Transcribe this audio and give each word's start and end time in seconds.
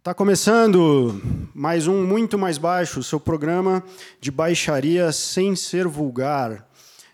Está 0.00 0.14
começando 0.14 1.20
mais 1.54 1.86
um 1.86 2.02
Muito 2.02 2.38
Mais 2.38 2.56
Baixo, 2.56 3.02
seu 3.02 3.20
programa 3.20 3.84
de 4.18 4.30
baixaria 4.30 5.12
sem 5.12 5.54
ser 5.54 5.86
vulgar. 5.86 6.66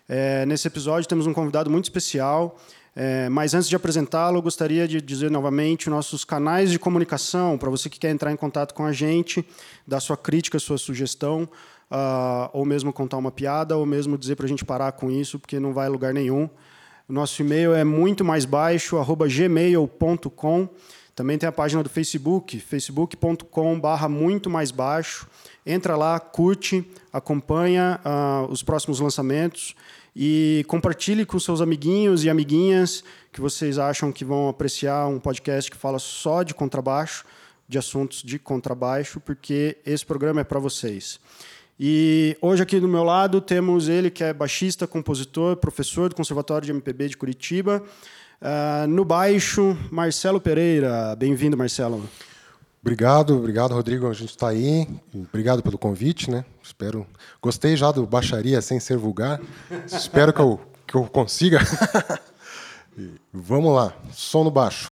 É, 0.07 0.45
nesse 0.45 0.69
episódio 0.69 1.05
temos 1.05 1.27
um 1.27 1.33
convidado 1.33 1.69
muito 1.69 1.83
especial, 1.83 2.57
é, 2.95 3.27
mas 3.27 3.53
antes 3.53 3.67
de 3.67 3.75
apresentá-lo, 3.75 4.41
gostaria 4.41 4.87
de 4.87 5.01
dizer 5.01 5.29
novamente 5.29 5.89
nossos 5.89 6.23
canais 6.23 6.71
de 6.71 6.79
comunicação 6.79 7.57
para 7.57 7.69
você 7.69 7.89
que 7.89 7.99
quer 7.99 8.09
entrar 8.09 8.31
em 8.31 8.37
contato 8.37 8.73
com 8.73 8.85
a 8.85 8.93
gente, 8.93 9.45
dar 9.85 9.99
sua 9.99 10.15
crítica, 10.15 10.57
sua 10.57 10.77
sugestão, 10.77 11.43
uh, 11.91 12.49
ou 12.53 12.63
mesmo 12.63 12.93
contar 12.93 13.17
uma 13.17 13.31
piada, 13.31 13.75
ou 13.75 13.85
mesmo 13.85 14.17
dizer 14.17 14.37
para 14.37 14.45
a 14.45 14.49
gente 14.49 14.63
parar 14.63 14.93
com 14.93 15.11
isso, 15.11 15.37
porque 15.37 15.59
não 15.59 15.73
vai 15.73 15.87
a 15.87 15.89
lugar 15.89 16.13
nenhum. 16.13 16.49
O 17.09 17.11
nosso 17.11 17.41
e-mail 17.41 17.73
é 17.73 17.83
muito 17.83 18.23
mais 18.23 18.45
baixo, 18.45 18.95
gmail.com. 19.27 20.69
Também 21.17 21.35
tem 21.35 21.49
a 21.49 21.51
página 21.51 21.81
do 21.81 21.89
Facebook, 21.89 22.59
facebook.com/barra 22.59 24.07
muito 24.07 24.51
mais 24.51 24.69
baixo. 24.69 25.27
Entra 25.65 25.95
lá, 25.95 26.19
curte, 26.19 26.87
acompanha 27.11 27.99
uh, 28.05 28.51
os 28.51 28.61
próximos 28.61 28.99
lançamentos 28.99 29.73
e 30.15 30.63
compartilhe 30.67 31.25
com 31.25 31.39
seus 31.39 31.59
amiguinhos 31.59 32.23
e 32.23 32.29
amiguinhas 32.29 33.03
que 33.33 33.41
vocês 33.41 33.79
acham 33.79 34.11
que 34.11 34.23
vão 34.23 34.47
apreciar 34.47 35.07
um 35.07 35.19
podcast 35.19 35.71
que 35.71 35.75
fala 35.75 35.97
só 35.97 36.43
de 36.43 36.53
contrabaixo, 36.53 37.25
de 37.67 37.79
assuntos 37.79 38.21
de 38.21 38.37
contrabaixo, 38.37 39.19
porque 39.19 39.75
esse 39.83 40.05
programa 40.05 40.41
é 40.41 40.43
para 40.43 40.59
vocês. 40.59 41.19
E 41.79 42.37
hoje 42.39 42.61
aqui 42.61 42.79
do 42.79 42.87
meu 42.87 43.03
lado 43.03 43.41
temos 43.41 43.89
ele 43.89 44.11
que 44.11 44.23
é 44.23 44.31
baixista, 44.31 44.85
compositor, 44.85 45.57
professor 45.57 46.09
do 46.09 46.15
Conservatório 46.15 46.67
de 46.67 46.71
MPB 46.71 47.09
de 47.09 47.17
Curitiba. 47.17 47.83
Uh, 48.39 48.87
no 48.87 49.03
baixo, 49.03 49.75
Marcelo 49.91 50.39
Pereira. 50.39 51.15
Bem-vindo, 51.15 51.57
Marcelo. 51.57 52.07
Obrigado, 52.81 53.35
obrigado, 53.35 53.73
Rodrigo. 53.73 54.07
A 54.07 54.13
gente 54.13 54.29
está 54.29 54.49
aí. 54.49 54.87
Obrigado 55.13 55.63
pelo 55.63 55.77
convite, 55.77 56.29
né? 56.29 56.45
Espero. 56.61 57.05
Gostei 57.41 57.75
já 57.75 57.91
do 57.91 58.05
baixaria 58.05 58.61
sem 58.61 58.79
ser 58.79 58.97
vulgar. 58.97 59.41
Espero 59.85 60.31
que 60.31 60.39
eu, 60.39 60.59
que 60.85 60.95
eu 60.95 61.03
consiga. 61.05 61.59
Vamos 63.33 63.75
lá, 63.75 63.93
som 64.11 64.43
no 64.43 64.51
baixo. 64.51 64.87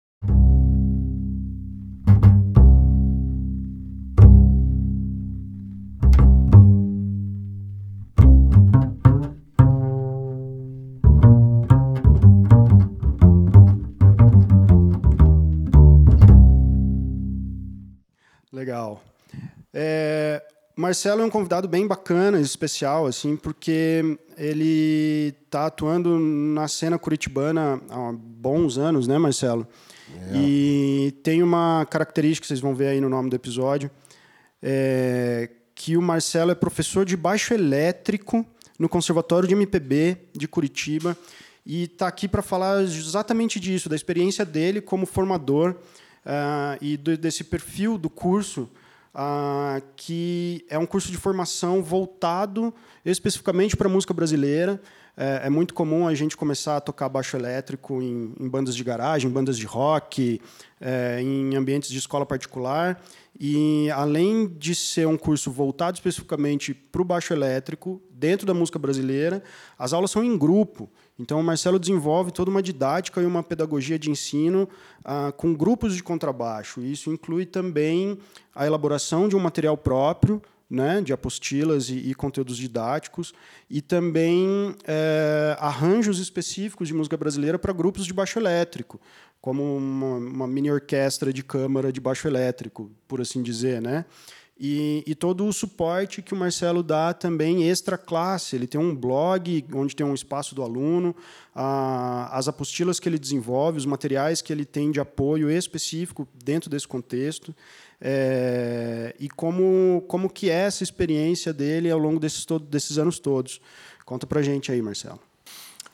Marcelo 20.86 21.24
é 21.24 21.26
um 21.26 21.32
convidado 21.32 21.68
bem 21.68 21.88
bacana, 21.88 22.40
especial, 22.40 23.08
assim, 23.08 23.36
porque 23.36 24.20
ele 24.38 25.34
está 25.44 25.66
atuando 25.66 26.20
na 26.20 26.68
cena 26.68 27.00
curitibana 27.00 27.82
há 27.90 28.14
bons 28.14 28.78
anos, 28.78 29.08
né, 29.08 29.18
Marcelo? 29.18 29.68
É. 30.32 30.38
E 30.38 31.12
tem 31.24 31.42
uma 31.42 31.88
característica, 31.90 32.48
vocês 32.48 32.60
vão 32.60 32.76
ver 32.76 32.90
aí 32.90 33.02
no 33.02 33.10
nome 33.10 33.32
do 33.32 33.36
episódio, 33.36 33.90
é, 34.62 35.50
que 35.74 35.98
o 35.98 36.04
Marcelo 36.04 36.52
é 36.52 36.56
professor 36.56 37.04
de 37.04 37.18
baixo 37.18 37.56
elétrico 37.56 38.46
no 38.78 38.88
Conservatório 38.88 39.50
de 39.50 39.56
MPB 39.56 40.18
de 40.36 40.48
Curitiba 40.48 41.18
e 41.66 41.86
está 41.86 42.06
aqui 42.08 42.28
para 42.28 42.44
falar 42.44 42.84
exatamente 42.84 43.60
disso, 43.60 43.90
da 43.90 43.96
experiência 43.96 44.46
dele 44.46 44.82
como 44.82 45.08
formador 45.08 45.72
uh, 45.72 46.78
e 46.80 46.96
do, 46.96 47.18
desse 47.18 47.44
perfil 47.44 47.98
do 47.98 48.08
curso, 48.08 48.70
uh, 49.16 49.82
que 49.96 50.66
é 50.70 50.78
um 50.78 50.86
curso 50.86 51.10
de 51.10 51.18
formação 51.18 51.82
voltado 51.82 52.74
especificamente 53.04 53.76
para 53.76 53.88
a 53.88 53.92
música 53.92 54.14
brasileira. 54.14 54.80
É, 55.18 55.44
é, 55.46 55.50
muito 55.50 55.74
comum 55.74 56.06
a 56.06 56.14
gente 56.14 56.36
começar 56.36 56.76
a 56.76 56.82
tocar 56.82 57.08
baixo 57.08 57.38
elétrico 57.38 58.02
em, 58.02 58.34
em 58.38 58.50
bandas 58.50 58.76
de 58.76 58.84
garagem, 58.84 59.30
em 59.30 59.34
bandas 59.34 59.58
de 59.58 59.66
rock, 59.66 60.42
é, 60.82 61.22
em 61.22 61.56
ambientes 61.56 61.90
de 61.90 61.98
escola 61.98 62.26
particular. 62.26 63.02
E, 63.40 63.90
além 63.92 64.48
de 64.48 64.76
ser 64.76 65.08
um 65.08 65.18
curso 65.18 65.52
voltado 65.52 65.96
especificamente 65.96 66.74
para 66.74 67.02
o 67.02 67.06
baixo 67.06 67.34
elétrico, 67.34 68.02
dentro 68.10 68.46
da 68.46 68.54
música 68.54 68.78
brasileira, 68.78 69.42
as 69.80 69.94
aulas 69.94 70.12
são 70.12 70.24
em 70.24 70.38
grupo. 70.38 70.90
Então, 71.18 71.40
o 71.40 71.44
Marcelo 71.44 71.80
desenvolve 71.80 72.32
toda 72.32 72.52
uma 72.52 72.62
didática 72.62 73.22
e 73.22 73.26
uma 73.26 73.42
pedagogia 73.42 73.98
de 73.98 74.10
ensino 74.10 74.68
ah, 75.04 75.32
com 75.36 75.54
grupos 75.54 75.96
de 75.96 76.04
contrabaixo. 76.04 76.82
Isso 76.82 77.12
inclui 77.12 77.46
também 77.46 78.18
a 78.54 78.66
elaboração 78.66 79.30
de 79.30 79.36
um 79.36 79.40
material 79.40 79.78
próprio, 79.78 80.42
né, 80.70 81.02
de 81.02 81.14
apostilas 81.14 81.90
e, 81.90 82.10
e 82.10 82.16
conteúdos 82.16 82.58
didáticos, 82.58 83.34
e 83.70 83.82
também 83.82 84.76
é, 84.86 85.56
arranjos 85.60 86.20
específicos 86.20 86.88
de 86.88 86.94
música 86.94 87.16
brasileira 87.16 87.58
para 87.60 87.72
grupos 87.72 88.06
de 88.06 88.14
baixo 88.14 88.40
elétrico, 88.40 89.00
como 89.40 89.78
uma, 89.78 90.16
uma 90.18 90.48
mini 90.48 90.72
orquestra 90.72 91.32
de 91.32 91.44
câmara 91.44 91.94
de 91.94 92.02
baixo 92.02 92.28
elétrico, 92.28 92.92
por 93.08 93.22
assim 93.22 93.44
dizer, 93.44 93.82
né? 93.82 94.06
E, 94.58 95.04
e, 95.06 95.14
todo 95.14 95.46
o 95.46 95.52
suporte 95.52 96.22
que 96.22 96.34
o 96.34 96.38
Marcelo 96.38 96.82
dá 96.82 97.14
também 97.14 97.68
extra 97.70 97.98
classe. 97.98 98.56
Ele 98.56 98.66
tem 98.66 98.80
um 98.80 98.96
blog 98.96 99.66
onde 99.74 99.94
tem 99.94 100.06
um 100.06 100.14
espaço 100.14 100.56
do 100.56 100.64
aluno, 100.64 101.14
a, 101.54 102.30
as 102.38 102.48
apostilas 102.48 102.98
que 102.98 103.10
ele 103.10 103.20
desenvolve, 103.20 103.78
os 103.78 103.86
materiais 103.86 104.42
que 104.42 104.54
ele 104.54 104.64
tem 104.64 104.92
de 104.92 105.00
apoio 105.02 105.52
específico 105.52 106.26
dentro 106.42 106.70
desse 106.70 106.88
contexto. 106.88 107.54
É, 108.00 109.14
e 109.20 109.28
como, 109.30 110.06
como 110.08 110.30
que 110.30 110.50
é 110.50 110.54
essa 110.54 110.84
experiência 110.84 111.52
dele 111.52 111.92
ao 111.92 112.00
longo 112.00 112.20
desses, 112.20 112.46
todo, 112.46 112.66
desses 112.66 112.98
anos 112.98 113.20
todos. 113.20 113.60
Conta 114.06 114.26
para 114.26 114.42
gente 114.42 114.72
aí, 114.72 114.82
Marcelo. 114.82 115.20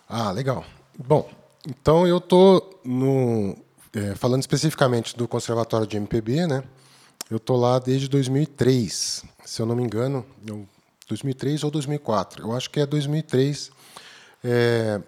Ah, 0.07 0.31
legal. 0.31 0.63
Bom, 1.00 1.27
então 1.67 2.07
eu 2.07 2.19
estou 2.19 2.79
é, 3.94 4.13
falando 4.13 4.41
especificamente 4.41 5.17
do 5.17 5.27
Conservatório 5.27 5.88
de 5.88 5.97
MPB, 5.97 6.45
né? 6.45 6.63
Eu 7.31 7.40
tô 7.40 7.56
lá 7.56 7.80
desde 7.80 8.09
2003, 8.09 9.24
se 9.46 9.62
eu 9.62 9.66
não 9.66 9.74
me 9.74 9.81
engano, 9.81 10.25
2003 11.08 11.64
ou 11.64 11.72
2004. 11.72 12.44
Eu 12.44 12.52
acho 12.52 12.69
que 12.69 12.78
é 12.81 12.86
2003. 12.86 13.72
É, 14.44 15.02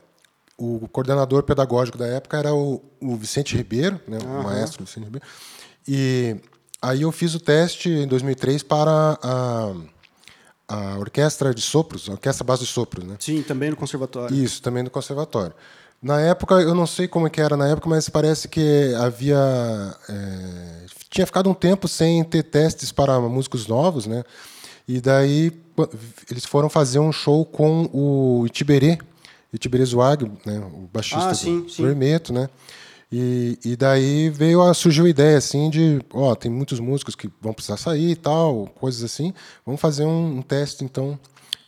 o 0.58 0.88
coordenador 0.88 1.44
pedagógico 1.44 1.98
da 1.98 2.08
época 2.08 2.38
era 2.38 2.54
o, 2.54 2.82
o 3.02 3.18
Vicente 3.18 3.58
Ribeiro, 3.58 4.00
né, 4.08 4.20
uhum. 4.24 4.40
o 4.40 4.44
maestro 4.44 4.86
Vicente 4.86 5.04
Ribeiro. 5.04 5.28
E 5.86 6.38
aí 6.82 7.02
eu 7.02 7.12
fiz 7.12 7.36
o 7.36 7.42
teste 7.42 7.90
em 7.90 8.08
2003 8.08 8.64
para 8.64 9.20
a, 9.22 9.74
a 10.70 10.98
orquestra 11.00 11.54
de 11.54 11.62
sopros, 11.62 12.08
a 12.08 12.14
orquestra 12.14 12.46
base 12.46 12.62
de 12.62 12.70
sopros, 12.70 13.04
né? 13.04 13.18
Sim, 13.20 13.44
também 13.44 13.70
no 13.70 13.76
conservatório. 13.76 14.34
Isso, 14.34 14.62
também 14.62 14.82
no 14.82 14.90
conservatório. 14.90 15.54
Na 16.03 16.19
época, 16.19 16.56
eu 16.56 16.75
não 16.75 16.86
sei 16.86 17.08
como 17.08 17.28
é 17.28 17.30
que 17.30 17.40
era 17.40 17.56
na 17.56 17.69
época, 17.69 17.88
mas 17.88 18.09
parece 18.09 18.50
que 18.50 18.94
havia 19.00 19.38
é, 20.09 20.86
tinha 21.09 21.25
ficado 21.25 21.50
um 21.50 21.53
tempo 21.53 21.88
sem 21.88 22.22
ter 22.25 22.44
testes 22.44 22.91
para 22.91 23.18
músicos 23.22 23.68
novos, 23.68 24.06
né? 24.06 24.24
E 24.86 25.00
daí 25.00 25.53
eles 26.30 26.44
foram 26.44 26.69
fazer 26.69 27.00
um 27.00 27.12
show 27.12 27.46
com 27.46 27.90
o 27.94 28.46
Itiberê, 28.46 28.97
Itiberê 29.53 29.86
Zuag, 29.86 30.30
né? 30.46 30.59
o 30.59 30.90
baixista 30.92 31.30
ah, 31.30 31.34
sim, 31.36 31.62
do 31.62 31.69
sim. 31.69 31.86
Hermeto, 31.86 32.34
né? 32.34 32.50
E, 33.09 33.58
e 33.63 33.75
daí 33.75 34.30
veio 34.30 34.62
a, 34.62 34.74
surgiu 34.74 35.06
a 35.06 35.09
ideia 35.09 35.38
assim 35.38 35.69
de, 35.69 36.02
ó, 36.12 36.36
tem 36.36 36.52
muitos 36.52 36.80
músicos 36.80 37.16
que 37.16 37.30
vão 37.40 37.53
precisar 37.53 37.78
sair 37.78 38.12
e 38.12 38.16
tal, 38.16 38.68
coisas 38.75 39.03
assim. 39.03 39.34
Vamos 39.66 39.80
fazer 39.80 40.03
um, 40.03 40.40
um 40.40 40.42
teste 40.42 40.84
então 40.84 41.18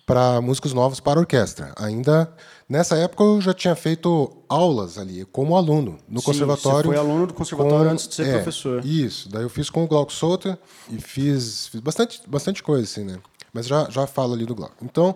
para 0.05 0.39
músicos 0.39 0.73
novos 0.73 0.99
para 0.99 1.19
orquestra. 1.19 1.73
Ainda 1.77 2.31
nessa 2.69 2.95
época 2.95 3.23
eu 3.23 3.41
já 3.41 3.53
tinha 3.53 3.75
feito 3.75 4.31
aulas 4.47 4.97
ali 4.97 5.25
como 5.25 5.55
aluno 5.55 5.97
no 6.07 6.19
Sim, 6.19 6.25
conservatório. 6.25 6.89
Você 6.89 6.95
foi 6.95 6.97
aluno 6.97 7.27
do 7.27 7.33
conservatório 7.33 7.85
com, 7.85 7.91
antes 7.91 8.07
de 8.07 8.15
ser 8.15 8.27
é, 8.27 8.33
professor. 8.33 8.85
Isso. 8.85 9.29
Daí 9.29 9.43
eu 9.43 9.49
fiz 9.49 9.69
com 9.69 9.83
o 9.83 9.87
Glauco 9.87 10.13
Souto 10.13 10.57
e 10.89 10.99
fiz, 10.99 11.67
fiz 11.67 11.81
bastante, 11.81 12.21
bastante 12.27 12.61
coisa 12.61 12.83
assim, 12.83 13.03
né? 13.03 13.17
Mas 13.51 13.67
já 13.67 13.89
já 13.89 14.05
falo 14.05 14.33
ali 14.33 14.45
do 14.45 14.53
Glauco. 14.53 14.75
Então 14.83 15.15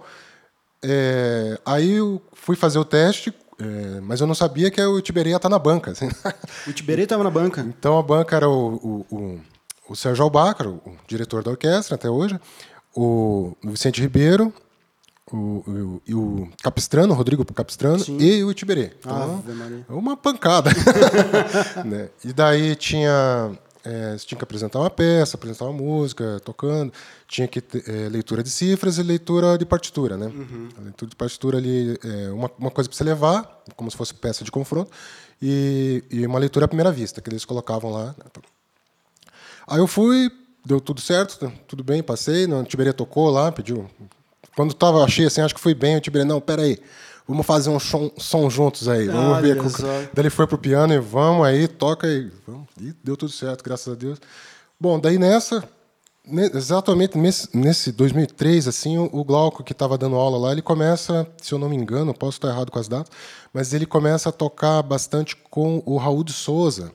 é, 0.84 1.60
aí 1.66 1.92
eu 1.92 2.22
fui 2.34 2.56
fazer 2.56 2.80
o 2.80 2.86
teste, 2.86 3.34
é, 3.60 4.00
mas 4.02 4.22
eu 4.22 4.28
não 4.28 4.36
sabia 4.36 4.72
que 4.72 4.82
o 4.82 5.02
Tiberê 5.02 5.32
ia 5.32 5.36
estar 5.36 5.50
na 5.50 5.60
banca. 5.60 5.92
Assim. 5.92 6.10
O 6.68 6.74
Tiberê 6.74 7.04
estava 7.04 7.24
na 7.24 7.30
banca. 7.30 7.62
Então 7.62 7.98
a 7.98 8.02
banca 8.02 8.36
era 8.36 8.50
o, 8.50 9.06
o, 9.10 9.16
o, 9.16 9.40
o 9.90 9.96
Sérgio 9.96 10.24
Albacar, 10.24 10.68
o 10.68 10.82
diretor 11.08 11.44
da 11.44 11.52
orquestra 11.52 11.96
até 11.96 12.10
hoje, 12.10 12.40
o 12.96 13.56
Vicente 13.64 14.02
Ribeiro, 14.02 14.54
o, 15.32 16.02
o, 16.08 16.16
o 16.16 16.50
Capistrano, 16.62 17.14
o 17.14 17.16
Rodrigo 17.16 17.46
Capistrano 17.46 18.00
Sim. 18.00 18.18
e 18.20 18.44
o 18.44 18.52
Itiberê. 18.52 18.92
Então, 19.00 19.44
ah, 19.88 19.94
uma 19.94 20.18
pancada. 20.18 20.72
né? 21.86 22.10
E 22.24 22.34
daí 22.34 22.76
tinha. 22.76 23.52
É, 23.84 24.12
você 24.12 24.26
tinha 24.26 24.38
que 24.38 24.44
apresentar 24.44 24.80
uma 24.80 24.90
peça, 24.90 25.38
apresentar 25.38 25.66
uma 25.66 25.74
música, 25.74 26.40
tocando. 26.44 26.92
Tinha 27.28 27.48
que 27.48 27.62
ter 27.62 27.84
é, 27.90 28.10
leitura 28.10 28.44
de 28.44 28.50
cifras 28.50 28.98
e 28.98 29.04
leitura 29.04 29.58
de 29.58 29.66
partitura. 29.66 30.18
Né? 30.18 30.26
Uhum. 30.28 30.70
A 30.78 30.82
leitura 30.82 31.10
de 31.10 31.16
partitura 31.16 31.58
ali 31.58 31.98
é 32.04 32.30
uma, 32.30 32.52
uma 32.60 32.72
coisa 32.72 32.90
para 32.90 32.98
você 32.98 33.04
levar, 33.04 33.64
como 33.78 33.90
se 33.90 33.96
fosse 33.96 34.14
peça 34.14 34.44
de 34.44 34.52
confronto, 34.52 34.92
e, 35.42 36.04
e 36.12 36.26
uma 36.26 36.38
leitura 36.38 36.66
à 36.66 36.68
primeira 36.68 36.92
vista, 36.92 37.22
que 37.22 37.30
eles 37.30 37.46
colocavam 37.46 37.92
lá. 37.92 38.08
Né? 38.08 38.26
Aí 39.66 39.80
eu 39.80 39.88
fui, 39.88 40.30
deu 40.66 40.82
tudo 40.82 41.00
certo, 41.00 41.52
tudo 41.66 41.84
bem, 41.84 42.04
passei, 42.04 42.46
o 42.46 42.64
Tiberê 42.64 42.92
tocou 42.92 43.30
lá, 43.30 43.50
pediu. 43.50 43.90
Quando 44.60 44.74
tava, 44.74 45.02
achei 45.06 45.26
assim, 45.26 45.40
acho 45.40 45.56
que 45.56 45.62
foi 45.62 45.74
bem, 45.74 45.96
o 45.96 46.02
Tiberê, 46.02 46.26
não, 46.26 46.42
peraí, 46.42 46.78
vamos 47.26 47.46
fazer 47.46 47.70
um 47.70 47.80
som, 47.80 48.12
som 48.18 48.50
juntos 48.50 48.90
aí, 48.90 49.08
vamos 49.08 49.38
Ah, 49.38 49.40
ver. 49.40 49.58
olha 49.58 49.64
com-. 49.64 49.70
Daí 49.86 50.10
ele 50.18 50.30
foi 50.30 50.46
pro 50.46 50.58
piano 50.58 50.94
e 50.94 51.00
vamos 51.00 51.48
aí, 51.48 51.66
toca 51.66 52.06
e, 52.06 52.30
vamos. 52.46 52.68
e 52.78 52.94
deu 53.02 53.16
tudo 53.16 53.32
certo, 53.32 53.64
graças 53.64 53.94
a 53.94 53.96
Deus. 53.96 54.20
Bom, 54.78 55.00
daí 55.00 55.18
nessa, 55.18 55.64
ne- 56.28 56.52
exatamente 56.54 57.18
nesse, 57.18 57.48
nesse 57.56 57.90
2003, 57.94 58.68
assim, 58.68 58.98
o, 58.98 59.24
Glauco 59.24 59.64
que 59.64 59.72
estava 59.72 59.98
dando 59.98 60.18
aula 60.18 60.38
lá, 60.38 60.52
ele 60.52 60.62
começa, 60.62 61.26
se 61.42 61.54
eu 61.54 61.58
não 61.58 61.70
me 61.70 61.78
engano, 61.78 62.14
posso 62.14 62.36
estar 62.36 62.50
errado 62.50 62.70
com 62.70 62.80
as 62.80 62.90
datas, 62.90 63.10
mas 63.54 63.74
ele 63.74 63.86
começa 63.86 64.28
a 64.28 64.32
tocar 64.34 64.82
bastante 64.82 65.38
com 65.50 65.82
o 65.86 65.96
Raul 65.96 66.22
de 66.22 66.34
Souza 66.34 66.92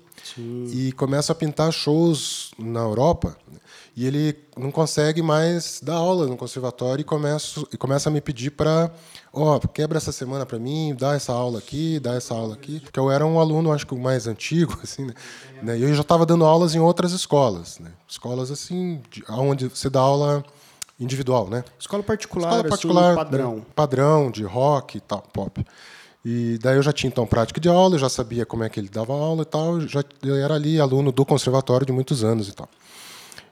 e 0.71 0.93
começa 0.93 1.33
a 1.33 1.35
pintar 1.35 1.73
shows 1.73 2.51
na 2.59 2.81
Europa. 2.81 3.35
E 3.97 4.07
ele 4.07 4.37
não 4.57 4.73
consegue 4.73 5.23
mais 5.23 5.81
dar 5.81 5.95
aula 5.95 6.27
no 6.27 6.37
conservatório 6.37 7.03
e 7.03 7.05
começa, 7.05 7.65
e 7.73 7.77
começa 7.77 8.09
a 8.09 8.13
me 8.13 8.21
pedir 8.21 8.51
para, 8.51 8.91
ó, 9.33 9.61
quebra 9.61 9.99
essa 9.99 10.11
semana 10.11 10.45
para 10.45 10.59
mim, 10.59 10.97
dá 10.99 11.15
essa 11.15 11.33
aula 11.33 11.61
aqui, 11.61 12.01
dá 12.01 12.15
essa 12.15 12.35
aula 12.35 12.55
aqui. 12.55 12.81
Porque 12.81 12.99
eu 12.99 13.09
era 13.09 13.25
um 13.25 13.39
aluno, 13.39 13.73
acho 13.73 13.87
que 13.87 13.95
o 13.95 13.99
mais 13.99 14.27
antigo, 14.27 14.77
assim, 14.83 15.05
né? 15.05 15.15
Né? 15.63 15.79
E 15.79 15.83
eu 15.83 15.95
já 15.95 16.03
estava 16.03 16.27
dando 16.27 16.45
aulas 16.45 16.75
em 16.75 16.81
outras 16.81 17.13
escolas, 17.13 17.79
né? 17.79 17.93
Escolas 18.09 18.51
assim, 18.51 19.01
de, 19.11 19.23
onde 19.31 19.69
você 19.69 19.89
dá 19.89 20.01
aula 20.01 20.45
individual, 20.99 21.49
né? 21.49 21.65
Escola 21.79 22.03
particular, 22.03 22.49
Escola 22.49 22.61
assim, 22.61 22.69
particular, 22.69 23.15
padrão. 23.15 23.57
né, 23.57 23.63
padrão 23.75 24.31
de 24.31 24.43
rock 24.45 24.99
e 24.99 25.01
tal, 25.01 25.23
pop. 25.33 25.65
E 26.25 26.59
daí 26.63 26.77
eu 26.77 26.83
já 26.83 26.93
tinha 26.93 27.09
então 27.09 27.27
prática 27.27 27.61
de 27.61 27.69
aula, 27.69 27.95
eu 27.95 27.99
já 27.99 28.09
sabia 28.09 28.47
como 28.47 28.65
é 28.65 28.69
que 28.69 28.81
ele 28.81 28.89
dava 28.89 29.13
aula 29.13 29.43
e 29.43 29.45
tal, 29.45 29.81
já 29.83 30.03
eu 30.23 30.37
era 30.37 30.55
ali 30.55 30.81
aluno 30.81 31.13
do 31.13 31.25
conservatório 31.25 31.87
de 31.87 31.93
muitos 31.93 32.25
anos 32.25 32.49
e 32.49 32.53
tal. 32.53 32.69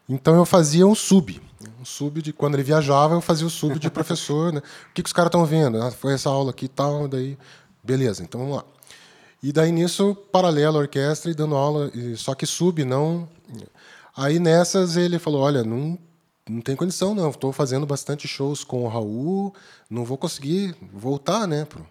Então 0.09 0.35
eu 0.35 0.45
fazia 0.45 0.87
um 0.87 0.95
sub, 0.95 1.41
um 1.81 1.85
sub 1.85 2.21
de 2.21 2.33
quando 2.33 2.55
ele 2.55 2.63
viajava, 2.63 3.15
eu 3.15 3.21
fazia 3.21 3.47
o 3.47 3.51
sub 3.51 3.79
de 3.79 3.89
professor, 3.91 4.53
né? 4.53 4.61
O 4.61 4.95
que, 4.95 5.03
que 5.03 5.09
os 5.09 5.13
caras 5.13 5.29
estão 5.29 5.45
vendo? 5.47 5.81
Ah, 5.83 5.91
foi 5.91 6.13
essa 6.15 6.29
aula 6.29 6.51
aqui 6.51 6.67
e 6.67 6.69
tal, 6.69 7.07
daí 7.09 7.39
beleza, 7.83 8.23
então 8.23 8.41
vamos 8.41 8.57
lá. 8.57 8.65
E 9.43 9.53
daí 9.53 9.73
nisso, 9.73 10.15
paralelo 10.31 10.77
à 10.79 10.81
orquestra 10.81 11.31
e 11.31 11.35
dando 11.35 11.57
aula, 11.57 11.91
só 12.17 12.35
que 12.35 12.47
sub, 12.47 12.85
não. 12.85 13.29
Aí 14.17 14.39
nessas 14.39 14.97
ele 14.97 15.19
falou: 15.19 15.41
olha, 15.43 15.65
não, 15.65 15.99
não 16.49 16.61
tem 16.61 16.77
condição, 16.77 17.15
não. 17.15 17.31
Estou 17.31 17.53
fazendo 17.53 17.85
bastante 17.87 18.29
shows 18.29 18.63
com 18.63 18.85
o 18.85 18.89
Raul, 18.89 19.53
não 19.91 20.05
vou 20.05 20.17
conseguir 20.19 20.77
voltar, 20.93 21.47
né? 21.49 21.65
pro- 21.65 21.85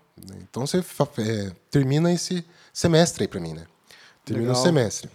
Então 0.44 0.66
você 0.66 0.78
é, 1.18 1.52
termina 1.70 2.12
esse 2.14 2.46
semestre 2.72 3.24
aí 3.24 3.28
para 3.28 3.40
mim, 3.40 3.54
né? 3.54 3.66
Termina 4.24 4.52
o 4.52 4.54
Legal. 4.54 4.64
semestre. 4.64 5.10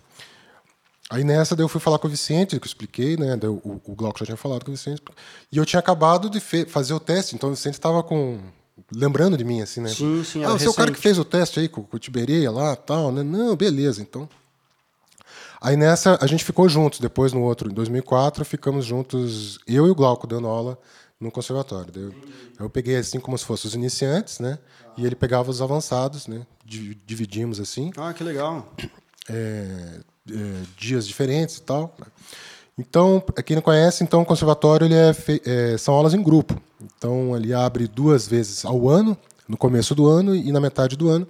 Aí 1.11 1.23
nessa 1.23 1.55
daí 1.55 1.62
eu 1.64 1.69
fui 1.69 1.81
falar 1.81 1.99
com 1.99 2.08
o 2.08 2.11
Vicente, 2.11 2.58
que 2.58 2.64
eu 2.64 2.67
expliquei, 2.67 3.17
né? 3.17 3.37
daí 3.37 3.49
o, 3.49 3.81
o 3.85 3.94
Glauco 3.94 4.19
já 4.19 4.25
tinha 4.26 4.37
falado 4.37 4.64
com 4.64 4.73
o 4.73 4.75
Vicente. 4.75 5.00
E 5.53 5.56
eu 5.56 5.64
tinha 5.64 5.79
acabado 5.81 6.29
de 6.29 6.41
fazer 6.41 6.94
o 6.94 7.00
teste, 7.00 7.35
então 7.37 7.49
o 7.50 7.55
Vicente 7.55 7.75
estava 7.75 8.03
com 8.03 8.41
lembrando 8.93 9.37
de 9.38 9.44
mim 9.44 9.61
assim, 9.62 9.81
né? 9.81 9.88
Sim, 9.88 10.23
sim, 10.25 10.44
Ah, 10.44 10.50
você 10.53 10.67
é 10.67 10.69
o 10.70 10.75
cara 10.75 10.91
que 10.91 10.99
fez 11.00 11.19
o 11.19 11.25
teste 11.25 11.61
aí 11.61 11.69
com, 11.69 11.82
com 11.85 11.97
o 11.97 12.00
Tiberia 12.00 12.50
lá, 12.50 12.75
tal, 12.75 13.11
né? 13.12 13.23
Não, 13.23 13.55
beleza, 13.56 14.03
então. 14.03 14.29
Aí 15.61 15.76
nessa 15.76 16.19
a 16.20 16.26
gente 16.26 16.44
ficou 16.44 16.69
juntos, 16.69 16.99
depois 17.00 17.32
no 17.32 17.41
outro, 17.43 17.70
em 17.70 17.75
2004, 17.75 18.44
ficamos 18.44 18.85
juntos, 18.85 19.58
eu 19.67 19.87
e 19.87 19.91
o 19.91 19.94
Glauco 19.94 20.26
dando 20.26 20.47
aula 20.49 20.79
no 21.20 21.31
conservatório. 21.31 21.91
Daí 21.93 22.03
Eu, 22.03 22.14
eu 22.61 22.70
peguei 22.70 22.97
assim 22.97 23.19
como 23.19 23.37
se 23.38 23.44
fossem 23.44 23.69
os 23.69 23.75
iniciantes, 23.75 24.38
né? 24.41 24.58
E 24.97 25.06
ele 25.06 25.14
pegava 25.14 25.50
os 25.50 25.62
avançados, 25.62 26.26
né? 26.26 26.47
Di- 26.64 26.94
Dividimos 27.06 27.58
assim 27.61 27.91
Ah, 27.97 28.12
que 28.12 28.23
legal. 28.23 28.70
é, 29.29 30.00
é, 30.31 30.62
dias 30.76 31.06
diferentes 31.06 31.56
e 31.56 31.62
tal. 31.62 31.94
né? 31.99 32.06
Então, 32.78 33.20
pra 33.20 33.43
quem 33.43 33.56
não 33.56 33.62
conhece, 33.62 34.05
então 34.05 34.20
o 34.20 34.26
conservatório 34.26 34.87
ele 34.87 34.94
é 34.94 35.14
é, 35.44 35.78
são 35.78 35.94
aulas 35.94 36.12
em 36.12 36.23
grupo. 36.23 36.61
Então, 36.96 37.34
ele 37.37 37.55
abre 37.55 37.88
duas 37.88 38.28
vezes 38.28 38.64
ao 38.64 38.88
ano, 38.88 39.17
no 39.49 39.56
começo 39.56 39.94
do 39.94 40.06
ano 40.06 40.34
e 40.34 40.52
na 40.52 40.61
metade 40.61 40.96
do 40.96 41.08
ano. 41.08 41.26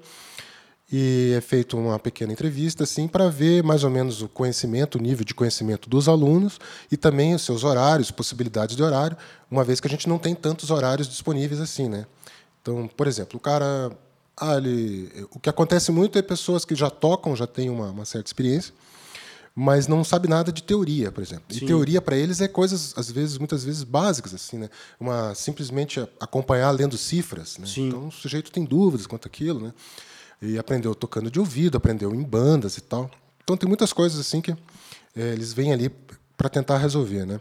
E 0.90 1.34
é 1.37 1.40
feita 1.40 1.76
uma 1.76 1.98
pequena 1.98 2.32
entrevista 2.32 2.84
assim 2.84 3.08
para 3.08 3.28
ver 3.28 3.62
mais 3.62 3.82
ou 3.82 3.90
menos 3.90 4.22
o 4.22 4.28
conhecimento, 4.28 4.99
o 4.99 5.02
nível 5.02 5.25
de 5.25 5.34
conhecimento 5.34 5.90
dos 5.90 6.08
alunos 6.08 6.60
e 6.90 6.96
também 6.96 7.34
os 7.34 7.42
seus 7.42 7.64
horários, 7.64 8.12
possibilidades 8.12 8.76
de 8.76 8.82
horário, 8.82 9.16
uma 9.50 9.64
vez 9.64 9.81
que 9.81 9.88
a 9.88 9.90
gente 9.90 10.08
não 10.08 10.16
tem 10.16 10.32
tantos 10.32 10.70
horários 10.70 11.08
disponíveis 11.08 11.60
assim, 11.60 11.88
né? 11.88 12.06
Então, 12.62 12.88
por 12.96 13.08
exemplo, 13.08 13.37
o 13.37 13.40
cara, 13.40 13.90
ah, 14.37 14.56
ele, 14.56 15.26
o 15.32 15.40
que 15.40 15.49
acontece 15.50 15.90
muito 15.90 16.19
é 16.19 16.22
pessoas 16.22 16.64
que 16.64 16.75
já 16.75 16.88
tocam, 16.88 17.34
já 17.34 17.49
têm 17.49 17.69
uma, 17.69 17.90
uma 17.90 18.04
certa 18.04 18.28
experiência, 18.28 18.72
mas 19.58 19.88
não 19.88 20.05
sabe 20.05 20.29
nada 20.29 20.53
de 20.53 20.62
teoria, 20.62 21.11
por 21.11 21.23
exemplo. 21.23 21.44
E 21.50 21.61
teoria 21.64 22.03
para 22.03 22.14
eles 22.14 22.43
é 22.43 22.47
coisas 22.47 22.93
às 22.94 23.11
vezes, 23.11 23.38
muitas 23.38 23.64
vezes 23.64 23.82
básicas 23.85 24.35
assim, 24.35 24.58
né? 24.58 24.69
Uma 25.00 25.35
simplesmente 25.35 25.99
acompanhar 26.20 26.70
lendo 26.73 26.99
cifras, 26.99 27.56
né? 27.56 27.67
Sim. 27.67 27.88
Então 27.88 28.08
o 28.08 28.12
sujeito 28.12 28.53
tem 28.53 28.67
dúvidas 28.67 29.06
quanto 29.06 29.26
aquilo, 29.26 29.58
né? 29.61 29.73
E 30.43 30.58
aprendeu 30.58 30.94
tocando 30.94 31.31
de 31.31 31.41
ouvido, 31.41 31.79
aprendeu 31.79 32.14
em 32.14 32.23
bandas 32.23 32.76
e 32.76 32.82
tal. 32.82 33.11
Então 33.43 33.56
tem 33.56 33.67
muitas 33.67 33.94
coisas 33.94 34.20
assim 34.20 34.43
que 34.43 34.50
eh, 34.50 35.32
eles 35.32 35.55
vêm 35.55 35.73
ali 35.73 35.91
para 36.37 36.50
tentar 36.50 36.76
resolver, 36.76 37.25
né? 37.25 37.41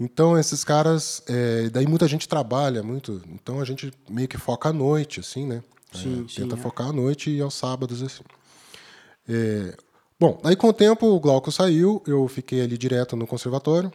Então 0.00 0.38
esses 0.38 0.64
caras, 0.64 1.22
eh, 1.28 1.68
daí 1.70 1.86
muita 1.86 2.08
gente 2.08 2.26
trabalha 2.26 2.82
muito, 2.82 3.20
então 3.30 3.60
a 3.60 3.64
gente 3.66 3.92
meio 4.08 4.26
que 4.26 4.38
foca 4.38 4.70
à 4.70 4.72
noite, 4.72 5.20
assim, 5.20 5.46
né? 5.46 5.62
Sim, 5.92 6.24
Eh, 6.24 6.32
sim, 6.32 6.42
tenta 6.42 6.54
é. 6.54 6.58
focar 6.58 6.88
à 6.88 6.92
noite 6.94 7.28
e 7.30 7.42
aos 7.42 7.52
sábados 7.52 8.02
assim. 8.02 8.22
Bom, 10.22 10.40
aí 10.44 10.54
com 10.54 10.68
o 10.68 10.72
tempo 10.72 11.04
o 11.04 11.18
Glauco 11.18 11.50
saiu, 11.50 12.00
eu 12.06 12.28
fiquei 12.28 12.60
ali 12.60 12.78
direto 12.78 13.16
no 13.16 13.26
conservatório 13.26 13.92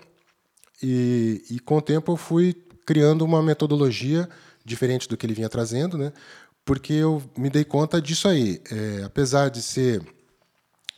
e, 0.84 1.42
e 1.50 1.58
com 1.58 1.78
o 1.78 1.82
tempo 1.82 2.12
eu 2.12 2.18
fui 2.18 2.54
criando 2.86 3.24
uma 3.24 3.42
metodologia 3.42 4.28
diferente 4.66 5.08
do 5.08 5.16
que 5.16 5.26
ele 5.26 5.34
vinha 5.34 5.48
trazendo, 5.48 5.98
né? 5.98 6.12
Porque 6.66 6.92
eu 6.92 7.24
me 7.38 7.50
dei 7.50 7.64
conta 7.64 8.02
disso 8.02 8.28
aí. 8.28 8.62
É, 8.70 9.04
apesar 9.06 9.50
de 9.50 9.62
ser, 9.62 10.02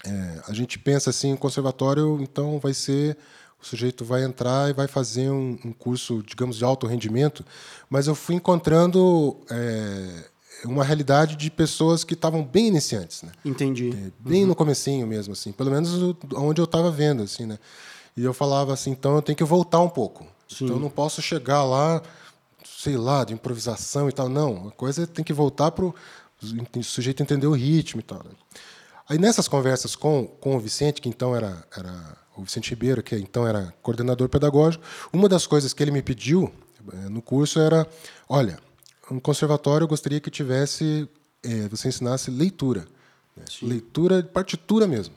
é, 0.03 0.41
a 0.47 0.51
gente 0.55 0.79
pensa 0.79 1.11
assim, 1.11 1.35
conservatório, 1.35 2.19
então 2.23 2.57
vai 2.57 2.73
ser 2.73 3.15
o 3.61 3.65
sujeito 3.67 4.03
vai 4.03 4.23
entrar 4.23 4.71
e 4.71 4.73
vai 4.73 4.87
fazer 4.87 5.29
um, 5.29 5.59
um 5.63 5.71
curso, 5.71 6.23
digamos, 6.23 6.57
de 6.57 6.65
alto 6.65 6.87
rendimento, 6.87 7.45
mas 7.87 8.07
eu 8.07 8.15
fui 8.15 8.33
encontrando 8.33 9.37
é, 9.51 10.23
uma 10.65 10.83
realidade 10.83 11.35
de 11.35 11.49
pessoas 11.49 12.03
que 12.03 12.13
estavam 12.13 12.43
bem 12.43 12.67
iniciantes, 12.67 13.23
né? 13.23 13.31
Entendi. 13.45 13.89
É, 13.91 14.11
bem 14.19 14.45
no 14.45 14.55
comecinho 14.55 15.05
mesmo, 15.07 15.33
assim, 15.33 15.51
pelo 15.51 15.71
menos 15.71 16.15
onde 16.35 16.59
eu 16.61 16.65
estava 16.65 16.91
vendo, 16.91 17.23
assim, 17.23 17.45
né? 17.45 17.57
E 18.15 18.23
eu 18.23 18.33
falava 18.33 18.73
assim, 18.73 18.91
então 18.91 19.15
eu 19.15 19.21
tenho 19.21 19.35
que 19.35 19.43
voltar 19.43 19.79
um 19.79 19.89
pouco. 19.89 20.25
Então 20.51 20.75
eu 20.75 20.79
não 20.79 20.89
posso 20.89 21.21
chegar 21.21 21.63
lá, 21.63 22.01
sei 22.65 22.97
lá, 22.97 23.23
de 23.23 23.33
improvisação 23.33 24.09
e 24.09 24.11
tal. 24.11 24.27
Não, 24.27 24.67
a 24.67 24.71
coisa 24.71 25.05
tem 25.05 25.23
que 25.23 25.31
voltar 25.31 25.71
para 25.71 25.85
o 25.85 25.93
sujeito 26.83 27.21
entender 27.21 27.47
o 27.47 27.53
ritmo 27.53 27.99
e 27.99 28.03
tal. 28.03 28.19
né? 28.19 28.31
Aí 29.07 29.17
nessas 29.17 29.47
conversas 29.47 29.95
com, 29.95 30.27
com 30.27 30.55
o 30.55 30.59
Vicente, 30.59 31.01
que 31.01 31.09
então 31.09 31.35
era, 31.35 31.65
era 31.75 32.17
o 32.35 32.43
Vicente 32.43 32.69
Ribeiro, 32.69 33.01
que 33.01 33.15
então 33.15 33.47
era 33.47 33.73
coordenador 33.81 34.29
pedagógico, 34.29 34.83
uma 35.11 35.27
das 35.27 35.47
coisas 35.47 35.73
que 35.73 35.81
ele 35.83 35.91
me 35.91 36.01
pediu 36.01 36.51
eh, 36.93 37.09
no 37.09 37.21
curso 37.21 37.59
era, 37.59 37.87
olha, 38.27 38.59
um 39.11 39.19
conservatório 39.19 39.85
eu 39.85 39.87
gostaria 39.87 40.19
que 40.19 40.29
tivesse, 40.29 41.07
eh, 41.43 41.67
você 41.69 41.87
ensinasse 41.87 42.29
leitura. 42.31 42.87
né? 43.35 43.43
Leitura 43.61 44.21
de 44.21 44.29
partitura 44.29 44.85
mesmo. 44.87 45.13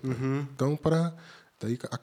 Então, 0.55 0.77
para 0.77 1.13
daí 1.61 1.79
a- 1.91 1.99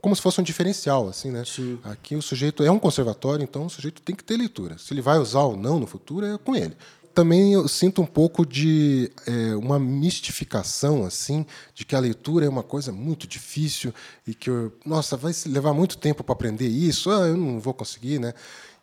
como 0.00 0.16
se 0.16 0.20
fosse 0.22 0.40
um 0.40 0.44
diferencial, 0.44 1.08
assim, 1.08 1.30
né? 1.30 1.44
Sim. 1.44 1.78
Aqui 1.84 2.16
o 2.16 2.22
sujeito 2.22 2.62
é 2.64 2.70
um 2.70 2.78
conservatório, 2.78 3.42
então 3.44 3.66
o 3.66 3.70
sujeito 3.70 4.02
tem 4.02 4.16
que 4.16 4.24
ter 4.24 4.36
leitura. 4.36 4.76
Se 4.78 4.92
ele 4.92 5.00
vai 5.02 5.18
usar 5.18 5.42
ou 5.42 5.56
não 5.56 5.78
no 5.78 5.86
futuro 5.86 6.26
é 6.26 6.36
com 6.38 6.56
ele. 6.56 6.74
Também 7.14 7.52
eu 7.52 7.68
sinto 7.68 8.02
um 8.02 8.06
pouco 8.06 8.44
de 8.44 9.12
é, 9.26 9.54
uma 9.54 9.78
mistificação, 9.78 11.04
assim, 11.04 11.46
de 11.74 11.84
que 11.84 11.94
a 11.94 12.00
leitura 12.00 12.46
é 12.46 12.48
uma 12.48 12.62
coisa 12.64 12.90
muito 12.90 13.26
difícil 13.28 13.94
e 14.26 14.34
que, 14.34 14.50
eu, 14.50 14.72
nossa, 14.84 15.16
vai 15.16 15.32
levar 15.46 15.72
muito 15.72 15.96
tempo 15.98 16.24
para 16.24 16.32
aprender 16.32 16.66
isso, 16.66 17.10
ah, 17.10 17.28
eu 17.28 17.36
não 17.36 17.60
vou 17.60 17.72
conseguir, 17.74 18.18
né? 18.18 18.34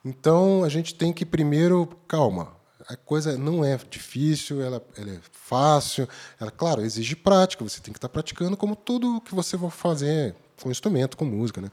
Então 0.03 0.63
a 0.63 0.69
gente 0.69 0.95
tem 0.95 1.13
que 1.13 1.25
primeiro, 1.25 1.87
calma, 2.07 2.49
a 2.87 2.95
coisa 2.95 3.37
não 3.37 3.63
é 3.63 3.79
difícil, 3.89 4.61
ela, 4.61 4.83
ela 4.97 5.11
é 5.11 5.19
fácil, 5.31 6.07
ela, 6.39 6.51
claro, 6.51 6.81
exige 6.81 7.15
prática, 7.15 7.63
você 7.63 7.79
tem 7.79 7.93
que 7.93 7.97
estar 7.97 8.09
praticando 8.09 8.57
como 8.57 8.75
tudo 8.75 9.21
que 9.21 9.35
você 9.35 9.55
vai 9.55 9.69
fazer 9.69 10.35
com 10.61 10.71
instrumento, 10.71 11.15
com 11.17 11.25
música, 11.25 11.61
né? 11.61 11.69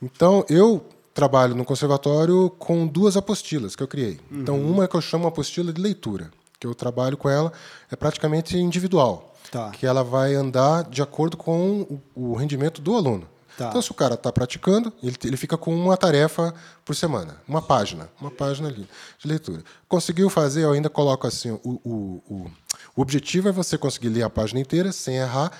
Então, 0.00 0.44
eu 0.48 0.84
trabalho 1.12 1.54
no 1.54 1.64
conservatório 1.64 2.50
com 2.58 2.86
duas 2.86 3.16
apostilas 3.16 3.74
que 3.74 3.82
eu 3.82 3.88
criei. 3.88 4.20
Então, 4.30 4.60
uma 4.60 4.84
é 4.84 4.88
que 4.88 4.94
eu 4.94 5.00
chamo 5.00 5.26
apostila 5.26 5.72
de 5.72 5.80
leitura, 5.80 6.30
que 6.60 6.66
eu 6.66 6.74
trabalho 6.74 7.16
com 7.16 7.28
ela, 7.28 7.52
é 7.90 7.96
praticamente 7.96 8.56
individual, 8.56 9.34
Tá. 9.50 9.70
que 9.70 9.86
ela 9.86 10.04
vai 10.04 10.34
andar 10.34 10.84
de 10.84 11.02
acordo 11.02 11.36
com 11.36 12.00
o 12.14 12.34
rendimento 12.34 12.80
do 12.80 12.94
aluno. 12.94 13.26
Tá. 13.58 13.70
Então, 13.70 13.82
se 13.82 13.90
o 13.90 13.94
cara 13.94 14.14
está 14.14 14.32
praticando, 14.32 14.92
ele, 15.02 15.16
ele 15.24 15.36
fica 15.36 15.58
com 15.58 15.74
uma 15.74 15.96
tarefa 15.96 16.54
por 16.84 16.94
semana, 16.94 17.42
uma 17.46 17.60
página, 17.60 18.08
uma 18.20 18.30
página 18.30 18.68
ali 18.68 18.88
de 19.18 19.26
leitura. 19.26 19.64
Conseguiu 19.88 20.30
fazer, 20.30 20.62
eu 20.62 20.70
ainda 20.70 20.88
coloco 20.88 21.26
assim, 21.26 21.50
o, 21.50 21.60
o, 21.64 22.22
o, 22.28 22.50
o 22.94 23.02
objetivo 23.02 23.48
é 23.48 23.52
você 23.52 23.76
conseguir 23.76 24.10
ler 24.10 24.22
a 24.22 24.30
página 24.30 24.60
inteira 24.60 24.92
sem 24.92 25.16
errar, 25.16 25.50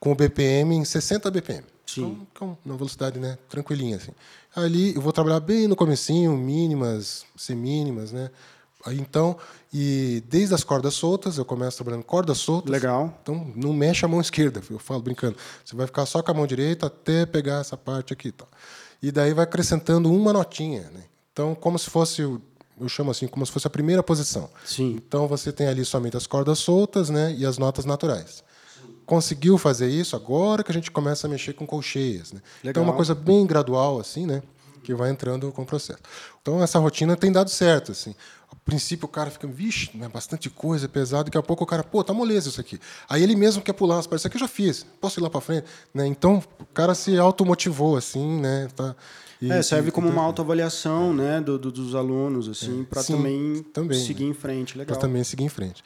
com 0.00 0.12
o 0.12 0.14
BPM 0.14 0.76
em 0.76 0.82
60 0.82 1.30
BPM. 1.30 1.62
Sim. 1.84 2.26
Então, 2.32 2.56
uma 2.64 2.74
velocidade, 2.74 3.18
né, 3.18 3.36
tranquilinha 3.50 3.98
assim. 3.98 4.12
Ali 4.54 4.94
eu 4.94 5.02
vou 5.02 5.12
trabalhar 5.12 5.40
bem 5.40 5.68
no 5.68 5.76
comecinho, 5.76 6.34
mínimas, 6.38 7.26
semínimas, 7.36 8.12
né? 8.12 8.30
Então, 8.92 9.36
e 9.72 10.22
desde 10.28 10.54
as 10.54 10.64
cordas 10.64 10.94
soltas, 10.94 11.38
eu 11.38 11.44
começo 11.44 11.76
trabalhando 11.76 12.04
cordas 12.04 12.38
soltas. 12.38 12.70
Legal. 12.70 13.18
Então, 13.22 13.52
não 13.54 13.72
mexe 13.72 14.04
a 14.04 14.08
mão 14.08 14.20
esquerda, 14.20 14.62
eu 14.70 14.78
falo 14.78 15.02
brincando. 15.02 15.36
Você 15.64 15.74
vai 15.74 15.86
ficar 15.86 16.06
só 16.06 16.22
com 16.22 16.30
a 16.30 16.34
mão 16.34 16.46
direita 16.46 16.86
até 16.86 17.26
pegar 17.26 17.60
essa 17.60 17.76
parte 17.76 18.12
aqui, 18.12 18.32
tá? 18.32 18.46
E 19.02 19.12
daí 19.12 19.34
vai 19.34 19.44
acrescentando 19.44 20.12
uma 20.12 20.32
notinha, 20.32 20.90
né? 20.92 21.04
Então, 21.32 21.54
como 21.54 21.78
se 21.78 21.90
fosse 21.90 22.22
eu 22.78 22.88
chamo 22.88 23.10
assim 23.10 23.26
como 23.26 23.44
se 23.44 23.50
fosse 23.50 23.66
a 23.66 23.70
primeira 23.70 24.02
posição. 24.02 24.50
Sim. 24.64 24.96
Então 24.96 25.26
você 25.26 25.50
tem 25.52 25.66
ali 25.66 25.84
somente 25.84 26.16
as 26.16 26.26
cordas 26.26 26.58
soltas, 26.58 27.08
né, 27.08 27.34
e 27.36 27.46
as 27.46 27.58
notas 27.58 27.84
naturais. 27.84 28.44
Conseguiu 29.04 29.56
fazer 29.56 29.88
isso 29.88 30.16
agora 30.16 30.62
que 30.62 30.70
a 30.70 30.74
gente 30.74 30.90
começa 30.90 31.26
a 31.26 31.30
mexer 31.30 31.54
com 31.54 31.66
colcheias, 31.66 32.32
né? 32.32 32.40
Então 32.62 32.82
é 32.82 32.86
uma 32.86 32.92
coisa 32.92 33.14
bem 33.14 33.46
gradual 33.46 33.98
assim, 33.98 34.26
né, 34.26 34.42
que 34.82 34.94
vai 34.94 35.10
entrando 35.10 35.50
com 35.52 35.62
o 35.62 35.66
processo. 35.66 36.00
Então 36.42 36.62
essa 36.62 36.78
rotina 36.78 37.16
tem 37.16 37.32
dado 37.32 37.50
certo, 37.50 37.92
assim. 37.92 38.14
Princípio 38.66 39.06
o 39.06 39.08
cara 39.08 39.30
fica, 39.30 39.46
vixe, 39.46 39.90
né, 39.94 40.08
bastante 40.08 40.50
coisa, 40.50 40.88
pesado, 40.88 41.24
daqui 41.24 41.38
a 41.38 41.42
pouco 41.42 41.62
o 41.62 41.66
cara, 41.66 41.84
pô, 41.84 42.02
tá 42.02 42.12
moleza 42.12 42.48
isso 42.48 42.60
aqui. 42.60 42.80
Aí 43.08 43.22
ele 43.22 43.36
mesmo 43.36 43.62
quer 43.62 43.72
pular 43.72 43.94
umas 43.94 44.08
partes, 44.08 44.22
isso 44.22 44.26
aqui 44.26 44.36
eu 44.36 44.40
já 44.40 44.48
fiz, 44.48 44.84
posso 45.00 45.20
ir 45.20 45.22
lá 45.22 45.30
para 45.30 45.40
frente, 45.40 45.66
né? 45.94 46.04
Então 46.04 46.42
o 46.58 46.66
cara 46.74 46.92
se 46.92 47.16
automotivou 47.16 47.96
assim, 47.96 48.40
né, 48.40 48.66
tá 48.74 48.96
e, 49.40 49.52
é, 49.52 49.62
serve 49.62 49.90
e, 49.90 49.92
como 49.92 50.08
uma 50.08 50.22
autoavaliação 50.22 51.14
né, 51.14 51.40
do, 51.40 51.58
do, 51.58 51.70
dos 51.70 51.94
alunos, 51.94 52.48
assim, 52.48 52.82
é, 52.82 52.84
para 52.84 53.04
também, 53.04 53.62
também, 53.72 54.00
seguir 54.00 54.24
né? 54.24 54.30
em 54.30 54.34
frente. 54.34 54.76
Legal. 54.76 54.96
Para 54.96 55.06
também 55.06 55.22
seguir 55.22 55.44
em 55.44 55.48
frente. 55.48 55.84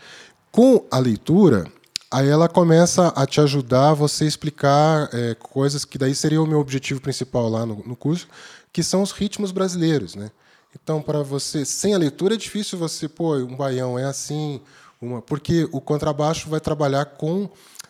Com 0.50 0.86
a 0.90 0.98
leitura, 0.98 1.70
aí 2.10 2.28
ela 2.28 2.48
começa 2.48 3.08
a 3.08 3.26
te 3.26 3.40
ajudar 3.40 3.90
a 3.90 3.94
você 3.94 4.24
explicar 4.24 5.08
é, 5.12 5.34
coisas 5.34 5.84
que 5.84 5.98
daí 5.98 6.14
seria 6.14 6.40
o 6.40 6.46
meu 6.46 6.60
objetivo 6.60 7.00
principal 7.00 7.48
lá 7.48 7.66
no, 7.66 7.82
no 7.84 7.96
curso, 7.96 8.26
que 8.72 8.82
são 8.82 9.02
os 9.02 9.10
ritmos 9.12 9.52
brasileiros, 9.52 10.14
né? 10.14 10.30
Então, 10.74 11.02
para 11.02 11.22
você, 11.22 11.64
sem 11.64 11.94
a 11.94 11.98
leitura 11.98 12.34
é 12.34 12.36
difícil 12.36 12.78
você, 12.78 13.08
pô, 13.08 13.36
um 13.36 13.56
baião 13.56 13.98
é 13.98 14.04
assim, 14.04 14.60
uma, 15.00 15.20
porque 15.20 15.68
o 15.72 15.80
contrabaixo 15.80 16.48
vai 16.48 16.60
trabalhar 16.60 17.04
com 17.04 17.48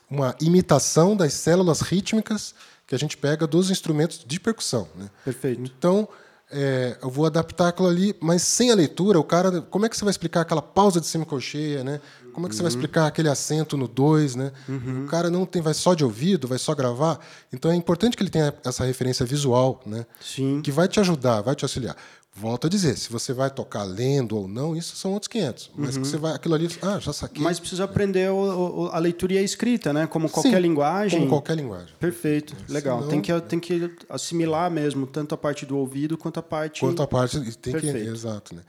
uma 0.08 0.34
imitação 0.40 1.16
das 1.16 1.32
células 1.34 1.80
rítmicas 1.80 2.54
que 2.86 2.94
a 2.94 2.98
gente 2.98 3.16
pega 3.16 3.46
dos 3.46 3.70
instrumentos 3.70 4.24
de 4.26 4.40
percussão. 4.40 4.88
Né? 4.96 5.08
Perfeito. 5.24 5.62
Então, 5.62 6.08
é, 6.50 6.96
eu 7.00 7.08
vou 7.08 7.26
adaptar 7.26 7.68
aquilo 7.68 7.86
ali, 7.86 8.14
mas 8.20 8.42
sem 8.42 8.72
a 8.72 8.74
leitura, 8.74 9.20
o 9.20 9.24
cara, 9.24 9.62
como 9.62 9.86
é 9.86 9.88
que 9.88 9.96
você 9.96 10.04
vai 10.04 10.10
explicar 10.10 10.40
aquela 10.40 10.60
pausa 10.60 11.00
de 11.00 11.06
semicolcheia, 11.06 11.84
né? 11.84 12.00
Como 12.32 12.46
é 12.46 12.48
que 12.50 12.56
você 12.56 12.62
vai 12.62 12.70
uhum. 12.70 12.76
explicar 12.76 13.06
aquele 13.06 13.28
acento 13.28 13.76
no 13.76 13.86
2, 13.86 14.34
né? 14.34 14.52
Uhum. 14.68 15.04
O 15.04 15.06
cara 15.06 15.30
não 15.30 15.46
tem, 15.46 15.62
vai 15.62 15.74
só 15.74 15.94
de 15.94 16.04
ouvido, 16.04 16.48
vai 16.48 16.58
só 16.58 16.74
gravar. 16.74 17.20
Então 17.52 17.70
é 17.70 17.76
importante 17.76 18.16
que 18.16 18.22
ele 18.22 18.30
tenha 18.30 18.52
essa 18.64 18.84
referência 18.84 19.24
visual, 19.24 19.80
né? 19.86 20.04
Sim. 20.20 20.60
Que 20.60 20.72
vai 20.72 20.88
te 20.88 20.98
ajudar, 20.98 21.40
vai 21.40 21.54
te 21.54 21.64
auxiliar. 21.64 21.96
Volto 22.32 22.68
a 22.68 22.70
dizer, 22.70 22.96
se 22.96 23.10
você 23.10 23.32
vai 23.32 23.50
tocar 23.50 23.82
lendo 23.82 24.36
ou 24.36 24.46
não, 24.46 24.76
isso 24.76 24.94
são 24.96 25.12
outros 25.12 25.26
500. 25.28 25.72
Mas 25.74 25.96
uhum. 25.96 26.02
que 26.02 26.08
você 26.08 26.16
vai, 26.16 26.32
aquilo 26.32 26.54
ali, 26.54 26.68
ah, 26.80 26.98
já 27.00 27.12
saquei. 27.12 27.42
Mas 27.42 27.58
precisa 27.58 27.84
aprender 27.84 28.30
o, 28.30 28.84
o, 28.84 28.86
a 28.88 28.98
leitura 28.98 29.34
e 29.34 29.38
a 29.38 29.42
escrita, 29.42 29.92
né? 29.92 30.06
Como 30.06 30.30
qualquer 30.30 30.56
Sim, 30.56 30.60
linguagem. 30.60 31.18
Como 31.18 31.30
qualquer 31.30 31.56
linguagem. 31.56 31.92
Perfeito, 31.98 32.56
legal. 32.68 32.98
Senão... 32.98 33.10
Tem, 33.10 33.20
que, 33.20 33.40
tem 33.42 33.58
que 33.58 33.92
assimilar 34.08 34.70
mesmo, 34.70 35.06
tanto 35.08 35.34
a 35.34 35.38
parte 35.38 35.66
do 35.66 35.76
ouvido 35.76 36.16
quanto 36.16 36.38
a 36.38 36.42
parte. 36.42 36.80
Quanto 36.80 37.02
a 37.02 37.06
parte. 37.06 37.40
Tem 37.56 37.72
Perfeito. 37.72 37.98
que. 37.98 38.10
Exato, 38.10 38.54
né? 38.54 38.62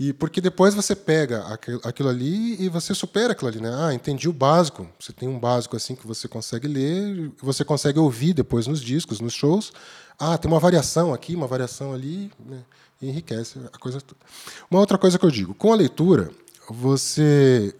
E 0.00 0.14
porque 0.14 0.40
depois 0.40 0.72
você 0.72 0.96
pega 0.96 1.44
aquilo 1.84 2.08
ali 2.08 2.56
e 2.58 2.70
você 2.70 2.94
supera 2.94 3.32
aquilo 3.32 3.50
ali, 3.50 3.60
né? 3.60 3.70
Ah, 3.70 3.92
entendi 3.92 4.30
o 4.30 4.32
básico. 4.32 4.88
Você 4.98 5.12
tem 5.12 5.28
um 5.28 5.38
básico 5.38 5.76
assim 5.76 5.94
que 5.94 6.06
você 6.06 6.26
consegue 6.26 6.66
ler, 6.66 7.30
você 7.38 7.62
consegue 7.62 7.98
ouvir 7.98 8.32
depois 8.32 8.66
nos 8.66 8.80
discos, 8.80 9.20
nos 9.20 9.34
shows. 9.34 9.70
Ah, 10.20 10.36
tem 10.36 10.50
uma 10.50 10.60
variação 10.60 11.14
aqui, 11.14 11.34
uma 11.34 11.46
variação 11.46 11.94
ali, 11.94 12.30
né? 12.38 12.62
Enriquece 13.00 13.58
a 13.72 13.78
coisa 13.78 14.02
toda. 14.02 14.20
Uma 14.70 14.78
outra 14.78 14.98
coisa 14.98 15.18
que 15.18 15.24
eu 15.24 15.30
digo, 15.30 15.54
com 15.54 15.72
a 15.72 15.76
leitura, 15.76 16.30
você 16.68 17.74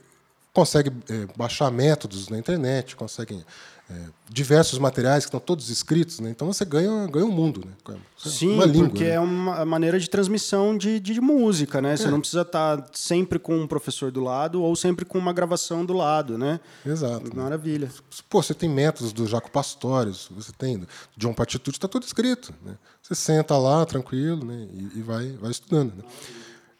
consegue 0.60 0.92
é, 1.08 1.26
baixar 1.34 1.70
métodos 1.70 2.28
na 2.28 2.38
internet, 2.38 2.94
consegue 2.94 3.42
é, 3.88 3.94
diversos 4.28 4.78
materiais 4.78 5.24
que 5.24 5.28
estão 5.28 5.40
todos 5.40 5.70
escritos, 5.70 6.20
né? 6.20 6.28
então 6.28 6.46
você 6.52 6.66
ganha, 6.66 7.06
ganha 7.06 7.24
um 7.24 7.30
mundo. 7.30 7.64
Né? 7.64 7.96
Sim, 8.18 8.56
uma 8.56 8.66
língua, 8.66 8.90
porque 8.90 9.04
né? 9.04 9.14
é 9.14 9.20
uma 9.20 9.64
maneira 9.64 9.98
de 9.98 10.10
transmissão 10.10 10.76
de, 10.76 11.00
de 11.00 11.18
música. 11.18 11.80
Né? 11.80 11.96
Você 11.96 12.08
é. 12.08 12.10
não 12.10 12.20
precisa 12.20 12.42
estar 12.42 12.86
sempre 12.92 13.38
com 13.38 13.56
um 13.56 13.66
professor 13.66 14.10
do 14.10 14.20
lado 14.20 14.62
ou 14.62 14.76
sempre 14.76 15.06
com 15.06 15.16
uma 15.16 15.32
gravação 15.32 15.82
do 15.82 15.94
lado. 15.94 16.36
Né? 16.36 16.60
Exato. 16.84 17.34
Maravilha. 17.34 17.90
Pô, 18.28 18.42
você 18.42 18.52
tem 18.52 18.68
métodos 18.68 19.14
do 19.14 19.26
Jaco 19.26 19.50
Pastorius, 19.50 20.28
você 20.30 20.52
tem 20.52 20.78
do 20.78 20.86
John 21.16 21.32
Patitucci, 21.32 21.78
está 21.78 21.88
tudo 21.88 22.04
escrito. 22.04 22.52
Né? 22.62 22.76
Você 23.02 23.14
senta 23.14 23.56
lá, 23.56 23.86
tranquilo, 23.86 24.44
né? 24.44 24.68
e, 24.74 24.98
e 24.98 25.02
vai, 25.02 25.32
vai 25.40 25.50
estudando. 25.50 25.94
Né? 25.96 26.04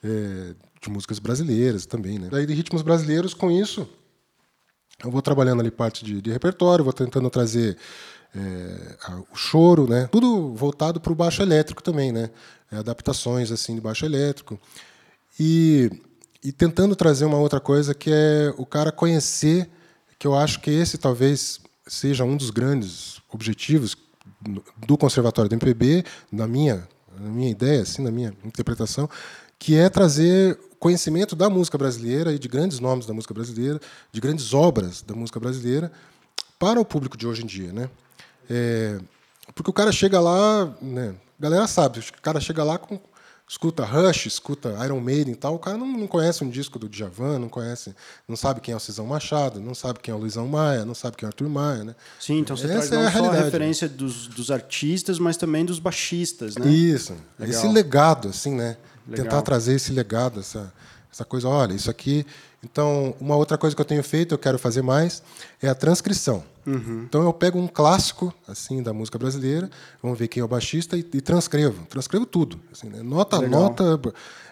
É, 0.05 0.55
de 0.81 0.91
músicas 0.91 1.19
brasileiras 1.19 1.87
também. 1.87 2.19
Né? 2.19 2.29
Daí 2.31 2.47
de 2.47 2.55
ritmos 2.55 2.83
brasileiros, 2.83 3.35
com 3.35 3.51
isso 3.51 3.89
eu 5.05 5.11
vou 5.11 5.23
trabalhando 5.23 5.61
ali 5.61 5.71
parte 5.71 6.05
de, 6.05 6.21
de 6.21 6.31
repertório, 6.31 6.85
vou 6.85 6.93
tentando 6.93 7.31
trazer 7.31 7.77
é, 8.35 8.97
o 9.33 9.37
choro, 9.37 9.89
né? 9.89 10.09
Tudo 10.13 10.55
voltado 10.55 11.01
para 11.01 11.13
o 11.13 11.17
baixo 11.17 11.43
elétrico 11.43 11.83
também, 11.83 12.13
né? 12.13 12.31
É, 12.71 12.77
adaptações 12.77 13.51
assim 13.51 13.75
de 13.75 13.81
baixo 13.81 14.05
elétrico 14.05 14.61
e, 15.39 15.91
e 16.45 16.53
tentando 16.53 16.95
trazer 16.95 17.25
uma 17.25 17.39
outra 17.39 17.59
coisa 17.59 17.95
que 17.95 18.11
é 18.13 18.53
o 18.57 18.67
cara 18.67 18.93
conhecer, 18.93 19.69
que 20.19 20.27
eu 20.27 20.37
acho 20.37 20.61
que 20.61 20.71
esse 20.71 20.99
talvez 20.99 21.61
seja 21.87 22.25
um 22.25 22.37
dos 22.37 22.51
grandes 22.51 23.21
objetivos 23.33 23.97
do 24.87 24.97
Conservatório 24.97 25.49
do 25.49 25.55
MPB, 25.55 26.05
na 26.31 26.47
minha, 26.47 26.87
na 27.19 27.29
minha 27.29 27.51
ideia, 27.51 27.83
assim, 27.83 28.03
na 28.03 28.11
minha 28.11 28.33
interpretação, 28.45 29.09
que 29.59 29.77
é 29.77 29.89
trazer 29.89 30.59
conhecimento 30.81 31.37
da 31.37 31.51
música 31.51 31.77
brasileira 31.77 32.33
e 32.33 32.39
de 32.39 32.49
grandes 32.49 32.81
nomes 32.81 33.05
da 33.05 33.13
música 33.13 33.35
brasileira, 33.35 33.79
de 34.11 34.21
grandes 34.21 34.55
obras 34.55 35.03
da 35.03 35.15
música 35.15 35.39
brasileira 35.39 35.93
para 36.59 36.81
o 36.81 36.85
público 36.85 37.17
de 37.17 37.27
hoje 37.27 37.43
em 37.43 37.47
dia, 37.47 37.71
né? 37.73 37.91
É, 38.49 38.99
porque 39.55 39.71
o 39.71 39.75
cara 39.75 39.93
chega 39.93 40.19
lá, 40.19 40.75
né? 40.81 41.15
A 41.39 41.43
galera 41.43 41.67
sabe, 41.69 42.01
o 42.01 42.23
cara 42.23 42.41
chega 42.41 42.65
lá 42.65 42.79
com 42.79 42.99
escuta 43.47 43.85
Rush, 43.85 44.27
escuta 44.27 44.77
Iron 44.85 45.01
Maiden 45.01 45.33
e 45.33 45.37
tal, 45.37 45.57
o 45.57 45.59
cara 45.59 45.77
não, 45.77 45.87
não 45.87 46.07
conhece 46.07 46.45
um 46.45 46.49
disco 46.49 46.79
do 46.79 46.89
Djavan, 46.89 47.41
não 47.41 47.49
conhece, 47.49 47.95
não 48.29 48.37
sabe 48.37 48.61
quem 48.61 48.73
é 48.73 48.77
o 48.77 48.81
Cisão 48.81 49.05
Machado, 49.07 49.61
não 49.61 49.75
sabe 49.75 49.99
quem 49.99 50.13
é 50.13 50.15
o 50.15 50.21
Luizão 50.21 50.47
Maia, 50.47 50.85
não 50.85 50.95
sabe 50.95 51.17
quem 51.17 51.27
é 51.27 51.29
o 51.29 51.31
Arthur 51.31 51.49
Maia, 51.49 51.83
né? 51.83 51.97
Sim, 52.21 52.39
então 52.39 52.57
você 52.57 52.67
Essa 52.67 52.75
traz 52.75 52.91
não 52.91 53.03
é 53.03 53.07
a 53.07 53.13
só 53.13 53.31
a 53.31 53.45
referência 53.45 53.89
dos, 53.89 54.29
dos 54.29 54.53
artistas, 54.53 55.19
mas 55.19 55.37
também 55.37 55.65
dos 55.65 55.81
baixistas, 55.81 56.57
né? 56.57 56.71
Isso, 56.71 57.17
Legal. 57.39 57.59
esse 57.59 57.69
legado, 57.69 58.29
assim, 58.29 58.55
né? 58.55 58.77
Legal. 59.11 59.25
Tentar 59.25 59.43
trazer 59.43 59.75
esse 59.75 59.93
legado, 59.93 60.41
essa, 60.41 60.73
essa 61.13 61.25
coisa, 61.25 61.49
olha, 61.49 61.75
isso 61.75 61.91
aqui. 61.91 62.25
Então, 62.63 63.15
uma 63.19 63.37
outra 63.37 63.57
coisa 63.57 63.75
que 63.75 63.81
eu 63.81 63.87
tenho 63.87 64.03
feito, 64.03 64.35
eu 64.35 64.39
quero 64.39 64.59
fazer 64.59 64.83
mais, 64.83 65.23
é 65.63 65.69
a 65.69 65.75
transcrição. 65.75 66.45
Uhum. 66.67 67.05
Então, 67.09 67.23
eu 67.23 67.33
pego 67.33 67.59
um 67.59 67.67
clássico 67.67 68.33
assim 68.47 68.83
da 68.83 68.93
música 68.93 69.19
brasileira, 69.19 69.71
vamos 70.03 70.19
ver 70.19 70.29
quem 70.29 70.43
é 70.43 70.45
o 70.45 70.49
baixista, 70.49 70.97
e, 70.97 71.01
e 71.01 71.21
transcrevo. 71.21 71.87
Transcrevo 71.87 72.27
tudo. 72.27 72.61
Assim, 72.71 72.89
né? 72.89 73.03
Nota 73.03 73.41
nota, 73.41 73.99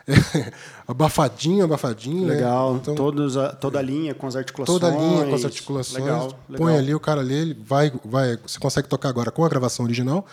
abafadinho, 0.88 1.65
abafadinho. 1.65 2.27
Né? 2.27 2.35
Legal. 2.35 2.75
Né? 2.75 2.79
Então, 2.83 2.95
Todos 2.95 3.37
a, 3.37 3.53
toda 3.53 3.79
a 3.79 3.83
linha 3.83 4.15
com 4.15 4.27
as 4.27 4.37
articulações. 4.37 4.81
Toda 4.81 4.93
a 4.93 4.99
linha 4.99 5.27
com 5.27 5.35
as 5.35 5.45
articulações. 5.45 6.03
Legal, 6.03 6.27
legal. 6.49 6.67
Põe 6.67 6.77
ali, 6.77 6.95
o 6.95 7.00
cara 7.00 7.21
lê, 7.21 7.41
ele 7.43 7.55
vai, 7.55 7.93
vai. 8.05 8.38
Você 8.38 8.59
consegue 8.59 8.88
tocar 8.88 9.11
agora 9.11 9.31
com 9.31 9.45
a 9.45 9.49
gravação 9.49 9.85
original, 9.85 10.27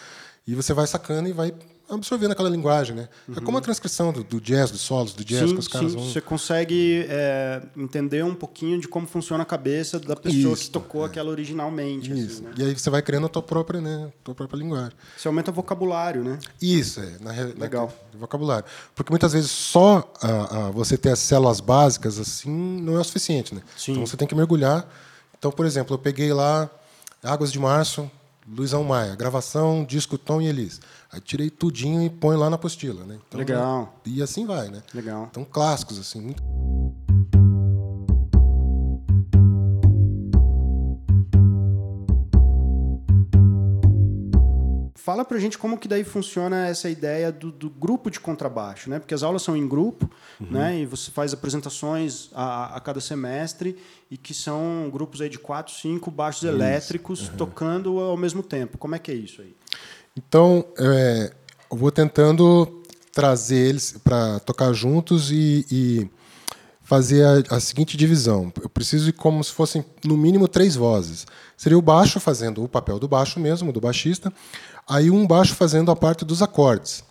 e 0.48 0.56
você 0.56 0.74
vai 0.74 0.88
sacando 0.88 1.28
e 1.28 1.34
vai 1.34 1.54
absorvendo 1.90 2.32
aquela 2.32 2.50
linguagem, 2.50 2.96
né? 2.96 3.10
Uhum. 3.28 3.36
É 3.38 3.42
como 3.42 3.58
a 3.58 3.62
transcrição 3.62 4.12
do, 4.12 4.24
do, 4.24 4.42
jazz, 4.42 4.72
dos 4.72 4.82
solos 4.82 5.14
do 5.14 5.24
jazz 5.24 5.50
sim, 5.50 5.56
que 5.56 5.60
os 5.60 5.68
caras 5.68 5.92
sim. 5.92 5.98
vão... 5.98 6.08
Você 6.08 6.22
consegue 6.22 7.06
é, 7.10 7.62
entender 7.78 8.24
um 8.24 8.34
pouquinho 8.34 8.80
de 8.80 8.88
como 8.88 9.08
funciona 9.08 9.44
a 9.44 9.46
cabeça 9.46 10.00
da 10.00 10.16
pessoa 10.16 10.54
Isso, 10.54 10.66
que 10.66 10.70
tocou 10.72 11.04
é. 11.04 11.08
aquela 11.08 11.30
originalmente. 11.30 12.12
Assim, 12.12 12.22
Isso. 12.22 12.34
Assim, 12.36 12.44
né? 12.44 12.54
E 12.58 12.64
aí 12.64 12.74
você 12.78 12.90
vai 12.90 13.02
criando 13.02 13.26
a 13.26 13.30
tua 13.30 13.42
própria, 13.42 13.80
né? 13.80 14.08
A 14.08 14.24
tua 14.24 14.36
própria 14.36 14.58
linguagem. 14.58 14.94
Você 15.18 15.28
aumenta 15.28 15.52
o 15.52 15.54
vocabulário, 15.54 16.24
né? 16.24 16.40
Isso, 16.62 17.00
é. 17.00 17.18
Na, 17.22 17.32
Legal. 17.32 17.94
Na, 18.14 18.20
vocabulário. 18.20 18.66
Porque 18.94 19.12
muitas 19.12 19.34
vezes 19.34 19.52
só 19.52 20.12
a, 20.22 20.68
a, 20.68 20.72
você 20.72 20.98
ter 20.98 21.12
as 21.12 21.20
células 21.20 21.60
básicas 21.60 22.20
assim 22.20 22.50
não 22.82 22.96
é 22.98 23.00
o 23.00 23.04
suficiente, 23.04 23.54
né? 23.54 23.62
Sim. 23.78 23.94
Então 23.94 24.06
você 24.06 24.18
tem 24.18 24.28
que 24.28 24.36
mergulhar. 24.36 24.88
Então, 25.38 25.52
por 25.52 25.66
exemplo, 25.66 25.94
eu 25.94 26.00
peguei 26.00 26.34
lá 26.34 26.70
Águas 27.22 27.52
de 27.52 27.60
Março, 27.60 28.10
Luizão 28.48 28.84
Maia, 28.84 29.16
gravação, 29.16 29.84
disco 29.84 30.18
Tom 30.18 30.42
e 30.42 30.48
Elis. 30.48 30.80
Aí 31.12 31.20
tirei 31.20 31.50
tudinho 31.50 32.02
e 32.04 32.10
põe 32.10 32.36
lá 32.36 32.50
na 32.50 32.56
apostila, 32.56 33.04
né? 33.04 33.18
Então, 33.28 33.40
Legal. 33.40 34.00
E 34.06 34.22
assim 34.22 34.46
vai, 34.46 34.70
né? 34.70 34.84
Legal. 34.94 35.28
Então 35.32 35.44
clássicos 35.44 36.00
assim, 36.00 36.22
muito 36.22 36.44
fala 45.06 45.24
pra 45.24 45.38
gente 45.38 45.56
como 45.56 45.78
que 45.78 45.88
daí 45.88 46.04
funciona 46.04 46.68
essa 46.68 46.90
ideia 46.90 47.32
do, 47.32 47.52
do 47.52 47.70
grupo 47.70 48.10
de 48.10 48.20
contrabaixo, 48.20 48.90
né? 48.90 48.98
Porque 48.98 49.14
as 49.14 49.22
aulas 49.22 49.44
são 49.44 49.56
em 49.56 49.68
grupo, 49.68 50.10
uhum. 50.42 50.48
né? 50.50 50.80
E 50.80 50.86
você 50.88 51.12
faz 51.12 51.32
apresentações 51.32 52.32
a, 52.34 52.76
a, 52.76 52.80
cada 52.80 53.00
semestre 53.00 53.78
e 54.10 54.18
que 54.18 54.34
são 54.34 54.90
grupos 54.92 55.22
aí 55.22 55.30
de 55.30 55.38
quatro, 55.38 55.72
cinco 55.76 56.10
baixos 56.10 56.42
isso. 56.42 56.52
elétricos 56.52 57.30
uhum. 57.30 57.36
tocando 57.36 58.00
ao 58.00 58.18
mesmo 58.18 58.42
tempo. 58.42 58.80
Como 58.80 58.96
é 58.96 59.00
que 59.00 59.12
é 59.12 59.14
isso 59.14 59.44
aí? 59.44 59.56
Então, 60.18 60.66
é, 60.80 61.32
eu 61.72 61.78
vou 61.78 61.92
tentando 61.92 62.82
trazer 63.14 63.58
eles 63.58 63.96
para 64.04 64.40
tocar 64.40 64.74
juntos 64.74 65.30
e, 65.30 65.68
e 65.72 66.10
fazer 66.86 67.26
a, 67.26 67.58
a, 67.58 67.60
seguinte 67.60 67.98
divisão. 67.98 68.54
Eu 68.62 68.70
preciso 68.70 69.06
de 69.06 69.14
como 69.14 69.44
se 69.44 69.52
fossem, 69.52 69.84
no 70.04 70.16
mínimo, 70.16 70.48
três 70.48 70.76
vozes. 70.76 71.26
Seria 71.58 71.78
o 71.78 71.82
baixo 71.82 72.20
fazendo 72.20 72.64
o 72.64 72.70
papel 72.70 73.00
do 73.00 73.08
baixo 73.08 73.40
mesmo, 73.40 73.74
do 73.74 73.82
baixista, 73.82 74.32
aí 74.88 75.10
um 75.10 75.26
baixo 75.26 75.56
fazendo 75.56 75.92
a 75.92 75.96
parte 75.96 76.24
dos 76.24 76.42
acordes. 76.42 77.04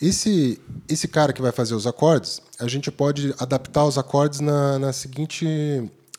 Esse, 0.00 0.60
esse 0.88 1.06
cara 1.06 1.32
que 1.32 1.40
vai 1.40 1.52
fazer 1.52 1.74
os 1.74 1.86
acordes, 1.86 2.42
a 2.58 2.66
gente 2.66 2.90
pode 2.90 3.34
adaptar 3.38 3.84
os 3.84 3.96
acordes 3.96 4.40
na, 4.40 4.78
na 4.78 4.92
seguinte 4.92 5.46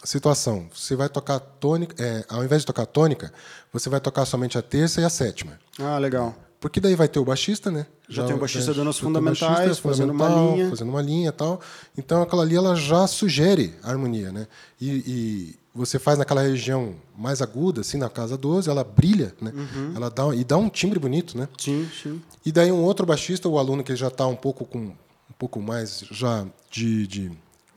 situação. 0.04 0.68
Você 0.74 0.96
vai 0.96 1.10
tocar 1.10 1.40
tônica, 1.40 1.96
é, 2.02 2.26
ao 2.30 2.44
invés 2.44 2.62
de 2.62 2.66
tocar 2.66 2.86
tônica, 2.86 3.34
você 3.72 3.90
vai 3.90 4.00
tocar 4.00 4.26
somente 4.26 4.58
a 4.58 4.62
terça 4.62 5.02
e 5.02 5.04
a 5.04 5.10
sétima. 5.10 5.60
Ah, 5.80 5.98
legal. 5.98 6.36
Porque 6.60 6.80
daí 6.80 6.96
vai 6.96 7.10
ter 7.10 7.20
o 7.20 7.26
baixista, 7.26 7.70
né? 7.70 7.86
Já, 8.08 8.22
já 8.22 8.28
tem 8.28 8.36
o 8.38 8.40
baixista 8.40 8.72
é, 8.72 8.74
dando 8.74 8.90
as 8.90 8.98
fundamentais, 8.98 9.80
fazendo 9.80 10.12
uma 10.14 10.30
linha. 10.30 10.70
Fazendo 10.70 10.90
uma 10.90 11.02
linha 11.02 11.28
e 11.28 11.32
tal. 11.34 11.60
Então 11.98 12.22
aquela 12.22 12.44
ali 12.44 12.56
ela 12.56 12.74
já 12.74 13.06
sugere 13.06 13.76
a 13.84 13.90
harmonia, 13.90 14.32
né? 14.32 14.48
E, 14.80 15.60
você 15.74 15.98
faz 15.98 16.20
naquela 16.20 16.42
região 16.42 16.96
mais 17.18 17.42
aguda, 17.42 17.82
assim, 17.82 17.98
na 17.98 18.10
casa 18.10 18.38
12, 18.38 18.70
ela 18.70 18.84
brilha, 18.84 19.34
né? 19.42 19.51
Uhum. 19.53 19.94
Ela 19.96 20.10
dá, 20.10 20.36
e 20.36 20.44
dá 20.44 20.58
um 20.58 20.70
timbre 20.70 21.00
bonito, 21.00 21.38
né? 21.38 21.48
Sim, 21.58 21.89
sim. 22.01 22.22
E 22.46 22.51
daí 22.51 22.72
um 22.72 22.84
outro 22.84 23.06
baixista, 23.06 23.50
o 23.50 23.58
aluno 23.58 23.84
que 23.84 23.96
já 23.96 24.08
está 24.08 24.27
um 24.27 24.36
pouco 24.36 24.65
com 24.65 24.80
um 24.80 25.36
pouco 25.38 25.60
mais 25.60 26.06
já 26.12 26.46
de, 26.70 27.08
de 27.08 27.32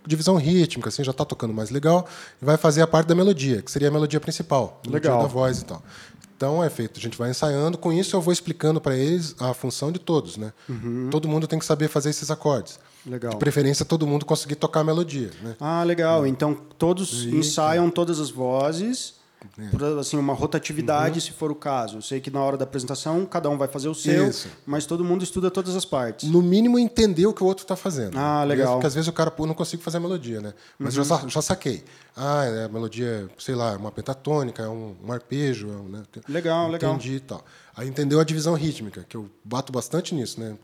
divisão 0.06 0.36
rítmica, 0.36 0.88
assim, 0.88 1.02
já 1.02 1.10
está 1.10 1.24
tocando 1.24 1.54
mais 1.54 1.70
legal, 1.70 2.06
e 2.40 2.44
vai 2.44 2.56
fazer 2.56 2.82
a 2.82 2.86
parte 2.86 3.06
da 3.06 3.14
melodia, 3.14 3.62
que 3.62 3.70
seria 3.70 3.88
a 3.88 3.90
melodia 3.90 4.20
principal, 4.20 4.80
a 4.84 4.88
melodia 4.88 5.10
da 5.10 5.26
voz 5.26 5.60
e 5.60 5.64
tal. 5.64 5.82
Então 6.36 6.62
é 6.62 6.68
feito, 6.68 6.98
a 6.98 7.02
gente 7.02 7.16
vai 7.16 7.30
ensaiando, 7.30 7.78
com 7.78 7.90
isso 7.90 8.14
eu 8.14 8.20
vou 8.20 8.30
explicando 8.30 8.78
para 8.78 8.94
eles 8.94 9.34
a 9.40 9.54
função 9.54 9.90
de 9.90 9.98
todos, 9.98 10.36
né? 10.36 10.52
Uhum. 10.68 11.08
Todo 11.10 11.26
mundo 11.26 11.46
tem 11.46 11.58
que 11.58 11.64
saber 11.64 11.88
fazer 11.88 12.10
esses 12.10 12.30
acordes. 12.30 12.78
Legal. 13.06 13.32
De 13.32 13.38
preferência 13.38 13.84
todo 13.84 14.06
mundo 14.06 14.26
conseguir 14.26 14.56
tocar 14.56 14.80
a 14.80 14.84
melodia, 14.84 15.30
né? 15.42 15.56
Ah, 15.60 15.84
legal. 15.84 16.26
Então 16.26 16.54
todos 16.54 17.24
ensaiam 17.24 17.88
todas 17.88 18.18
as 18.18 18.30
vozes 18.30 19.16
é. 19.58 19.68
Por, 19.68 19.82
assim, 19.98 20.16
uma 20.16 20.34
rotatividade, 20.34 21.16
uhum. 21.16 21.20
se 21.20 21.32
for 21.32 21.50
o 21.50 21.54
caso. 21.54 21.98
Eu 21.98 22.02
sei 22.02 22.20
que 22.20 22.30
na 22.30 22.42
hora 22.42 22.56
da 22.56 22.64
apresentação 22.64 23.24
cada 23.26 23.48
um 23.48 23.56
vai 23.56 23.68
fazer 23.68 23.88
o 23.88 23.94
seu, 23.94 24.28
Isso. 24.28 24.48
mas 24.66 24.86
todo 24.86 25.04
mundo 25.04 25.22
estuda 25.22 25.50
todas 25.50 25.76
as 25.76 25.84
partes. 25.84 26.28
No 26.28 26.42
mínimo 26.42 26.78
entender 26.78 27.26
o 27.26 27.32
que 27.32 27.42
o 27.42 27.46
outro 27.46 27.64
está 27.64 27.76
fazendo. 27.76 28.18
Ah, 28.18 28.44
legal. 28.44 28.74
Porque 28.74 28.86
às 28.86 28.94
vezes 28.94 29.08
o 29.08 29.12
cara, 29.12 29.30
pô, 29.30 29.46
não 29.46 29.54
consigo 29.54 29.82
fazer 29.82 29.98
a 29.98 30.00
melodia, 30.00 30.40
né? 30.40 30.54
Mas 30.78 30.96
uhum. 30.96 31.04
já, 31.04 31.28
já 31.28 31.42
saquei. 31.42 31.84
Ah, 32.16 32.44
é 32.44 32.64
a 32.64 32.68
melodia, 32.68 33.28
sei 33.38 33.54
lá, 33.54 33.72
é 33.72 33.76
uma 33.76 33.92
pentatônica, 33.92 34.62
é 34.62 34.68
um, 34.68 34.96
um 35.04 35.12
arpejo. 35.12 35.68
É 35.68 35.92
né? 35.92 36.02
Legal, 36.28 36.68
Entendi 36.68 36.72
legal. 36.72 36.94
Entendi 36.94 37.14
e 37.14 37.20
tal. 37.20 37.44
Aí 37.76 37.88
entendeu 37.88 38.18
a 38.18 38.24
divisão 38.24 38.54
rítmica, 38.54 39.04
que 39.08 39.16
eu 39.16 39.28
bato 39.44 39.72
bastante 39.72 40.14
nisso, 40.14 40.40
né? 40.40 40.56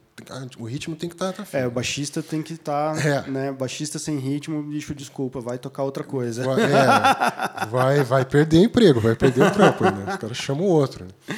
O 0.59 0.65
ritmo 0.65 0.95
tem 0.95 1.09
que 1.09 1.15
estar 1.15 1.33
tá, 1.33 1.43
tá 1.43 1.59
É, 1.59 1.67
o 1.67 1.71
baixista 1.71 2.23
tem 2.23 2.43
que 2.43 2.53
estar, 2.53 2.97
é. 3.05 3.29
né? 3.31 3.53
Baixista 3.53 3.99
sem 3.99 4.19
ritmo, 4.19 4.63
bicho, 4.63 4.95
desculpa, 4.95 5.41
vai 5.41 5.59
tocar 5.59 5.83
outra 5.83 6.05
coisa. 6.05 6.45
Vai, 6.45 6.63
é, 6.63 7.67
vai, 7.67 8.05
vai 8.05 8.25
perder 8.25 8.63
emprego, 8.63 9.01
vai 9.01 9.17
perder 9.17 9.47
o 9.47 9.51
trampo, 9.51 9.85
né? 9.85 10.05
Os 10.09 10.17
caras 10.17 10.37
chamam 10.37 10.67
outro. 10.67 11.07
Né? 11.07 11.35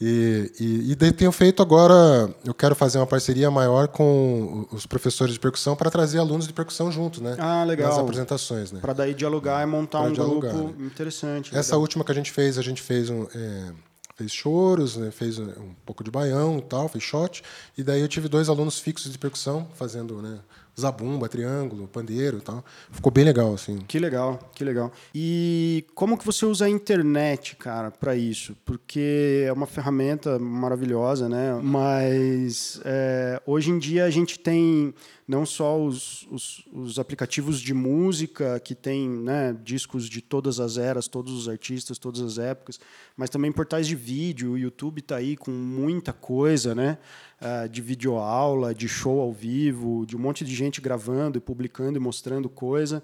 E, 0.00 0.52
e, 0.60 0.92
e 0.92 0.94
daí 0.94 1.12
tenho 1.12 1.32
feito 1.32 1.62
agora, 1.62 2.28
eu 2.44 2.52
quero 2.52 2.74
fazer 2.74 2.98
uma 2.98 3.06
parceria 3.06 3.50
maior 3.50 3.88
com 3.88 4.66
os 4.70 4.86
professores 4.86 5.34
de 5.34 5.40
percussão 5.40 5.74
para 5.76 5.90
trazer 5.90 6.18
alunos 6.18 6.46
de 6.46 6.52
percussão 6.52 6.90
juntos, 6.90 7.20
né? 7.20 7.36
Ah, 7.38 7.64
legal. 7.64 7.90
Nas 7.90 7.98
apresentações, 7.98 8.72
né? 8.72 8.80
Para 8.80 8.92
daí 8.92 9.14
dialogar 9.14 9.62
e 9.62 9.66
montar 9.66 10.00
pra 10.00 10.10
um 10.10 10.12
dialogar, 10.12 10.52
grupo 10.52 10.80
né? 10.80 10.86
interessante. 10.86 11.56
Essa 11.56 11.72
legal. 11.72 11.80
última 11.80 12.04
que 12.04 12.12
a 12.12 12.14
gente 12.14 12.32
fez, 12.32 12.58
a 12.58 12.62
gente 12.62 12.82
fez 12.82 13.10
um... 13.10 13.26
É, 13.34 13.72
fez 14.14 14.32
choros, 14.32 14.96
né, 14.96 15.10
fez 15.10 15.38
um 15.38 15.74
pouco 15.84 16.04
de 16.04 16.10
baião 16.10 16.58
e 16.58 16.62
tal, 16.62 16.88
fez 16.88 17.02
shot. 17.02 17.42
E 17.76 17.82
daí 17.82 18.00
eu 18.00 18.08
tive 18.08 18.28
dois 18.28 18.48
alunos 18.48 18.78
fixos 18.78 19.10
de 19.10 19.18
percussão 19.18 19.68
fazendo 19.74 20.22
né, 20.22 20.38
zabumba, 20.78 21.28
triângulo, 21.28 21.86
pandeiro 21.86 22.38
e 22.38 22.40
tal. 22.40 22.64
Ficou 22.90 23.10
bem 23.12 23.24
legal, 23.24 23.54
assim. 23.54 23.78
Que 23.86 23.98
legal, 23.98 24.38
que 24.54 24.64
legal. 24.64 24.92
E 25.14 25.84
como 25.94 26.18
que 26.18 26.26
você 26.26 26.44
usa 26.44 26.66
a 26.66 26.70
internet, 26.70 27.56
cara, 27.56 27.90
para 27.90 28.16
isso? 28.16 28.56
Porque 28.64 29.44
é 29.46 29.52
uma 29.52 29.66
ferramenta 29.66 30.38
maravilhosa, 30.38 31.28
né? 31.28 31.58
Mas 31.62 32.80
é, 32.84 33.40
hoje 33.46 33.70
em 33.70 33.78
dia 33.78 34.04
a 34.04 34.10
gente 34.10 34.38
tem 34.38 34.94
não 35.26 35.46
só 35.46 35.82
os, 35.82 36.26
os, 36.30 36.64
os, 36.70 36.98
aplicativos 36.98 37.58
de 37.58 37.72
música 37.72 38.60
que 38.60 38.74
tem 38.74 39.08
né, 39.08 39.56
discos 39.64 40.08
de 40.08 40.20
todas 40.20 40.60
as 40.60 40.76
eras, 40.76 41.08
todos 41.08 41.32
os 41.32 41.48
artistas, 41.48 41.98
todas 41.98 42.20
as 42.20 42.38
épocas, 42.38 42.78
mas 43.16 43.30
também 43.30 43.50
portais 43.50 43.86
de 43.86 43.96
vídeo. 43.96 44.52
O 44.52 44.58
YouTube 44.58 44.98
está 44.98 45.16
aí 45.16 45.34
com 45.36 45.50
muita 45.50 46.12
coisa, 46.12 46.74
né? 46.74 46.98
Uh, 47.40 47.68
de 47.68 47.80
videoaula, 47.80 48.74
de 48.74 48.86
show 48.86 49.20
ao 49.20 49.32
vivo, 49.32 50.04
de 50.06 50.16
um 50.16 50.20
monte 50.20 50.44
de 50.44 50.54
gente 50.54 50.80
gravando 50.80 51.38
e 51.38 51.40
publicando 51.40 51.98
e 51.98 52.00
mostrando 52.00 52.48
coisa. 52.48 53.02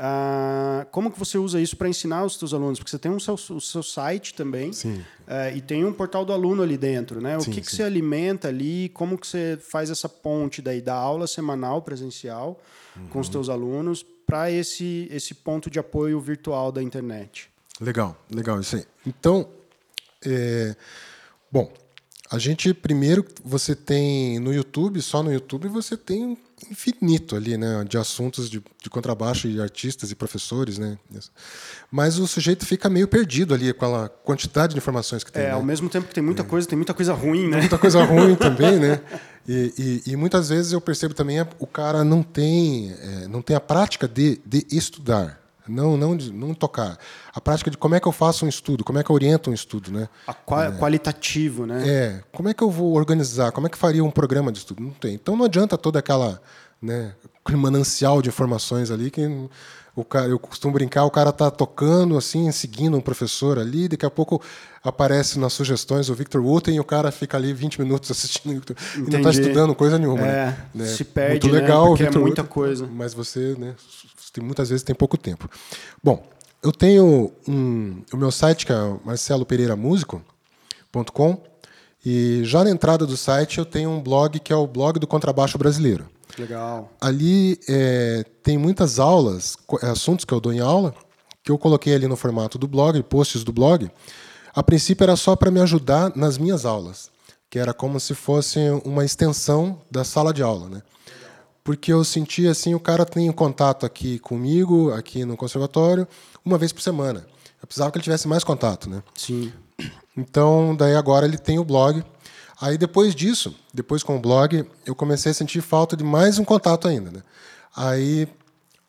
Uh, 0.00 0.86
como 0.90 1.10
que 1.10 1.18
você 1.18 1.36
usa 1.36 1.60
isso 1.60 1.76
para 1.76 1.86
ensinar 1.86 2.24
os 2.24 2.38
seus 2.38 2.54
alunos? 2.54 2.78
Porque 2.78 2.90
você 2.90 2.98
tem 2.98 3.12
um 3.12 3.20
seu, 3.20 3.34
o 3.34 3.60
seu 3.60 3.82
site 3.82 4.32
também 4.32 4.70
uh, 4.70 5.54
e 5.54 5.60
tem 5.60 5.84
um 5.84 5.92
portal 5.92 6.24
do 6.24 6.32
aluno 6.32 6.62
ali 6.62 6.78
dentro, 6.78 7.20
né? 7.20 7.36
O 7.36 7.42
sim, 7.42 7.50
que, 7.50 7.60
que 7.60 7.70
você 7.70 7.82
alimenta 7.82 8.48
ali? 8.48 8.88
Como 8.94 9.18
que 9.18 9.26
você 9.26 9.58
faz 9.60 9.90
essa 9.90 10.08
ponte 10.08 10.62
daí 10.62 10.80
da 10.80 10.94
aula 10.94 11.26
semanal 11.26 11.82
presencial 11.82 12.58
uhum. 12.96 13.08
com 13.08 13.20
os 13.20 13.28
seus 13.28 13.48
uhum. 13.48 13.54
alunos 13.54 14.02
para 14.26 14.50
esse 14.50 15.06
esse 15.10 15.34
ponto 15.34 15.68
de 15.68 15.78
apoio 15.78 16.18
virtual 16.18 16.72
da 16.72 16.82
internet? 16.82 17.50
Legal, 17.78 18.16
legal 18.34 18.58
isso 18.58 18.76
aí. 18.76 18.84
Então, 19.06 19.46
é, 20.24 20.74
bom, 21.52 21.70
a 22.30 22.38
gente 22.38 22.72
primeiro 22.72 23.24
você 23.44 23.74
tem 23.74 24.38
no 24.38 24.54
YouTube, 24.54 25.02
só 25.02 25.22
no 25.22 25.32
YouTube 25.32 25.68
você 25.68 25.96
tem 25.96 26.38
infinito 26.70 27.34
ali, 27.34 27.56
né, 27.56 27.84
de 27.88 27.98
assuntos 27.98 28.48
de, 28.48 28.62
de 28.82 28.90
contrabaixo 28.90 29.48
e 29.48 29.60
artistas 29.60 30.10
e 30.10 30.14
professores, 30.14 30.78
né. 30.78 30.96
Mas 31.90 32.18
o 32.18 32.26
sujeito 32.28 32.64
fica 32.64 32.88
meio 32.88 33.08
perdido 33.08 33.52
ali 33.52 33.72
com 33.72 33.96
a 33.96 34.08
quantidade 34.08 34.74
de 34.74 34.78
informações 34.78 35.24
que 35.24 35.32
tem. 35.32 35.42
É, 35.42 35.46
né? 35.46 35.52
ao 35.52 35.62
mesmo 35.62 35.88
tempo 35.88 36.06
que 36.06 36.14
tem 36.14 36.22
muita 36.22 36.42
é. 36.42 36.44
coisa, 36.44 36.68
tem 36.68 36.76
muita 36.76 36.94
coisa 36.94 37.12
ruim, 37.12 37.48
né? 37.48 37.58
Muita 37.58 37.78
coisa 37.78 38.02
ruim 38.04 38.36
também, 38.36 38.78
né? 38.78 39.00
E, 39.48 40.02
e, 40.06 40.12
e, 40.12 40.16
muitas 40.16 40.50
vezes 40.50 40.72
eu 40.72 40.80
percebo 40.80 41.14
também 41.14 41.40
o 41.58 41.66
cara 41.66 42.04
não 42.04 42.22
tem, 42.22 42.92
é, 42.92 43.26
não 43.26 43.42
tem 43.42 43.56
a 43.56 43.60
prática 43.60 44.06
de, 44.06 44.40
de 44.46 44.66
estudar 44.70 45.40
não 45.68 45.96
não 45.96 46.14
não 46.14 46.54
tocar. 46.54 46.98
A 47.32 47.40
prática 47.40 47.70
de 47.70 47.76
como 47.76 47.94
é 47.94 48.00
que 48.00 48.06
eu 48.06 48.12
faço 48.12 48.44
um 48.44 48.48
estudo 48.48 48.84
como 48.84 48.98
é 48.98 49.04
que 49.04 49.10
eu 49.10 49.14
oriento 49.14 49.50
um 49.50 49.54
estudo 49.54 49.90
né? 49.90 50.08
A 50.26 50.32
é, 50.64 50.72
qualitativo 50.72 51.66
né? 51.66 51.88
É 51.88 52.22
como 52.32 52.48
é 52.48 52.54
que 52.54 52.62
eu 52.62 52.70
vou 52.70 52.94
organizar? 52.94 53.52
Como 53.52 53.66
é 53.66 53.70
que 53.70 53.78
faria 53.78 54.04
um 54.04 54.10
programa 54.10 54.50
de 54.52 54.58
estudo? 54.58 54.82
Não 54.82 54.90
tem. 54.90 55.14
Então 55.14 55.36
não 55.36 55.44
adianta 55.44 55.76
toda 55.78 55.98
aquela 55.98 56.40
né 56.80 57.14
manancial 57.52 58.22
de 58.22 58.28
informações 58.28 58.90
ali 58.90 59.10
que 59.10 59.28
o 60.00 60.04
cara, 60.04 60.28
eu 60.28 60.38
costumo 60.38 60.72
brincar, 60.72 61.04
o 61.04 61.10
cara 61.10 61.32
tá 61.32 61.50
tocando 61.50 62.16
assim, 62.16 62.50
seguindo 62.50 62.96
um 62.96 63.00
professor 63.00 63.58
ali, 63.58 63.88
daqui 63.88 64.06
a 64.06 64.10
pouco 64.10 64.40
aparece 64.82 65.38
nas 65.38 65.52
sugestões 65.52 66.08
o 66.08 66.14
Victor 66.14 66.42
Wooten 66.42 66.74
e 66.74 66.80
o 66.80 66.84
cara 66.84 67.12
fica 67.12 67.36
ali 67.36 67.52
20 67.52 67.78
minutos 67.80 68.10
assistindo 68.10 68.74
e 68.96 69.10
não 69.10 69.18
está 69.18 69.30
estudando 69.30 69.74
coisa 69.74 69.98
nenhuma. 69.98 70.26
É, 70.26 70.56
né? 70.74 70.86
se 70.86 71.04
perde, 71.04 71.46
Muito 71.46 71.48
legal, 71.48 71.84
né? 71.84 71.90
Porque 71.90 72.04
Victor 72.04 72.20
é 72.20 72.24
muita 72.24 72.42
Wooten, 72.42 72.54
coisa. 72.54 72.88
Mas 72.90 73.14
você, 73.14 73.54
né, 73.58 73.74
muitas 74.40 74.70
vezes 74.70 74.82
tem 74.82 74.94
pouco 74.94 75.16
tempo. 75.16 75.48
Bom, 76.02 76.26
eu 76.62 76.72
tenho 76.72 77.32
um, 77.48 78.02
o 78.12 78.16
meu 78.16 78.30
site 78.30 78.66
que 78.66 78.72
é 78.72 78.94
marcelopereiramusico.com 79.04 81.42
e 82.04 82.42
já 82.44 82.62
na 82.64 82.70
entrada 82.70 83.06
do 83.06 83.16
site 83.16 83.58
eu 83.58 83.64
tenho 83.64 83.90
um 83.90 84.00
blog 84.00 84.40
que 84.40 84.52
é 84.52 84.56
o 84.56 84.66
blog 84.66 84.98
do 84.98 85.06
contrabaixo 85.06 85.56
brasileiro. 85.58 86.06
Legal. 86.40 86.90
Ali 87.00 87.58
é, 87.68 88.24
tem 88.42 88.56
muitas 88.56 88.98
aulas, 88.98 89.56
assuntos 89.82 90.24
que 90.24 90.32
eu 90.32 90.40
dou 90.40 90.52
em 90.52 90.60
aula, 90.60 90.94
que 91.42 91.50
eu 91.50 91.58
coloquei 91.58 91.94
ali 91.94 92.06
no 92.06 92.16
formato 92.16 92.58
do 92.58 92.66
blog, 92.66 93.02
posts 93.04 93.44
do 93.44 93.52
blog. 93.52 93.90
A 94.54 94.62
princípio 94.62 95.04
era 95.04 95.16
só 95.16 95.36
para 95.36 95.50
me 95.50 95.60
ajudar 95.60 96.12
nas 96.16 96.38
minhas 96.38 96.64
aulas, 96.64 97.10
que 97.48 97.58
era 97.58 97.72
como 97.72 98.00
se 98.00 98.14
fosse 98.14 98.58
uma 98.84 99.04
extensão 99.04 99.80
da 99.90 100.02
sala 100.02 100.32
de 100.32 100.42
aula, 100.42 100.68
né? 100.68 100.82
porque 101.62 101.92
eu 101.92 102.02
sentia 102.04 102.50
assim, 102.50 102.74
o 102.74 102.80
cara 102.80 103.04
tem 103.04 103.30
contato 103.30 103.86
aqui 103.86 104.18
comigo, 104.18 104.92
aqui 104.92 105.24
no 105.24 105.36
conservatório, 105.36 106.06
uma 106.44 106.58
vez 106.58 106.72
por 106.72 106.80
semana. 106.80 107.24
Eu 107.60 107.66
precisava 107.66 107.90
que 107.90 107.98
ele 107.98 108.02
tivesse 108.02 108.26
mais 108.26 108.42
contato, 108.42 108.88
né? 108.88 109.02
Sim. 109.14 109.52
Então, 110.16 110.74
daí 110.74 110.96
agora 110.96 111.26
ele 111.26 111.38
tem 111.38 111.58
o 111.58 111.64
blog. 111.64 112.02
Aí 112.60 112.76
depois 112.76 113.14
disso, 113.14 113.54
depois 113.72 114.02
com 114.02 114.16
o 114.16 114.20
blog, 114.20 114.64
eu 114.84 114.94
comecei 114.94 115.30
a 115.30 115.34
sentir 115.34 115.62
falta 115.62 115.96
de 115.96 116.04
mais 116.04 116.38
um 116.38 116.44
contato 116.44 116.86
ainda, 116.86 117.10
né? 117.10 117.22
Aí, 117.74 118.28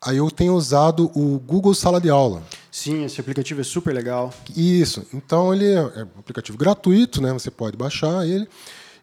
aí 0.00 0.18
eu 0.18 0.30
tenho 0.30 0.54
usado 0.54 1.10
o 1.14 1.38
Google 1.38 1.74
Sala 1.74 1.98
de 1.98 2.10
Aula. 2.10 2.42
Sim, 2.70 3.04
esse 3.04 3.18
aplicativo 3.18 3.62
é 3.62 3.64
super 3.64 3.94
legal. 3.94 4.32
Isso. 4.54 5.06
Então 5.14 5.54
ele 5.54 5.72
é 5.72 5.78
é 5.78 6.04
um 6.04 6.20
aplicativo 6.20 6.58
gratuito, 6.58 7.22
né? 7.22 7.32
Você 7.32 7.50
pode 7.50 7.76
baixar 7.76 8.26
ele 8.26 8.46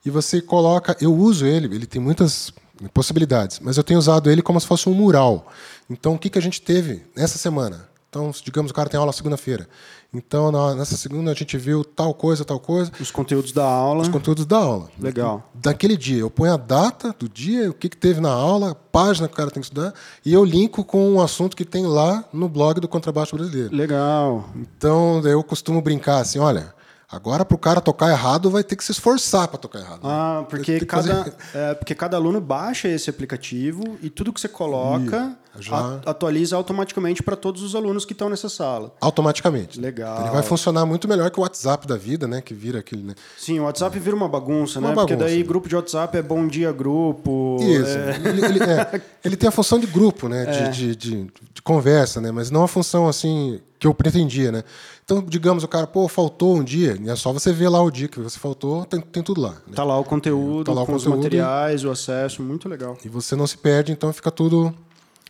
e 0.05 0.11
você 0.11 0.39
coloca. 0.39 0.95
Eu 1.01 1.15
uso 1.15 1.47
ele. 1.47 1.73
Ele 1.73 1.87
tem 1.87 1.99
muitas 1.99 2.53
possibilidades, 2.93 3.59
mas 3.59 3.75
eu 3.75 3.83
tenho 3.83 3.99
usado 3.99 4.29
ele 4.29 4.41
como 4.41 4.59
se 4.59 4.67
fosse 4.67 4.87
um 4.87 4.93
mural. 4.93 5.51
Então 5.89 6.13
o 6.13 6.19
que 6.19 6.29
que 6.29 6.37
a 6.37 6.41
gente 6.41 6.61
teve 6.61 7.03
nessa 7.15 7.39
semana? 7.39 7.89
Então, 8.09 8.31
digamos, 8.43 8.71
o 8.71 8.73
cara 8.73 8.89
tem 8.89 8.99
aula 8.99 9.13
segunda-feira. 9.13 9.67
Então, 10.11 10.51
na- 10.51 10.73
nessa 10.73 10.97
segunda 10.97 11.29
a 11.29 11.35
gente 11.35 11.55
viu 11.57 11.83
tal 11.83 12.13
coisa, 12.15 12.43
tal 12.43 12.59
coisa. 12.59 12.91
Os 12.99 13.11
conteúdos 13.11 13.51
da 13.51 13.63
aula. 13.63 14.01
Os 14.01 14.07
conteúdos 14.07 14.43
da 14.45 14.57
aula. 14.57 14.89
Legal. 14.99 15.51
Daquele 15.53 15.95
dia, 15.95 16.17
eu 16.19 16.31
ponho 16.31 16.51
a 16.53 16.57
data 16.57 17.15
do 17.19 17.29
dia, 17.29 17.69
o 17.69 17.73
que, 17.73 17.87
que 17.87 17.97
teve 17.97 18.19
na 18.19 18.31
aula, 18.31 18.71
a 18.71 18.75
página 18.75 19.27
que 19.27 19.33
o 19.35 19.37
cara 19.37 19.51
tem 19.51 19.61
que 19.61 19.67
estudar, 19.67 19.93
e 20.25 20.33
eu 20.33 20.43
linko 20.43 20.83
com 20.83 21.11
um 21.11 21.21
assunto 21.21 21.55
que 21.55 21.63
tem 21.63 21.85
lá 21.85 22.25
no 22.33 22.49
blog 22.49 22.79
do 22.79 22.87
Contrabaixo 22.87 23.35
Brasileiro. 23.35 23.75
Legal. 23.75 24.49
Então, 24.55 25.21
eu 25.25 25.43
costumo 25.43 25.79
brincar 25.79 26.17
assim, 26.21 26.39
olha, 26.39 26.73
agora 27.11 27.45
para 27.45 27.55
o 27.55 27.59
cara 27.59 27.79
tocar 27.79 28.09
errado, 28.09 28.49
vai 28.49 28.63
ter 28.63 28.75
que 28.75 28.83
se 28.83 28.91
esforçar 28.91 29.47
para 29.47 29.59
tocar 29.59 29.77
errado. 29.79 29.99
Ah, 30.03 30.43
porque 30.49 30.79
cada, 30.87 31.17
fazer- 31.25 31.33
é, 31.53 31.73
porque 31.75 31.93
cada 31.93 32.17
aluno 32.17 32.41
baixa 32.41 32.87
esse 32.87 33.11
aplicativo 33.11 33.83
e 34.01 34.09
tudo 34.09 34.33
que 34.33 34.41
você 34.41 34.47
coloca 34.49 35.37
já- 35.59 35.99
atualiza 36.05 36.55
automaticamente 36.55 37.23
para 37.23 37.35
todos 37.35 37.61
os 37.63 37.75
alunos 37.75 38.05
que 38.05 38.13
estão 38.13 38.29
nessa 38.29 38.49
sala. 38.49 38.93
Automaticamente. 39.01 39.79
Legal. 39.79 40.21
Ele 40.21 40.29
vai 40.31 40.43
funcionar 40.43 40.85
muito 40.85 41.07
melhor 41.07 41.29
que 41.31 41.39
o 41.39 41.43
WhatsApp 41.43 41.87
da 41.87 41.97
vida, 41.97 42.27
né? 42.27 42.41
Que 42.41 42.53
vira 42.53 42.79
aquele. 42.79 43.03
Né? 43.03 43.15
Sim, 43.37 43.59
o 43.59 43.63
WhatsApp 43.63 43.97
vira 43.99 44.15
uma 44.15 44.27
bagunça, 44.29 44.79
Uma 44.79 44.89
né? 44.89 44.95
Porque 44.95 45.13
bagunça. 45.15 45.29
daí 45.33 45.43
grupo 45.43 45.67
de 45.69 45.75
WhatsApp 45.75 46.17
é 46.17 46.21
bom 46.21 46.47
dia 46.47 46.71
grupo. 46.71 47.57
Isso. 47.61 47.97
é- 47.97 48.15
Ele, 48.29 48.45
ele- 48.45 48.63
é, 48.63 49.01
ele 49.25 49.35
tem 49.37 49.49
a 49.49 49.51
função 49.51 49.79
de 49.79 49.87
grupo, 49.87 50.27
né? 50.29 50.45
De, 50.45 50.57
É. 50.59 50.69
de, 50.69 50.95
de- 50.95 51.31
de 51.53 51.61
conversa, 51.61 52.19
né? 52.21 52.31
Mas 52.31 52.49
não 52.51 52.63
a 52.63 52.67
função 52.67 53.07
assim 53.07 53.59
que 53.79 53.87
eu 53.87 53.93
pretendia, 53.93 54.51
né? 54.51 54.63
Então, 55.05 55.23
digamos, 55.25 55.63
o 55.63 55.67
cara, 55.67 55.87
pô, 55.87 56.07
faltou 56.07 56.55
um 56.57 56.63
dia, 56.63 56.97
e 57.01 57.09
é 57.09 57.15
só 57.15 57.31
você 57.33 57.51
ver 57.51 57.69
lá 57.69 57.81
o 57.81 57.89
dia 57.89 58.07
que 58.07 58.19
você 58.19 58.37
faltou, 58.37 58.85
tem, 58.85 58.99
tem 58.99 59.23
tudo 59.23 59.41
lá. 59.41 59.51
né? 59.51 59.73
Tá 59.73 59.83
lá 59.83 59.97
o 59.97 60.03
conteúdo, 60.03 60.65
Tá 60.65 60.73
lá 60.73 60.83
o 60.83 60.85
com 60.85 60.93
os 60.93 61.03
conteúdo. 61.03 61.23
materiais, 61.23 61.83
o 61.83 61.89
acesso, 61.89 62.43
muito 62.43 62.67
legal. 62.69 62.97
E 63.03 63.09
você 63.09 63.35
não 63.35 63.47
se 63.47 63.57
perde, 63.57 63.91
então 63.91 64.11
fica 64.13 64.29
tudo 64.29 64.73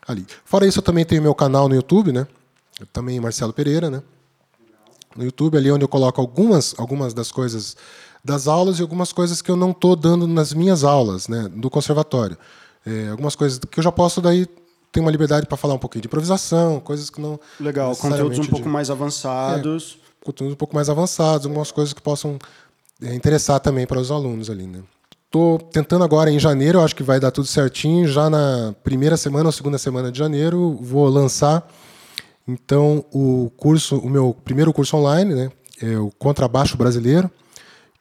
ali. 0.09 0.25
Fora 0.43 0.65
isso, 0.65 0.79
eu 0.79 0.83
também 0.83 1.05
tenho 1.05 1.21
meu 1.21 1.35
canal 1.35 1.69
no 1.69 1.75
YouTube, 1.75 2.11
né? 2.11 2.27
Eu 2.79 2.85
também 2.87 3.19
Marcelo 3.19 3.53
Pereira, 3.53 3.89
né? 3.89 4.01
No 5.15 5.23
YouTube, 5.23 5.57
ali 5.57 5.71
onde 5.71 5.83
eu 5.83 5.87
coloco 5.87 6.19
algumas, 6.21 6.73
algumas 6.77 7.13
das 7.13 7.31
coisas 7.31 7.75
das 8.23 8.47
aulas 8.47 8.79
e 8.79 8.81
algumas 8.81 9.13
coisas 9.13 9.41
que 9.41 9.49
eu 9.49 9.55
não 9.55 9.71
estou 9.71 9.95
dando 9.95 10.27
nas 10.27 10.53
minhas 10.53 10.83
aulas, 10.83 11.27
né? 11.27 11.47
Do 11.53 11.69
conservatório. 11.69 12.37
É, 12.85 13.09
algumas 13.09 13.35
coisas 13.35 13.59
que 13.59 13.79
eu 13.79 13.83
já 13.83 13.91
posso 13.91 14.21
daí 14.21 14.45
ter 14.91 14.99
uma 14.99 15.11
liberdade 15.11 15.45
para 15.45 15.55
falar 15.57 15.73
um 15.75 15.79
pouquinho 15.79 16.01
de 16.01 16.07
improvisação, 16.07 16.79
coisas 16.79 17.09
que 17.09 17.21
não 17.21 17.39
Legal, 17.59 17.95
conteúdos 17.95 18.39
um 18.39 18.45
pouco 18.45 18.65
de- 18.65 18.69
mais 18.71 18.89
avançados. 18.89 19.99
conteúdos 20.23 20.53
um 20.53 20.57
pouco 20.57 20.73
mais 20.75 20.89
avançados, 20.89 21.45
algumas 21.45 21.71
coisas 21.71 21.93
que 21.93 22.01
possam 22.01 22.37
é, 23.01 23.13
interessar 23.13 23.59
também 23.59 23.85
para 23.87 23.99
os 23.99 24.11
alunos 24.11 24.49
ali, 24.49 24.65
né? 24.65 24.81
Tô 25.31 25.59
tentando 25.71 26.03
agora 26.03 26.31
em 26.31 26.39
janeiro, 26.39 26.81
acho 26.81 26.95
que 26.95 27.03
vai 27.03 27.19
dar 27.19 27.29
tudo 27.29 27.47
certinho. 27.47 28.07
Já 28.07 28.29
na 28.29 28.73
primeira 28.83 29.15
semana 29.15 29.47
ou 29.47 29.51
segunda 29.51 29.77
semana 29.77 30.11
de 30.11 30.17
janeiro, 30.17 30.77
vou 30.81 31.07
lançar 31.07 31.67
então 32.47 33.05
o 33.13 33.51
curso, 33.55 33.99
o 33.99 34.09
meu 34.09 34.35
primeiro 34.43 34.73
curso 34.73 34.97
online, 34.97 35.35
né? 35.35 35.51
É 35.81 35.97
o 35.97 36.09
Contrabaixo 36.17 36.75
Brasileiro, 36.75 37.29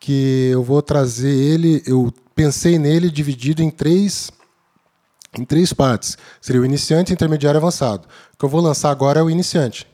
que 0.00 0.48
eu 0.50 0.62
vou 0.62 0.80
trazer 0.80 1.28
ele, 1.28 1.82
eu 1.86 2.12
pensei 2.34 2.78
nele 2.78 3.10
dividido 3.10 3.62
em 3.62 3.70
três 3.70 4.30
em 5.38 5.44
três 5.44 5.72
partes. 5.74 6.16
Seria 6.40 6.62
o 6.62 6.64
iniciante, 6.64 7.12
intermediário 7.12 7.58
e 7.58 7.60
avançado. 7.60 8.08
O 8.32 8.38
que 8.38 8.44
eu 8.44 8.48
vou 8.48 8.62
lançar 8.62 8.90
agora 8.90 9.20
é 9.20 9.22
o 9.22 9.28
iniciante. 9.28 9.86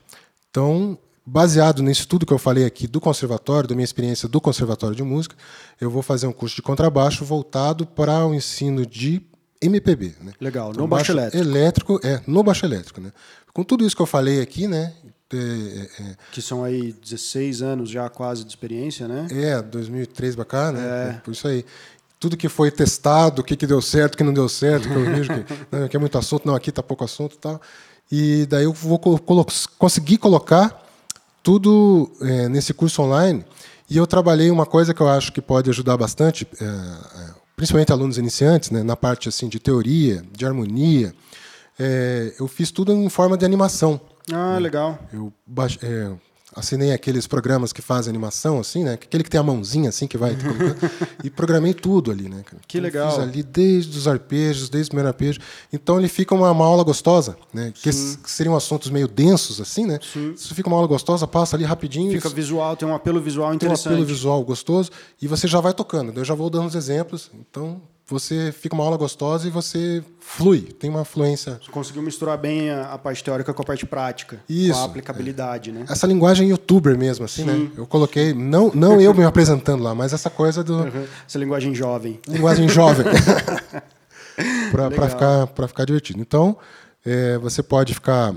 Então, 0.48 0.96
baseado 1.26 1.82
nisso 1.82 2.06
tudo 2.06 2.26
que 2.26 2.32
eu 2.32 2.38
falei 2.38 2.64
aqui 2.64 2.87
do 2.87 3.00
conservatório, 3.00 3.68
da 3.68 3.74
minha 3.74 3.84
experiência 3.84 4.28
do 4.28 4.40
conservatório 4.40 4.94
de 4.96 5.02
música, 5.02 5.34
eu 5.80 5.90
vou 5.90 6.02
fazer 6.02 6.26
um 6.26 6.32
curso 6.32 6.56
de 6.56 6.62
contrabaixo 6.62 7.24
voltado 7.24 7.87
para 7.87 8.24
o 8.26 8.34
ensino 8.34 8.84
de 8.84 9.22
MPB, 9.62 10.14
né? 10.20 10.32
Legal, 10.40 10.70
Então, 10.70 10.82
no 10.82 10.88
baixo 10.88 11.12
elétrico. 11.12 11.44
elétrico, 11.48 12.00
é, 12.04 12.20
no 12.26 12.42
baixo 12.42 12.66
elétrico, 12.66 13.00
né? 13.00 13.10
Com 13.52 13.62
tudo 13.64 13.87
isso 13.87 13.96
que 13.96 14.02
eu 14.02 14.06
falei 14.06 14.40
aqui, 14.42 14.66
né? 14.68 14.92
É, 15.32 16.02
é, 16.02 16.16
Que 16.30 16.42
são 16.42 16.62
aí 16.62 16.92
16 16.92 17.62
anos 17.62 17.88
já 17.90 18.08
quase 18.08 18.44
de 18.44 18.50
experiência, 18.50 19.08
né? 19.08 19.26
é 19.30 19.60
2003 19.62 20.37
pra 20.37 20.44
cá, 20.44 20.70
né? 20.72 20.80
É. 20.80 21.10
É, 21.10 21.12
Por 21.20 21.32
isso 21.32 21.48
aí. 21.48 21.64
Tudo 22.20 22.37
que 22.37 22.48
foi 22.48 22.70
testado, 22.70 23.42
o 23.42 23.44
que, 23.44 23.56
que 23.56 23.66
deu 23.66 23.82
certo, 23.82 24.14
o 24.14 24.16
que 24.18 24.22
não 24.24 24.32
deu 24.32 24.48
certo, 24.48 24.88
que 24.88 24.94
eu 24.94 25.04
vejo 25.04 25.30
que 25.32 25.44
não, 25.72 25.84
aqui 25.84 25.96
é 25.96 26.00
muito 26.00 26.16
assunto, 26.16 26.46
não, 26.46 26.54
aqui 26.54 26.70
tá 26.72 26.82
pouco 26.82 27.04
assunto 27.04 27.34
e 27.34 27.38
tal. 27.38 27.60
E 28.10 28.46
daí 28.46 28.64
eu 28.64 28.72
vou 28.72 28.98
colo- 28.98 29.46
conseguir 29.78 30.18
colocar 30.18 30.83
tudo 31.44 32.11
é, 32.22 32.48
nesse 32.48 32.74
curso 32.74 33.02
online. 33.02 33.44
E 33.88 33.96
eu 33.98 34.07
trabalhei 34.07 34.50
uma 34.50 34.64
coisa 34.66 34.92
que 34.94 35.00
eu 35.00 35.09
acho 35.09 35.30
que 35.30 35.42
pode 35.42 35.68
ajudar 35.70 35.96
bastante, 35.98 36.48
é, 36.61 36.64
é, 36.64 37.30
principalmente 37.54 37.92
alunos 37.92 38.16
iniciantes, 38.18 38.70
né, 38.70 38.83
na 38.83 38.96
parte 38.96 39.28
assim 39.28 39.46
de 39.48 39.61
teoria, 39.61 40.24
de 40.33 40.44
harmonia. 40.46 41.14
É, 41.78 42.33
eu 42.40 42.48
fiz 42.48 42.70
tudo 42.72 42.92
em 42.92 43.09
forma 43.11 43.37
de 43.37 43.44
animação. 43.44 44.00
Ah, 44.33 44.57
legal. 44.59 44.98
Eu 45.12 45.30
baix- 45.46 45.78
é, 45.83 46.11
assinei 46.54 46.92
aqueles 46.92 47.26
programas 47.26 47.72
que 47.72 47.82
fazem 47.82 48.10
animação, 48.10 48.60
assim, 48.60 48.84
né? 48.84 48.94
Aquele 48.94 49.24
que 49.24 49.30
tem 49.30 49.40
a 49.40 49.42
mãozinha, 49.42 49.88
assim, 49.88 50.06
que 50.06 50.16
vai 50.16 50.36
colocando. 50.36 50.76
e 51.24 51.30
programei 51.30 51.74
tudo 51.74 52.10
ali, 52.10 52.28
né? 52.28 52.44
Que 52.66 52.78
Então, 52.78 52.82
legal. 52.82 53.10
Fiz 53.10 53.18
ali 53.20 53.42
desde 53.42 53.98
os 53.98 54.06
arpejos, 54.06 54.68
desde 54.68 54.88
o 54.88 54.90
primeiro 54.90 55.08
arpejo. 55.08 55.40
Então 55.72 55.98
ele 55.98 56.08
fica 56.08 56.34
uma, 56.34 56.50
uma 56.50 56.64
aula 56.64 56.84
gostosa, 56.84 57.36
né? 57.52 57.72
Que 57.74 57.90
que 57.90 58.30
seriam 58.30 58.54
assuntos 58.56 58.90
meio 58.90 59.08
densos, 59.08 59.60
assim, 59.60 59.86
né? 59.86 59.98
Isso 60.34 60.54
fica 60.54 60.68
uma 60.68 60.76
aula 60.76 60.88
gostosa, 60.88 61.26
passa 61.26 61.56
ali 61.56 61.64
rapidinho. 61.64 62.12
Fica 62.12 62.28
visual, 62.28 62.76
tem 62.76 62.86
um 62.86 62.94
apelo 62.94 63.20
visual 63.20 63.48
tem 63.48 63.54
um 63.54 63.56
interessante. 63.56 63.88
apelo 63.88 64.04
visual 64.04 64.42
gostoso 64.44 64.90
e 65.20 65.26
você 65.26 65.46
já 65.48 65.60
vai 65.60 65.72
tocando. 65.74 66.12
Eu 66.18 66.24
já 66.24 66.34
vou 66.34 66.48
dando 66.50 66.66
os 66.66 66.74
exemplos. 66.74 67.30
Então 67.34 67.80
você 68.06 68.52
fica 68.52 68.74
uma 68.74 68.84
aula 68.84 68.96
gostosa 68.96 69.46
e 69.48 69.50
você 69.50 70.02
flui, 70.20 70.60
tem 70.60 70.90
uma 70.90 71.04
fluência. 71.04 71.58
Conseguiu 71.70 72.02
misturar 72.02 72.36
bem 72.36 72.70
a, 72.70 72.92
a 72.92 72.98
parte 72.98 73.24
teórica 73.24 73.54
com 73.54 73.62
a 73.62 73.64
parte 73.64 73.86
prática. 73.86 74.38
Isso, 74.48 74.74
Com 74.74 74.80
a 74.80 74.84
aplicabilidade, 74.84 75.72
né? 75.72 75.86
Essa 75.88 76.06
linguagem 76.06 76.48
youtuber 76.48 76.98
mesmo, 76.98 77.24
assim, 77.24 77.44
né? 77.44 77.70
Eu 77.76 77.86
coloquei, 77.86 78.34
não, 78.34 78.70
não 78.74 79.00
eu 79.00 79.14
me 79.14 79.24
apresentando 79.24 79.82
lá, 79.82 79.94
mas 79.94 80.12
essa 80.12 80.28
coisa 80.28 80.62
do 80.62 80.86
Essa 81.26 81.38
linguagem 81.38 81.74
jovem. 81.74 82.20
linguagem 82.28 82.68
jovem. 82.68 83.06
para 84.70 85.08
ficar, 85.08 85.46
pra 85.48 85.68
ficar 85.68 85.84
divertido. 85.84 86.20
Então, 86.20 86.56
é, 87.04 87.38
você 87.38 87.62
pode 87.62 87.94
ficar, 87.94 88.34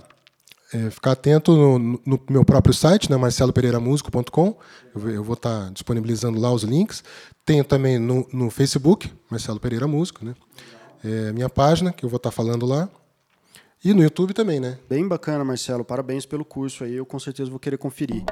é, 0.74 0.90
ficar 0.90 1.14
atento 1.14 1.56
no, 1.56 2.02
no 2.06 2.20
meu 2.30 2.44
próprio 2.44 2.74
site, 2.74 3.10
né, 3.10 3.18
marcelopereiramusico.com. 3.18 4.58
Eu, 4.96 5.10
eu 5.10 5.24
vou 5.24 5.34
estar 5.34 5.72
disponibilizando 5.72 6.40
lá 6.40 6.52
os 6.52 6.64
links. 6.64 7.04
Tenho 7.46 7.64
também 7.64 7.98
no, 7.98 8.28
no 8.34 8.50
Facebook, 8.50 9.12
Marcelo 9.30 9.60
Pereira 9.60 9.88
Músico, 9.88 10.26
né? 10.26 10.36
É, 11.04 11.32
minha 11.32 11.50
página, 11.50 11.94
que 11.94 12.04
eu 12.04 12.10
vou 12.10 12.18
estar 12.18 12.32
falando 12.32 12.66
lá. 12.66 12.90
E 13.84 13.94
no 13.94 14.02
YouTube 14.02 14.34
também, 14.34 14.60
né? 14.60 14.78
Bem 14.90 15.08
bacana, 15.08 15.44
Marcelo. 15.44 15.86
Parabéns 15.86 16.26
pelo 16.26 16.44
curso 16.44 16.84
aí. 16.84 16.96
Eu 16.96 17.06
com 17.06 17.20
certeza 17.20 17.50
vou 17.50 17.60
querer 17.60 17.78
conferir. 17.78 18.24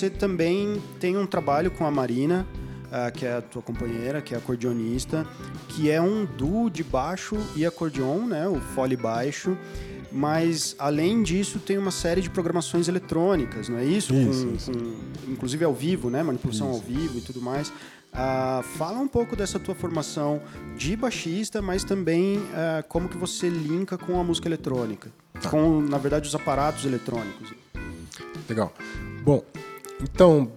Você 0.00 0.08
também 0.08 0.80
tem 0.98 1.14
um 1.18 1.26
trabalho 1.26 1.70
com 1.70 1.84
a 1.84 1.90
Marina, 1.90 2.46
ah, 2.90 3.10
que 3.10 3.26
é 3.26 3.34
a 3.34 3.42
tua 3.42 3.60
companheira, 3.60 4.22
que 4.22 4.34
é 4.34 4.38
acordeonista, 4.38 5.26
que 5.68 5.90
é 5.90 6.00
um 6.00 6.24
duo 6.24 6.70
de 6.70 6.82
baixo 6.82 7.36
e 7.54 7.66
acordeon, 7.66 8.20
né, 8.24 8.48
o 8.48 8.58
fole 8.74 8.96
baixo. 8.96 9.54
Mas, 10.10 10.74
além 10.78 11.22
disso, 11.22 11.58
tem 11.58 11.76
uma 11.76 11.90
série 11.90 12.22
de 12.22 12.30
programações 12.30 12.88
eletrônicas, 12.88 13.68
não 13.68 13.76
é 13.76 13.84
isso? 13.84 14.14
Isso, 14.14 14.46
Com- 14.46 14.54
isso. 14.54 14.72
com- 14.72 15.30
inclusive 15.32 15.64
ao 15.66 15.74
vivo, 15.74 16.08
né? 16.08 16.22
Manipulação 16.22 16.68
ao 16.68 16.80
vivo 16.80 17.18
e 17.18 17.20
tudo 17.20 17.40
mais. 17.42 17.70
Ah, 18.12 18.64
fala 18.76 18.98
um 18.98 19.06
pouco 19.06 19.36
dessa 19.36 19.58
tua 19.60 19.74
formação 19.74 20.40
de 20.76 20.96
baixista, 20.96 21.60
mas 21.62 21.84
também 21.84 22.42
ah, 22.54 22.82
como 22.88 23.06
que 23.08 23.16
você 23.18 23.48
linka 23.50 23.96
com 23.98 24.18
a 24.18 24.24
música 24.24 24.48
eletrônica. 24.48 25.12
Tá. 25.40 25.48
Com, 25.50 25.80
na 25.82 25.98
verdade, 25.98 26.26
os 26.26 26.34
aparatos 26.34 26.84
eletrônicos. 26.86 27.52
Legal. 28.48 28.72
Bom, 29.22 29.44
então, 30.02 30.50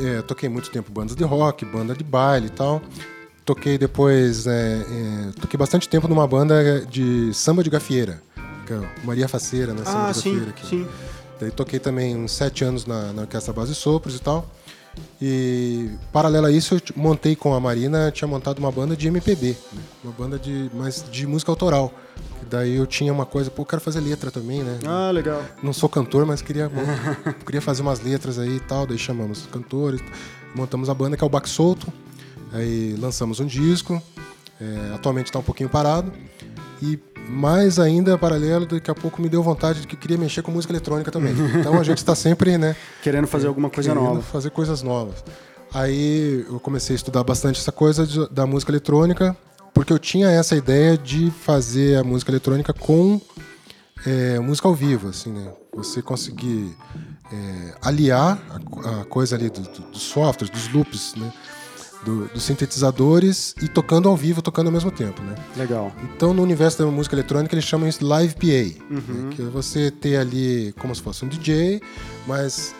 é, 0.00 0.22
toquei 0.22 0.48
muito 0.48 0.70
tempo 0.70 0.90
bandas 0.90 1.14
de 1.16 1.24
rock, 1.24 1.64
banda 1.64 1.94
de 1.94 2.04
baile 2.04 2.46
e 2.46 2.50
tal. 2.50 2.80
Toquei 3.44 3.76
depois, 3.76 4.46
é, 4.46 4.50
é, 4.78 5.40
toquei 5.40 5.58
bastante 5.58 5.88
tempo 5.88 6.06
numa 6.06 6.26
banda 6.26 6.80
de 6.86 7.32
samba 7.34 7.62
de 7.64 7.70
gafieira, 7.70 8.22
que 8.66 8.72
é 8.72 8.80
Maria 9.04 9.26
Faceira, 9.28 9.72
né? 9.74 9.84
Samba 9.84 10.08
Ah, 10.08 10.12
de 10.12 10.18
sim, 10.18 10.30
gafieira 10.30 10.50
aqui. 10.50 10.66
sim. 10.66 10.86
Daí 11.40 11.50
toquei 11.50 11.80
também 11.80 12.16
uns 12.16 12.30
sete 12.32 12.62
anos 12.62 12.86
na, 12.86 13.12
na 13.12 13.22
Orquestra 13.22 13.52
Base 13.52 13.74
Sopros 13.74 14.14
e 14.14 14.20
tal. 14.20 14.48
E 15.20 15.90
paralelo 16.12 16.46
a 16.46 16.52
isso, 16.52 16.74
eu 16.76 16.80
montei 16.94 17.34
com 17.34 17.52
a 17.54 17.58
Marina, 17.58 18.12
tinha 18.12 18.28
montado 18.28 18.58
uma 18.58 18.70
banda 18.70 18.94
de 18.96 19.08
MPB, 19.08 19.56
né? 19.72 19.82
uma 20.04 20.12
banda 20.12 20.38
de, 20.38 20.70
mais 20.74 21.04
de 21.10 21.26
música 21.26 21.50
autoral. 21.50 21.92
Daí 22.50 22.76
eu 22.76 22.86
tinha 22.86 23.12
uma 23.12 23.24
coisa, 23.26 23.50
pô, 23.50 23.62
eu 23.62 23.66
quero 23.66 23.80
fazer 23.82 24.00
letra 24.00 24.30
também, 24.30 24.62
né? 24.62 24.78
Ah, 24.86 25.10
legal. 25.10 25.42
Não 25.62 25.72
sou 25.72 25.88
cantor, 25.88 26.26
mas 26.26 26.42
queria, 26.42 26.70
queria 27.46 27.60
fazer 27.62 27.82
umas 27.82 28.00
letras 28.00 28.38
aí 28.38 28.56
e 28.56 28.60
tal. 28.60 28.86
Daí 28.86 28.98
chamamos 28.98 29.46
cantores, 29.50 30.00
montamos 30.54 30.88
a 30.90 30.94
banda 30.94 31.16
que 31.16 31.24
é 31.24 31.26
o 31.26 31.30
Baque 31.30 31.48
Solto. 31.48 31.92
Aí 32.52 32.94
lançamos 32.98 33.40
um 33.40 33.46
disco. 33.46 34.00
é, 34.60 34.94
atualmente 34.94 35.26
está 35.26 35.38
um 35.38 35.42
pouquinho 35.42 35.68
parado. 35.68 36.12
E 36.82 36.98
mais 37.28 37.78
ainda, 37.78 38.18
paralelo, 38.18 38.66
daqui 38.66 38.90
a 38.90 38.94
pouco 38.94 39.22
me 39.22 39.28
deu 39.28 39.42
vontade 39.42 39.80
de 39.82 39.86
que 39.86 39.96
queria 39.96 40.18
mexer 40.18 40.42
com 40.42 40.50
música 40.50 40.72
eletrônica 40.72 41.10
também. 41.10 41.32
Então 41.60 41.78
a 41.78 41.82
gente 41.84 41.98
está 41.98 42.14
sempre, 42.14 42.58
né? 42.58 42.74
Querendo 43.02 43.26
fazer 43.26 43.46
alguma 43.46 43.70
coisa 43.70 43.90
querendo 43.90 44.04
nova. 44.04 44.20
fazer 44.22 44.50
coisas 44.50 44.82
novas. 44.82 45.24
Aí 45.72 46.44
eu 46.48 46.60
comecei 46.60 46.94
a 46.94 46.96
estudar 46.96 47.22
bastante 47.24 47.58
essa 47.60 47.72
coisa 47.72 48.06
de- 48.06 48.28
da 48.28 48.44
música 48.46 48.70
eletrônica, 48.72 49.34
porque 49.74 49.92
eu 49.92 49.98
tinha 49.98 50.28
essa 50.28 50.54
ideia 50.56 50.96
de 50.98 51.30
fazer 51.30 51.98
a 51.98 52.04
música 52.04 52.30
eletrônica 52.30 52.72
com 52.72 53.20
é, 54.06 54.38
música 54.40 54.66
ao 54.68 54.74
vivo, 54.74 55.08
assim, 55.08 55.30
né? 55.32 55.52
Você 55.74 56.02
conseguir 56.02 56.76
é, 57.32 57.74
aliar 57.80 58.38
a, 58.84 59.00
a 59.00 59.04
coisa 59.04 59.36
ali 59.36 59.48
do- 59.48 59.62
do- 59.62 59.90
dos 59.92 60.02
softwares, 60.02 60.50
dos 60.50 60.72
loops, 60.72 61.14
né? 61.16 61.32
Do- 62.04 62.26
dos 62.34 62.42
sintetizadores 62.42 63.54
e 63.62 63.68
tocando 63.68 64.08
ao 64.08 64.16
vivo, 64.16 64.42
tocando 64.42 64.66
ao 64.66 64.72
mesmo 64.72 64.90
tempo, 64.90 65.22
né? 65.22 65.36
Legal. 65.56 65.92
Então, 66.02 66.34
no 66.34 66.42
universo 66.42 66.78
da 66.78 66.86
música 66.90 67.14
eletrônica, 67.14 67.54
eles 67.54 67.64
chamam 67.64 67.88
isso 67.88 68.00
de 68.00 68.04
live 68.04 68.34
PA, 68.34 68.84
né? 68.90 69.30
que 69.36 69.40
é 69.42 69.44
você 69.46 69.88
ter 69.90 70.16
ali 70.16 70.74
como 70.80 70.92
se 70.94 71.00
fosse 71.00 71.24
um 71.24 71.28
DJ, 71.28 71.80
mas 72.26 72.74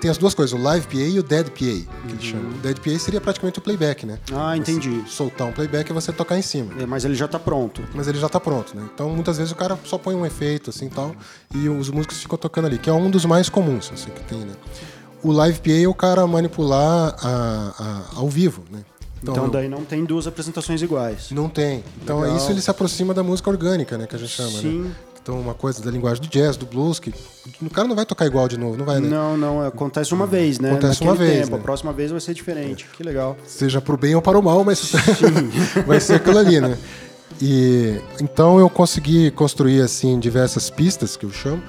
tem 0.00 0.10
as 0.10 0.18
duas 0.18 0.34
coisas, 0.34 0.58
o 0.58 0.62
live 0.62 0.86
PA 0.88 0.96
e 0.96 1.18
o 1.18 1.22
dead 1.22 1.46
PA, 1.50 1.54
que 1.58 1.86
eles 2.08 2.22
chamam. 2.24 2.50
O 2.50 2.54
dead 2.54 2.78
PA 2.80 2.98
seria 2.98 3.20
praticamente 3.20 3.58
o 3.58 3.62
playback, 3.62 4.04
né? 4.04 4.18
Ah, 4.34 4.56
entendi. 4.56 5.02
Você 5.02 5.08
soltar 5.12 5.46
um 5.46 5.52
playback 5.52 5.88
e 5.90 5.92
você 5.92 6.12
tocar 6.12 6.36
em 6.36 6.42
cima. 6.42 6.72
É, 6.80 6.86
mas 6.86 7.04
ele 7.04 7.14
já 7.14 7.28
tá 7.28 7.38
pronto. 7.38 7.82
Mas 7.94 8.08
ele 8.08 8.18
já 8.18 8.28
tá 8.28 8.40
pronto, 8.40 8.76
né? 8.76 8.84
Então, 8.92 9.08
muitas 9.10 9.38
vezes 9.38 9.52
o 9.52 9.56
cara 9.56 9.78
só 9.84 9.96
põe 9.98 10.14
um 10.16 10.26
efeito 10.26 10.70
assim 10.70 10.88
tal 10.88 11.14
e 11.54 11.68
os 11.68 11.88
músicos 11.90 12.20
ficam 12.20 12.36
tocando 12.36 12.66
ali, 12.66 12.78
que 12.78 12.90
é 12.90 12.92
um 12.92 13.08
dos 13.10 13.24
mais 13.24 13.48
comuns 13.48 13.90
assim 13.94 14.10
que 14.10 14.22
tem, 14.24 14.38
né? 14.40 14.52
O 15.22 15.30
live 15.32 15.60
PA 15.60 15.70
é 15.72 15.86
o 15.86 15.94
cara 15.94 16.26
manipular 16.26 17.14
a- 17.22 17.74
a- 18.14 18.18
ao 18.18 18.28
vivo, 18.28 18.64
né? 18.70 18.80
Então, 19.22 19.44
eu- 19.46 19.50
daí 19.50 19.68
não 19.68 19.84
tem 19.84 20.04
duas 20.04 20.26
apresentações 20.26 20.82
iguais. 20.82 21.30
não 21.30 21.48
tem. 21.48 21.82
Então 22.02 22.20
Legal. 22.20 22.36
isso 22.36 22.50
ele 22.50 22.60
se 22.60 22.70
aproxima 22.70 23.14
da 23.14 23.22
música 23.22 23.48
orgânica, 23.50 23.96
né? 23.96 24.06
Que 24.06 24.14
a 24.14 24.18
gente 24.18 24.30
chama, 24.30 24.50
Sim. 24.60 24.82
né? 24.82 24.90
Então 25.26 25.40
uma 25.40 25.54
coisa 25.54 25.82
da 25.82 25.90
linguagem 25.90 26.22
do 26.22 26.28
jazz, 26.28 26.56
do 26.56 26.64
blues, 26.66 27.00
que 27.00 27.12
o 27.60 27.68
cara 27.68 27.88
não 27.88 27.96
vai 27.96 28.06
tocar 28.06 28.26
igual 28.26 28.46
de 28.46 28.56
novo, 28.56 28.76
não 28.76 28.84
vai, 28.86 29.00
né? 29.00 29.08
Não, 29.08 29.36
não, 29.36 29.60
acontece 29.66 30.14
uma 30.14 30.24
vez, 30.24 30.60
né? 30.60 30.70
Acontece 30.70 31.02
Naquele 31.04 31.10
uma 31.10 31.16
vez, 31.16 31.40
tempo. 31.40 31.50
né? 31.50 31.56
A 31.58 31.62
próxima 31.64 31.92
vez 31.92 32.12
vai 32.12 32.20
ser 32.20 32.32
diferente. 32.32 32.86
Que 32.96 33.02
legal. 33.02 33.36
Seja 33.44 33.80
pro 33.80 33.96
bem 33.96 34.14
ou 34.14 34.22
para 34.22 34.38
o 34.38 34.42
mal, 34.42 34.62
mas 34.64 34.92
vai 35.84 35.98
ser 35.98 36.14
aquilo 36.14 36.38
ali, 36.38 36.60
né? 36.60 36.78
E 37.42 38.00
então 38.22 38.60
eu 38.60 38.70
consegui 38.70 39.32
construir 39.32 39.80
assim 39.82 40.16
diversas 40.20 40.70
pistas 40.70 41.16
que 41.16 41.26
eu 41.26 41.32
chamo 41.32 41.60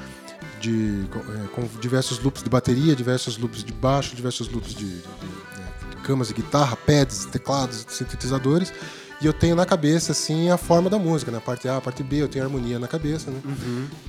de 0.62 1.06
com, 1.12 1.18
é, 1.20 1.48
com 1.56 1.64
diversos 1.82 2.20
loops 2.20 2.44
de 2.44 2.50
bateria, 2.52 2.96
diversos 2.96 3.40
loops 3.40 3.64
de 3.64 3.74
baixo, 3.74 4.16
diversos 4.16 4.48
loops 4.50 4.76
de, 4.76 4.86
de- 4.86 5.02
de- 5.02 5.96
de 5.96 5.96
camas 6.04 6.28
de 6.28 6.36
guitarra, 6.36 6.76
pads, 6.76 7.26
teclados, 7.26 7.88
sintetizadores. 7.90 8.72
E 9.22 9.26
eu 9.26 9.34
tenho 9.34 9.56
na 9.56 9.66
cabeça 9.66 10.12
assim 10.12 10.50
a 10.50 10.58
forma 10.58 10.90
da 10.90 11.00
música, 11.00 11.32
na 11.32 11.42
parte 11.42 11.68
A, 11.68 11.78
a 11.78 11.82
parte 11.82 12.04
B, 12.04 12.18
eu 12.18 12.28
tenho 12.28 12.46
harmonia 12.46 12.78
na 12.78 12.88
cabeça, 12.88 13.32
né? 13.32 13.42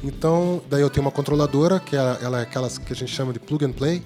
Então, 0.05 0.63
daí 0.69 0.83
eu 0.83 0.91
tenho 0.91 1.05
uma 1.07 1.11
controladora, 1.13 1.81
que 1.81 1.97
é, 1.97 2.19
ela 2.21 2.41
é 2.41 2.43
aquelas 2.43 2.77
que 2.77 2.93
a 2.93 2.97
gente 2.97 3.15
chama 3.15 3.33
de 3.33 3.39
plug 3.39 3.65
and 3.65 3.73
play. 3.73 4.03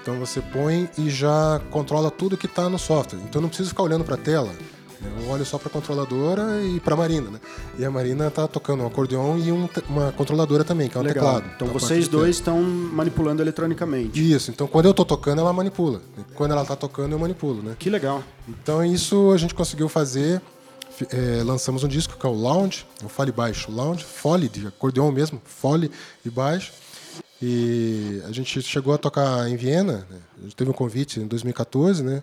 Então 0.00 0.18
você 0.18 0.40
põe 0.42 0.88
e 0.98 1.08
já 1.08 1.60
controla 1.70 2.10
tudo 2.10 2.36
que 2.36 2.44
está 2.44 2.68
no 2.68 2.78
software. 2.78 3.20
Então 3.20 3.40
eu 3.40 3.42
não 3.42 3.48
preciso 3.48 3.70
ficar 3.70 3.82
olhando 3.84 4.04
para 4.04 4.16
a 4.16 4.18
tela. 4.18 4.52
Né? 5.04 5.22
Eu 5.24 5.30
olho 5.30 5.44
só 5.44 5.58
para 5.58 5.68
a 5.68 5.70
controladora 5.70 6.62
e 6.62 6.80
para 6.80 6.94
a 6.94 6.96
Marina, 6.96 7.30
né? 7.30 7.40
E 7.78 7.84
a 7.84 7.90
Marina 7.90 8.30
tá 8.30 8.46
tocando 8.48 8.82
um 8.82 8.86
acordeon 8.86 9.38
e 9.38 9.52
um 9.52 9.68
uma 9.88 10.12
controladora 10.12 10.64
também, 10.64 10.88
que 10.88 10.96
é 10.96 11.00
um 11.00 11.04
legal. 11.04 11.24
teclado. 11.24 11.54
Então 11.56 11.68
parte 11.68 11.82
vocês 11.82 12.08
dois 12.08 12.36
estão 12.36 12.62
manipulando 12.62 13.42
eletronicamente. 13.42 14.32
Isso. 14.32 14.50
Então 14.50 14.66
quando 14.66 14.86
eu 14.86 14.94
tô 14.94 15.04
tocando, 15.04 15.40
ela 15.40 15.52
manipula. 15.52 16.00
Quando 16.34 16.52
ela 16.52 16.64
tá 16.64 16.76
tocando, 16.76 17.12
eu 17.12 17.18
manipulo, 17.18 17.62
né? 17.62 17.76
Que 17.78 17.90
legal. 17.90 18.22
Então 18.48 18.84
isso 18.84 19.32
a 19.32 19.36
gente 19.36 19.54
conseguiu 19.54 19.88
fazer. 19.88 20.40
É, 21.10 21.42
lançamos 21.42 21.82
um 21.82 21.88
disco 21.88 22.16
que 22.16 22.24
é 22.24 22.28
o 22.28 22.32
Lounge, 22.32 22.86
o 23.02 23.08
Fole 23.08 23.32
Baixo 23.32 23.68
Lounge, 23.70 24.04
Fole 24.04 24.48
de 24.48 24.68
acordeon 24.68 25.10
mesmo, 25.10 25.42
Fole 25.44 25.90
e 26.24 26.30
baixo. 26.30 26.72
E 27.42 28.22
a 28.26 28.32
gente 28.32 28.62
chegou 28.62 28.94
a 28.94 28.98
tocar 28.98 29.48
em 29.50 29.56
Viena, 29.56 30.06
né? 30.08 30.18
a 30.38 30.42
gente 30.42 30.54
teve 30.54 30.70
um 30.70 30.74
convite 30.74 31.20
em 31.20 31.26
2014, 31.26 32.02
né? 32.02 32.22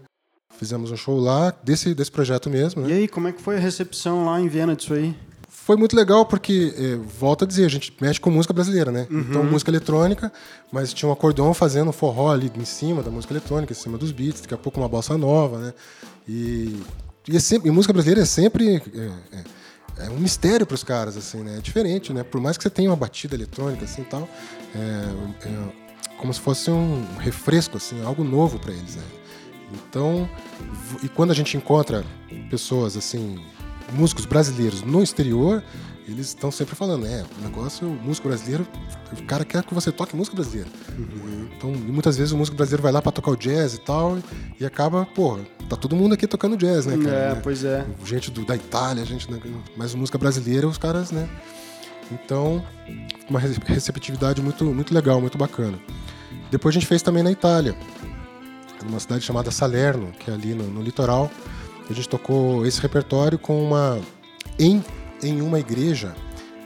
Fizemos 0.61 0.91
um 0.91 0.95
show 0.95 1.19
lá 1.19 1.51
desse, 1.63 1.95
desse 1.95 2.11
projeto 2.11 2.47
mesmo, 2.47 2.83
né? 2.83 2.89
E 2.89 2.93
aí, 2.93 3.07
como 3.07 3.27
é 3.27 3.31
que 3.31 3.41
foi 3.41 3.55
a 3.55 3.59
recepção 3.59 4.25
lá 4.25 4.39
em 4.39 4.47
Viena 4.47 4.75
disso 4.75 4.93
aí? 4.93 5.15
Foi 5.49 5.75
muito 5.75 5.95
legal 5.95 6.23
porque, 6.23 6.71
é, 6.77 6.95
volto 7.17 7.45
a 7.45 7.47
dizer, 7.47 7.65
a 7.65 7.67
gente 7.67 7.91
mexe 7.99 8.19
com 8.19 8.29
música 8.29 8.53
brasileira, 8.53 8.91
né? 8.91 9.07
Uhum. 9.09 9.21
Então, 9.21 9.43
música 9.43 9.71
eletrônica, 9.71 10.31
mas 10.71 10.93
tinha 10.93 11.09
um 11.09 11.11
acordeon 11.11 11.51
fazendo 11.55 11.89
um 11.89 11.91
forró 11.91 12.31
ali 12.31 12.51
em 12.55 12.63
cima 12.63 13.01
da 13.01 13.09
música 13.09 13.33
eletrônica, 13.33 13.73
em 13.73 13.75
cima 13.75 13.97
dos 13.97 14.11
beats, 14.11 14.41
daqui 14.41 14.53
a 14.53 14.57
pouco 14.57 14.79
uma 14.79 14.87
bossa 14.87 15.17
nova, 15.17 15.57
né? 15.57 15.73
E, 16.27 16.79
e, 17.27 17.35
é 17.35 17.39
sempre, 17.39 17.67
e 17.67 17.71
música 17.71 17.91
brasileira 17.91 18.21
é 18.21 18.25
sempre 18.25 18.75
é, 18.75 19.11
é- 19.97 20.05
é 20.05 20.09
um 20.11 20.19
mistério 20.19 20.67
para 20.67 20.75
os 20.75 20.83
caras, 20.83 21.17
assim, 21.17 21.41
né? 21.41 21.57
É 21.57 21.61
diferente, 21.61 22.13
né? 22.13 22.21
Por 22.23 22.39
mais 22.39 22.55
que 22.55 22.61
você 22.61 22.69
tenha 22.69 22.91
uma 22.91 22.95
batida 22.95 23.33
eletrônica, 23.33 23.83
assim, 23.83 24.03
tal, 24.03 24.29
é, 24.75 25.47
é 25.47 26.17
como 26.19 26.31
se 26.31 26.39
fosse 26.39 26.69
um 26.69 27.03
refresco, 27.17 27.77
assim, 27.77 28.03
algo 28.05 28.23
novo 28.23 28.59
para 28.59 28.71
eles, 28.71 28.95
né? 28.95 29.03
Então, 29.73 30.29
e 31.03 31.07
quando 31.09 31.31
a 31.31 31.33
gente 31.33 31.55
encontra 31.57 32.03
pessoas 32.49 32.97
assim, 32.97 33.39
músicos 33.93 34.25
brasileiros 34.25 34.81
no 34.81 35.01
exterior, 35.01 35.63
eles 36.07 36.27
estão 36.27 36.51
sempre 36.51 36.75
falando, 36.75 37.05
é, 37.05 37.23
o 37.39 37.43
negócio, 37.43 37.87
o 37.87 37.91
músico 37.91 38.27
brasileiro, 38.27 38.67
o 39.17 39.23
cara 39.23 39.45
quer 39.45 39.63
que 39.63 39.73
você 39.73 39.91
toque 39.91 40.15
música 40.15 40.35
brasileira. 40.35 40.69
Então, 41.55 41.71
e 41.71 41.91
muitas 41.91 42.17
vezes 42.17 42.33
o 42.33 42.37
músico 42.37 42.57
brasileiro 42.57 42.83
vai 42.83 42.91
lá 42.91 43.01
para 43.01 43.11
tocar 43.11 43.31
o 43.31 43.35
jazz 43.37 43.75
e 43.75 43.79
tal, 43.79 44.17
e 44.59 44.65
acaba, 44.65 45.05
pô, 45.05 45.39
tá 45.69 45.75
todo 45.77 45.95
mundo 45.95 46.13
aqui 46.13 46.27
tocando 46.27 46.57
jazz, 46.57 46.85
né, 46.85 46.97
cara? 46.97 47.15
é, 47.15 47.33
né? 47.35 47.39
pois 47.41 47.63
é. 47.63 47.85
gente 48.03 48.29
do- 48.31 48.43
da 48.45 48.55
Itália, 48.55 49.05
gente, 49.05 49.31
né, 49.31 49.39
mas 49.77 49.93
música 49.95 50.17
brasileira, 50.17 50.67
os 50.67 50.77
caras, 50.77 51.11
né? 51.11 51.29
Então, 52.11 52.61
uma 53.29 53.39
re- 53.39 53.55
receptividade 53.65 54.41
muito, 54.41 54.65
muito 54.65 54.93
legal, 54.93 55.21
muito 55.21 55.37
bacana. 55.37 55.79
Depois 56.49 56.73
a 56.73 56.77
gente 56.79 56.87
fez 56.87 57.01
também 57.01 57.23
na 57.23 57.31
Itália, 57.31 57.73
numa 58.85 58.99
cidade 58.99 59.23
chamada 59.23 59.51
Salerno, 59.51 60.11
que 60.19 60.29
é 60.29 60.33
ali 60.33 60.53
no, 60.53 60.63
no 60.65 60.81
litoral. 60.81 61.29
A 61.89 61.93
gente 61.93 62.07
tocou 62.07 62.65
esse 62.65 62.79
repertório 62.81 63.37
com 63.37 63.61
uma 63.63 63.99
em 64.59 64.83
em 65.23 65.39
uma 65.41 65.59
igreja, 65.59 66.15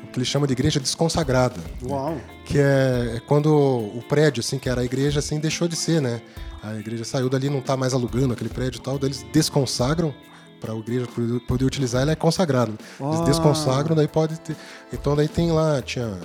o 0.04 0.08
que 0.08 0.18
eles 0.18 0.28
chamam 0.30 0.48
de 0.48 0.54
igreja 0.54 0.80
desconsagrada 0.80 1.60
Uau. 1.84 2.18
que 2.46 2.58
é, 2.58 3.16
é 3.18 3.22
quando 3.28 3.54
o 3.54 4.02
prédio, 4.08 4.40
assim, 4.40 4.58
que 4.58 4.70
era 4.70 4.80
a 4.82 4.86
igreja, 4.86 5.20
assim, 5.20 5.40
deixou 5.40 5.68
de 5.68 5.76
ser, 5.76 6.02
né? 6.02 6.22
A 6.64 6.76
igreja 6.76 7.04
saiu 7.04 7.30
dali, 7.30 7.50
não 7.50 7.60
tá 7.62 7.76
mais 7.76 7.94
alugando 7.94 8.34
aquele 8.34 8.50
prédio 8.50 8.80
e 8.80 8.82
tal, 8.82 8.98
daí 8.98 9.10
eles 9.10 9.26
desconsagram 9.34 10.14
para 10.62 10.72
a 10.74 10.78
igreja 10.78 11.06
poder- 11.48 11.66
utilizar, 11.66 12.02
ela 12.02 12.12
é 12.14 12.16
consagrado. 12.16 12.78
Eles 13.00 13.20
desconsagram, 13.26 13.94
daí 13.96 14.08
pode 14.08 14.40
ter. 14.40 14.56
Então 14.94 15.16
daí 15.16 15.28
tem 15.28 15.52
lá, 15.52 15.82
tinha 15.82 16.18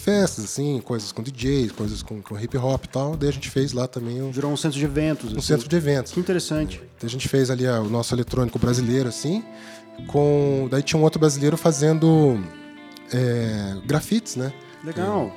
festas, 0.00 0.44
assim, 0.44 0.80
coisas 0.80 1.12
com 1.12 1.22
DJs, 1.22 1.72
coisas 1.72 2.02
com, 2.02 2.20
com 2.22 2.38
hip 2.38 2.56
hop 2.56 2.84
e 2.84 2.88
tal, 2.88 3.16
daí 3.16 3.28
a 3.28 3.32
gente 3.32 3.48
fez 3.50 3.72
lá 3.72 3.86
também 3.86 4.20
um, 4.22 4.30
Virou 4.30 4.50
um 4.50 4.56
centro 4.56 4.78
de 4.78 4.84
eventos. 4.84 5.32
um 5.32 5.38
assim. 5.38 5.46
centro 5.46 5.68
de 5.68 5.76
eventos. 5.76 6.12
Que 6.12 6.20
interessante. 6.20 6.80
A 7.02 7.06
gente 7.06 7.28
fez 7.28 7.50
ali 7.50 7.66
ah, 7.66 7.80
o 7.80 7.88
nosso 7.88 8.14
eletrônico 8.14 8.58
brasileiro, 8.58 9.08
assim, 9.08 9.44
com. 10.06 10.66
Daí 10.70 10.82
tinha 10.82 10.98
um 10.98 11.02
outro 11.04 11.18
brasileiro 11.20 11.56
fazendo 11.56 12.42
é, 13.12 13.76
grafites, 13.86 14.36
né? 14.36 14.52
Legal. 14.82 15.30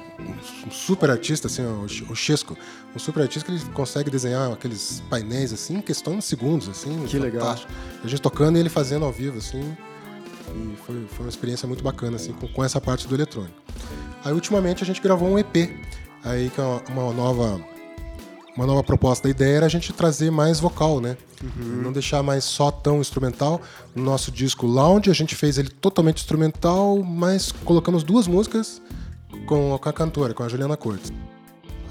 um 0.65 0.71
super 0.71 1.09
artista, 1.09 1.47
assim, 1.47 1.61
o 1.65 1.85
Ch- 1.87 2.05
o 2.09 2.15
Chesco, 2.15 2.57
um 2.95 2.99
super 2.99 3.21
artista 3.21 3.51
que 3.51 3.57
ele 3.57 3.65
consegue 3.73 4.09
desenhar 4.09 4.49
aqueles 4.53 5.03
painéis 5.09 5.51
assim 5.51 5.75
em 5.77 5.81
questão 5.81 6.17
de 6.17 6.23
segundos, 6.23 6.69
assim. 6.69 7.05
Que 7.07 7.19
legal. 7.19 7.41
fantástico. 7.41 7.71
A 8.03 8.07
gente 8.07 8.21
tocando 8.21 8.55
e 8.57 8.59
ele 8.61 8.69
fazendo 8.69 9.03
ao 9.03 9.11
vivo, 9.11 9.37
assim. 9.39 9.75
E 10.55 10.77
foi, 10.85 11.05
foi 11.09 11.25
uma 11.25 11.29
experiência 11.29 11.67
muito 11.67 11.83
bacana, 11.83 12.15
assim, 12.15 12.31
com, 12.33 12.47
com 12.47 12.63
essa 12.63 12.79
parte 12.79 13.05
do 13.07 13.15
eletrônico. 13.15 13.53
Aí, 14.23 14.33
ultimamente, 14.33 14.83
a 14.83 14.85
gente 14.85 15.01
gravou 15.01 15.29
um 15.29 15.37
EP. 15.37 15.69
Aí, 16.23 16.49
que 16.49 16.59
é 16.59 16.63
uma, 16.63 16.81
uma 16.89 17.13
nova 17.13 17.61
uma 18.55 18.67
nova 18.67 18.83
proposta 18.83 19.23
da 19.23 19.31
ideia 19.31 19.57
era 19.57 19.65
a 19.65 19.69
gente 19.69 19.91
trazer 19.91 20.29
mais 20.29 20.59
vocal, 20.59 21.01
né? 21.01 21.17
Não 21.81 21.91
deixar 21.91 22.21
mais 22.21 22.43
só 22.43 22.69
tão 22.69 23.01
instrumental. 23.01 23.59
No 23.95 24.03
nosso 24.03 24.31
disco 24.31 24.67
Lounge, 24.67 25.09
a 25.09 25.13
gente 25.13 25.35
fez 25.35 25.57
ele 25.57 25.69
totalmente 25.69 26.17
instrumental, 26.17 27.01
mas 27.01 27.51
colocamos 27.51 28.03
duas 28.03 28.27
músicas 28.27 28.81
com, 29.47 29.77
com 29.77 29.89
a 29.89 29.93
cantora, 29.93 30.33
com 30.33 30.43
a 30.43 30.47
Juliana 30.47 30.77
Cortes. 30.77 31.11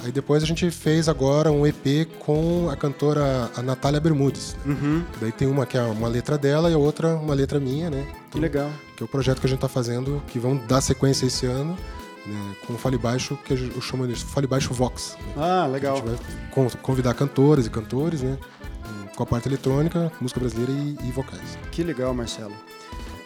Aí 0.04 0.10
depois 0.10 0.42
a 0.42 0.46
gente 0.46 0.68
fez 0.70 1.08
agora 1.08 1.50
um 1.50 1.66
EP 1.66 2.08
com 2.20 2.68
a 2.70 2.76
cantora 2.76 3.50
a 3.56 3.62
Natália 3.62 4.00
Bermudes. 4.00 4.56
Uhum. 4.64 5.04
Daí 5.20 5.30
tem 5.30 5.46
uma 5.46 5.64
que 5.64 5.76
é 5.76 5.82
uma 5.82 6.08
letra 6.08 6.38
dela 6.38 6.70
e 6.70 6.74
a 6.74 6.78
outra 6.78 7.14
uma 7.16 7.34
letra 7.34 7.60
minha, 7.60 7.90
né? 7.90 8.06
Que 8.30 8.38
legal. 8.38 8.70
Que 8.96 9.02
é 9.02 9.06
o 9.06 9.08
projeto 9.08 9.40
que 9.40 9.46
a 9.46 9.48
gente 9.48 9.58
está 9.58 9.68
fazendo, 9.68 10.22
que 10.28 10.40
vão 10.40 10.56
dar 10.56 10.80
sequência 10.80 11.26
esse 11.26 11.46
ano, 11.46 11.76
né, 12.26 12.54
com 12.66 12.74
o 12.74 12.78
Fale 12.78 12.98
Baixo, 12.98 13.38
que 13.44 13.52
eu 13.52 13.80
chamo 13.80 14.06
de 14.06 14.14
Fale 14.14 14.46
Baixo 14.46 14.72
Vox. 14.72 15.16
né? 15.20 15.32
Ah, 15.36 15.62
A 15.64 15.66
legal. 15.66 15.96
gente 15.96 16.06
vai 16.06 16.16
con- 16.50 16.68
convidar 16.82 17.14
cantoras 17.14 17.66
e 17.66 17.70
cantores, 17.70 18.22
né? 18.22 18.38
Com 19.16 19.22
a 19.24 19.26
parte 19.26 19.46
eletrônica, 19.48 20.10
música 20.20 20.40
brasileira 20.40 20.72
e, 20.72 20.96
e 21.08 21.10
vocais. 21.12 21.58
Que 21.70 21.82
legal, 21.82 22.14
Marcelo. 22.14 22.54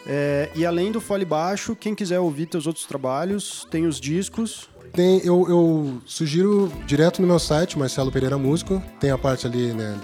É, 0.04 0.50
e 0.54 0.64
além 0.66 0.90
do 0.92 1.00
Fole 1.00 1.24
Baixo, 1.24 1.74
quem 1.76 1.94
quiser 1.94 2.18
ouvir 2.20 2.46
teus 2.46 2.66
outros 2.66 2.86
trabalhos, 2.86 3.66
tem 3.70 3.86
os 3.86 4.00
discos. 4.00 4.68
Tem, 4.92 5.18
eu, 5.24 5.46
eu 5.48 6.00
sugiro 6.06 6.72
direto 6.86 7.20
no 7.20 7.26
meu 7.28 7.38
site, 7.38 7.78
Marcelo 7.78 8.10
Pereira 8.10 8.38
Músico, 8.38 8.82
tem 9.00 9.10
a 9.10 9.18
parte 9.18 9.46
ali, 9.46 9.72
né, 9.72 9.96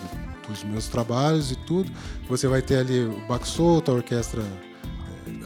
do- 0.46 0.52
dos 0.52 0.64
meus 0.64 0.87
trabalhos 0.88 1.50
e 1.52 1.57
tudo. 1.57 1.90
Você 2.28 2.46
vai 2.48 2.61
ter 2.62 2.78
ali 2.78 3.00
o 3.07 3.44
Solto, 3.44 3.90
a 3.90 3.94
orquestra, 3.94 4.42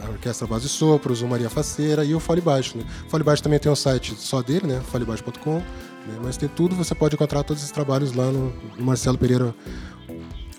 a 0.02 0.10
orquestra 0.10 0.46
Base 0.46 0.68
Sopros, 0.68 1.22
o 1.22 1.28
Maria 1.28 1.50
Faceira 1.50 2.04
e 2.04 2.14
o 2.14 2.20
Fole 2.20 2.40
Baixo. 2.40 2.78
Né? 2.78 2.84
O 3.06 3.10
Fole 3.10 3.24
Baixo 3.24 3.42
também 3.42 3.58
tem 3.58 3.70
um 3.70 3.76
site 3.76 4.14
só 4.14 4.42
dele, 4.42 4.66
né, 4.66 4.80
folebaixo.com, 4.90 5.56
né, 5.56 6.18
mas 6.22 6.36
tem 6.36 6.48
tudo, 6.48 6.74
você 6.74 6.94
pode 6.94 7.14
encontrar 7.14 7.42
todos 7.42 7.62
esses 7.62 7.72
trabalhos 7.72 8.12
lá 8.12 8.26
no, 8.26 8.52
no 8.76 8.84
Marcelo 8.84 9.18
Pereira, 9.18 9.54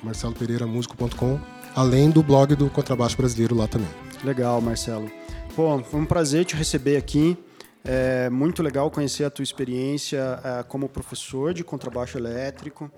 marcelopereiramusico.com, 0.04 1.40
além 1.76 2.10
do 2.10 2.24
blog 2.24 2.56
do 2.56 2.70
Contrabaixo 2.70 3.18
Brasileiro 3.18 3.56
lá 3.56 3.68
também. 3.68 3.90
Legal, 4.24 4.60
Marcelo. 4.62 5.10
Pô, 5.56 5.80
foi 5.84 6.00
um 6.00 6.06
prazer 6.06 6.46
te 6.46 6.56
receber 6.56 6.98
aqui. 6.98 7.38
É 7.84 8.30
muito 8.30 8.62
legal 8.62 8.92
conhecer 8.92 9.24
a 9.24 9.30
tua 9.30 9.44
experiência 9.44 10.40
é, 10.44 10.64
como 10.64 10.90
professor 10.90 11.54
de 11.54 11.64
contrabaixo 11.64 12.18
elétrico. 12.18 12.92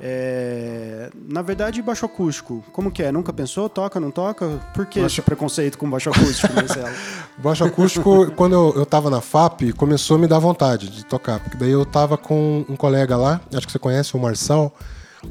É, 0.00 1.10
na 1.28 1.42
verdade, 1.42 1.80
baixo 1.80 2.04
acústico. 2.04 2.64
Como 2.72 2.90
que 2.90 3.02
é? 3.02 3.10
Nunca 3.10 3.32
pensou? 3.32 3.68
Toca, 3.68 3.98
não 3.98 4.10
toca? 4.10 4.60
Por 4.74 4.86
que 4.86 5.00
esse 5.00 5.22
preconceito 5.22 5.78
com 5.78 5.88
baixo 5.88 6.10
acústico, 6.10 6.52
Marcelo? 6.54 6.94
Baixo 7.38 7.64
acústico, 7.64 8.30
quando 8.32 8.54
eu, 8.54 8.72
eu 8.76 8.86
tava 8.86 9.10
na 9.10 9.20
FAP, 9.20 9.72
começou 9.76 10.16
a 10.16 10.18
me 10.18 10.26
dar 10.26 10.38
vontade 10.38 10.88
de 10.88 11.04
tocar. 11.04 11.38
Porque 11.38 11.56
daí 11.56 11.70
eu 11.70 11.84
tava 11.84 12.16
com 12.16 12.64
um 12.68 12.76
colega 12.76 13.16
lá, 13.16 13.40
acho 13.52 13.66
que 13.66 13.72
você 13.72 13.78
conhece, 13.78 14.16
o 14.16 14.18
Marçal. 14.18 14.74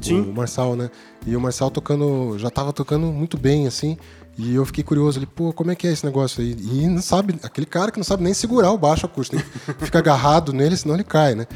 Sim. 0.00 0.20
O 0.20 0.32
Marçal, 0.32 0.76
né? 0.76 0.90
E 1.26 1.34
o 1.36 1.40
Marçal 1.40 1.70
tocando, 1.70 2.38
já 2.38 2.50
tava 2.50 2.72
tocando 2.72 3.06
muito 3.06 3.36
bem, 3.36 3.66
assim. 3.66 3.96
E 4.38 4.54
eu 4.54 4.66
fiquei 4.66 4.84
curioso, 4.84 5.18
ele, 5.18 5.26
pô, 5.26 5.52
como 5.52 5.70
é 5.70 5.74
que 5.74 5.86
é 5.86 5.92
esse 5.92 6.04
negócio 6.04 6.42
aí? 6.42 6.54
E 6.60 6.86
não 6.86 7.00
sabe, 7.00 7.38
aquele 7.42 7.66
cara 7.66 7.90
que 7.90 7.98
não 7.98 8.04
sabe 8.04 8.22
nem 8.22 8.34
segurar 8.34 8.70
o 8.70 8.76
baixo 8.76 9.06
acústico, 9.06 9.42
fica 9.80 9.98
agarrado 9.98 10.52
nele, 10.52 10.76
senão 10.76 10.94
ele 10.94 11.04
cai, 11.04 11.34
né? 11.34 11.46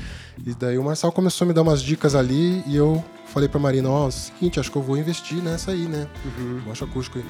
E 0.46 0.54
daí 0.54 0.78
o 0.78 0.84
Marçal 0.84 1.12
começou 1.12 1.44
a 1.44 1.48
me 1.48 1.54
dar 1.54 1.62
umas 1.62 1.82
dicas 1.82 2.14
ali 2.14 2.62
e 2.66 2.74
eu 2.74 3.04
falei 3.26 3.48
pra 3.48 3.60
Marina, 3.60 3.88
ó, 3.90 4.04
é 4.04 4.08
o 4.08 4.10
seguinte, 4.10 4.58
acho 4.58 4.70
que 4.70 4.76
eu 4.76 4.82
vou 4.82 4.96
investir 4.96 5.42
nessa 5.42 5.70
aí, 5.70 5.86
né? 5.86 6.06
Baixo 6.66 6.84
acústico 6.84 7.18
aí. 7.18 7.24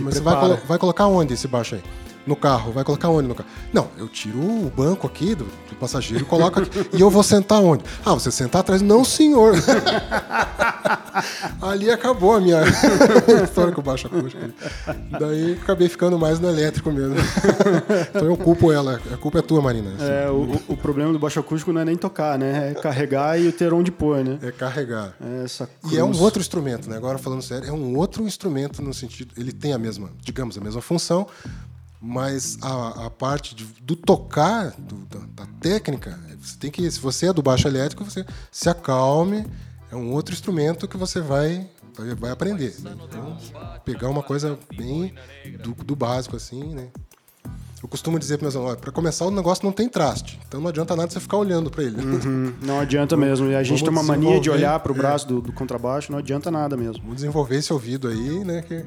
Mas 0.00 0.14
você 0.14 0.20
vai, 0.20 0.34
prepara. 0.34 0.62
vai 0.66 0.78
colocar 0.78 1.06
onde 1.06 1.34
esse 1.34 1.48
baixo 1.48 1.76
aí? 1.76 1.82
No 2.26 2.34
carro, 2.34 2.72
vai 2.72 2.82
colocar 2.82 3.08
onde 3.08 3.28
no 3.28 3.34
carro? 3.34 3.48
Não, 3.72 3.88
eu 3.96 4.08
tiro 4.08 4.38
o 4.40 4.72
banco 4.74 5.06
aqui 5.06 5.34
do, 5.34 5.44
do 5.44 5.76
passageiro 5.78 6.24
e 6.24 6.26
coloco 6.26 6.60
aqui. 6.60 6.88
e 6.92 7.00
eu 7.00 7.08
vou 7.08 7.22
sentar 7.22 7.60
onde? 7.60 7.84
Ah, 8.04 8.14
você 8.14 8.30
sentar 8.32 8.60
atrás? 8.62 8.82
Não, 8.82 9.04
senhor. 9.04 9.54
Ali 11.62 11.90
acabou 11.90 12.34
a 12.34 12.40
minha 12.40 12.60
história 13.44 13.72
com 13.72 13.80
o 13.80 13.84
baixo 13.84 14.06
acústico. 14.06 14.42
Daí 15.18 15.54
acabei 15.62 15.88
ficando 15.88 16.18
mais 16.18 16.38
no 16.38 16.48
elétrico 16.48 16.90
mesmo. 16.92 17.14
então 18.10 18.26
eu 18.26 18.36
culpo 18.36 18.72
ela. 18.72 19.00
A 19.12 19.16
culpa 19.16 19.38
é 19.38 19.42
tua, 19.42 19.62
Marina. 19.62 19.92
assim. 19.94 20.04
É, 20.04 20.28
o, 20.30 20.60
o- 20.68 20.76
problema 20.76 21.12
do 21.12 21.18
baixo 21.18 21.40
acústico 21.40 21.72
não 21.72 21.80
é 21.80 21.84
nem 21.84 21.96
tocar, 21.96 22.38
né? 22.38 22.70
É 22.72 22.74
carregar 22.74 23.40
e 23.40 23.50
ter 23.50 23.72
onde 23.72 23.90
pôr, 23.90 24.22
né? 24.24 24.38
É 24.42 24.50
carregar. 24.52 25.14
É 25.20 25.44
Essa 25.44 25.68
E 25.90 25.96
é 25.98 26.04
um 26.04 26.16
outro 26.20 26.40
instrumento, 26.40 26.88
né? 26.88 26.96
Agora 26.96 27.18
falando 27.18 27.42
sério, 27.42 27.68
é 27.68 27.72
um 27.72 27.96
outro 27.96 28.22
instrumento 28.24 28.82
no 28.82 28.92
sentido, 28.92 29.32
ele 29.36 29.52
tem 29.52 29.72
a 29.72 29.78
mesma, 29.78 30.10
digamos, 30.22 30.56
a 30.58 30.60
mesma 30.60 30.80
função, 30.82 31.26
mas 32.06 32.56
a, 32.62 33.06
a 33.06 33.10
parte 33.10 33.54
de- 33.54 33.64
do 33.82 33.96
tocar, 33.96 34.70
do- 34.78 35.04
da, 35.06 35.44
da 35.44 35.46
técnica, 35.60 36.18
você 36.40 36.56
tem 36.58 36.70
que, 36.70 36.88
se 36.90 37.00
você 37.00 37.26
é 37.28 37.32
do 37.32 37.42
baixo 37.42 37.66
elétrico, 37.66 38.04
você 38.04 38.24
se 38.50 38.68
acalme, 38.68 39.44
é 39.90 39.96
um 39.96 40.12
outro 40.12 40.32
instrumento 40.34 40.86
que 40.86 40.96
você 40.96 41.20
vai 41.20 41.68
vai, 41.96 42.14
vai 42.14 42.30
aprender. 42.30 42.74
né? 42.80 42.94
Então, 43.08 43.36
pegar 43.84 44.08
uma 44.10 44.22
coisa 44.22 44.58
bem 44.76 45.14
do, 45.62 45.72
do 45.84 45.96
básico 45.96 46.36
assim, 46.36 46.62
né? 46.74 46.88
Eu 47.82 47.88
costumo 47.88 48.18
dizer 48.18 48.38
para 48.38 48.44
meus 48.46 48.56
alunos, 48.56 48.76
para 48.80 48.90
começar 48.90 49.26
o 49.26 49.30
negócio 49.30 49.64
não 49.64 49.70
tem 49.70 49.88
traste, 49.88 50.40
então 50.48 50.60
não 50.60 50.68
adianta 50.68 50.96
nada 50.96 51.10
você 51.10 51.20
ficar 51.20 51.36
olhando 51.36 51.70
para 51.70 51.84
ele. 51.84 51.96
né? 52.02 52.20
Hum, 52.26 52.52
Não 52.62 52.80
adianta 52.80 53.16
mesmo. 53.16 53.46
E 53.50 53.54
a 53.54 53.62
gente 53.62 53.80
tem 53.82 53.90
uma 53.92 54.02
mania 54.02 54.40
de 54.40 54.50
olhar 54.50 54.80
para 54.80 54.90
o 54.90 54.94
braço 54.94 55.26
do, 55.28 55.40
do 55.40 55.52
contrabaixo, 55.52 56.10
não 56.10 56.18
adianta 56.18 56.50
nada 56.50 56.76
mesmo. 56.76 57.02
Vamos 57.02 57.16
desenvolver 57.16 57.56
esse 57.56 57.72
ouvido 57.72 58.08
aí, 58.08 58.44
né? 58.44 58.62
Que 58.62 58.84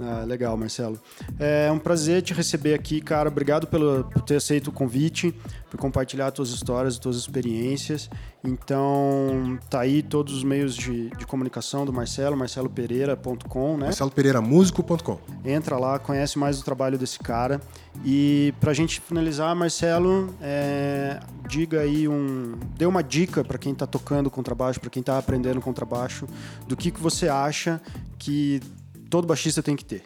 Ah, 0.00 0.24
legal, 0.24 0.56
Marcelo. 0.56 1.00
É 1.38 1.70
um 1.72 1.78
prazer 1.78 2.22
te 2.22 2.34
receber 2.34 2.74
aqui, 2.74 3.00
cara. 3.00 3.28
Obrigado 3.28 3.66
pelo, 3.66 4.04
por 4.04 4.22
ter 4.22 4.36
aceito 4.36 4.68
o 4.68 4.72
convite, 4.72 5.34
por 5.70 5.78
compartilhar 5.80 6.30
tuas 6.30 6.50
histórias, 6.50 6.98
tuas 6.98 7.16
experiências. 7.16 8.10
Então, 8.44 9.58
tá 9.70 9.80
aí 9.80 10.02
todos 10.02 10.34
os 10.34 10.44
meios 10.44 10.76
de, 10.76 11.10
de 11.10 11.26
comunicação 11.26 11.84
do 11.84 11.92
Marcelo, 11.92 12.36
marcelopereira.com, 12.36 13.76
né? 13.76 13.86
marcelopereiramusico.com. 13.86 15.18
Entra 15.44 15.78
lá, 15.78 15.98
conhece 15.98 16.38
mais 16.38 16.60
o 16.60 16.64
trabalho 16.64 16.98
desse 16.98 17.18
cara. 17.18 17.60
E 18.04 18.52
pra 18.60 18.74
gente 18.74 19.00
finalizar, 19.00 19.56
Marcelo, 19.56 20.34
é, 20.40 21.18
diga 21.48 21.80
aí 21.80 22.06
um. 22.06 22.54
Dê 22.76 22.84
uma 22.84 23.02
dica 23.02 23.42
para 23.42 23.58
quem 23.58 23.74
tá 23.74 23.86
tocando 23.86 24.30
contrabaixo, 24.30 24.78
para 24.78 24.90
quem 24.90 25.02
tá 25.02 25.18
aprendendo 25.18 25.60
contrabaixo, 25.60 26.26
do 26.68 26.76
que, 26.76 26.90
que 26.90 27.00
você 27.00 27.28
acha 27.28 27.80
que 28.18 28.60
todo 29.10 29.26
baixista 29.26 29.62
tem 29.62 29.76
que 29.76 29.84
ter. 29.84 30.02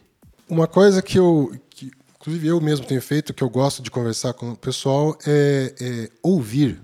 Uma 0.49 0.67
coisa 0.67 1.01
que 1.01 1.19
eu, 1.19 1.53
que, 1.71 1.91
inclusive 2.19 2.49
eu 2.49 2.61
mesmo 2.61 2.85
tenho 2.87 3.01
feito, 3.03 3.33
que 3.33 3.43
eu 3.43 3.49
gosto 3.51 3.83
de 3.83 3.91
conversar 3.91 4.33
com 4.33 4.53
o 4.53 4.57
pessoal, 4.57 5.17
é, 5.27 5.75
é 5.81 6.11
ouvir. 6.23 6.81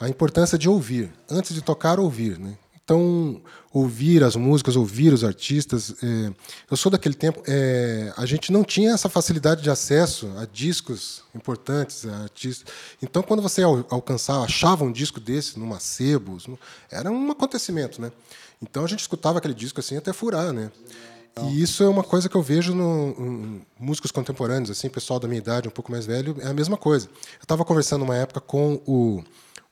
A 0.00 0.08
importância 0.08 0.58
de 0.58 0.68
ouvir. 0.68 1.12
Antes 1.30 1.54
de 1.54 1.60
tocar, 1.62 1.98
ouvir. 2.00 2.38
Né? 2.38 2.56
Então, 2.84 3.40
ouvir 3.72 4.22
as 4.22 4.36
músicas, 4.36 4.76
ouvir 4.76 5.12
os 5.12 5.24
artistas. 5.24 5.94
é, 6.02 6.32
eu 6.70 6.76
sou 6.76 6.90
daquele 6.92 7.14
tempo, 7.14 7.42
é, 7.46 8.12
a 8.16 8.26
gente 8.26 8.52
não 8.52 8.62
tinha 8.62 8.92
essa 8.92 9.08
facilidade 9.08 9.62
de 9.62 9.70
acesso 9.70 10.30
a 10.36 10.44
discos 10.44 11.22
importantes, 11.34 12.04
a 12.06 12.22
artistas. 12.24 12.66
Então, 13.02 13.22
quando 13.22 13.40
você 13.42 13.62
al- 13.62 13.86
alcançava, 13.88 14.44
achava 14.44 14.84
um 14.84 14.92
disco 14.92 15.18
desse 15.18 15.58
numa 15.58 15.80
sebos, 15.80 16.46
no- 16.46 16.58
era 16.90 17.10
um 17.10 17.30
acontecimento. 17.30 18.02
Né? 18.02 18.12
Então, 18.60 18.84
a 18.84 18.88
gente 18.88 19.00
escutava 19.00 19.38
aquele 19.38 19.54
disco 19.54 19.80
assim 19.80 19.96
até 19.96 20.12
furar. 20.12 20.52
Né? 20.52 20.70
E 21.42 21.60
isso 21.60 21.82
é 21.82 21.88
uma 21.88 22.04
coisa 22.04 22.28
que 22.28 22.36
eu 22.36 22.42
vejo 22.42 22.74
no, 22.74 23.08
em 23.18 23.62
músicos 23.78 24.12
contemporâneos, 24.12 24.70
assim, 24.70 24.88
pessoal 24.88 25.18
da 25.18 25.26
minha 25.26 25.38
idade, 25.38 25.66
um 25.66 25.70
pouco 25.70 25.90
mais 25.90 26.06
velho, 26.06 26.36
é 26.40 26.46
a 26.46 26.54
mesma 26.54 26.76
coisa. 26.76 27.06
Eu 27.06 27.42
estava 27.42 27.64
conversando 27.64 28.02
uma 28.04 28.16
época 28.16 28.40
com 28.40 28.80
o, 28.86 29.22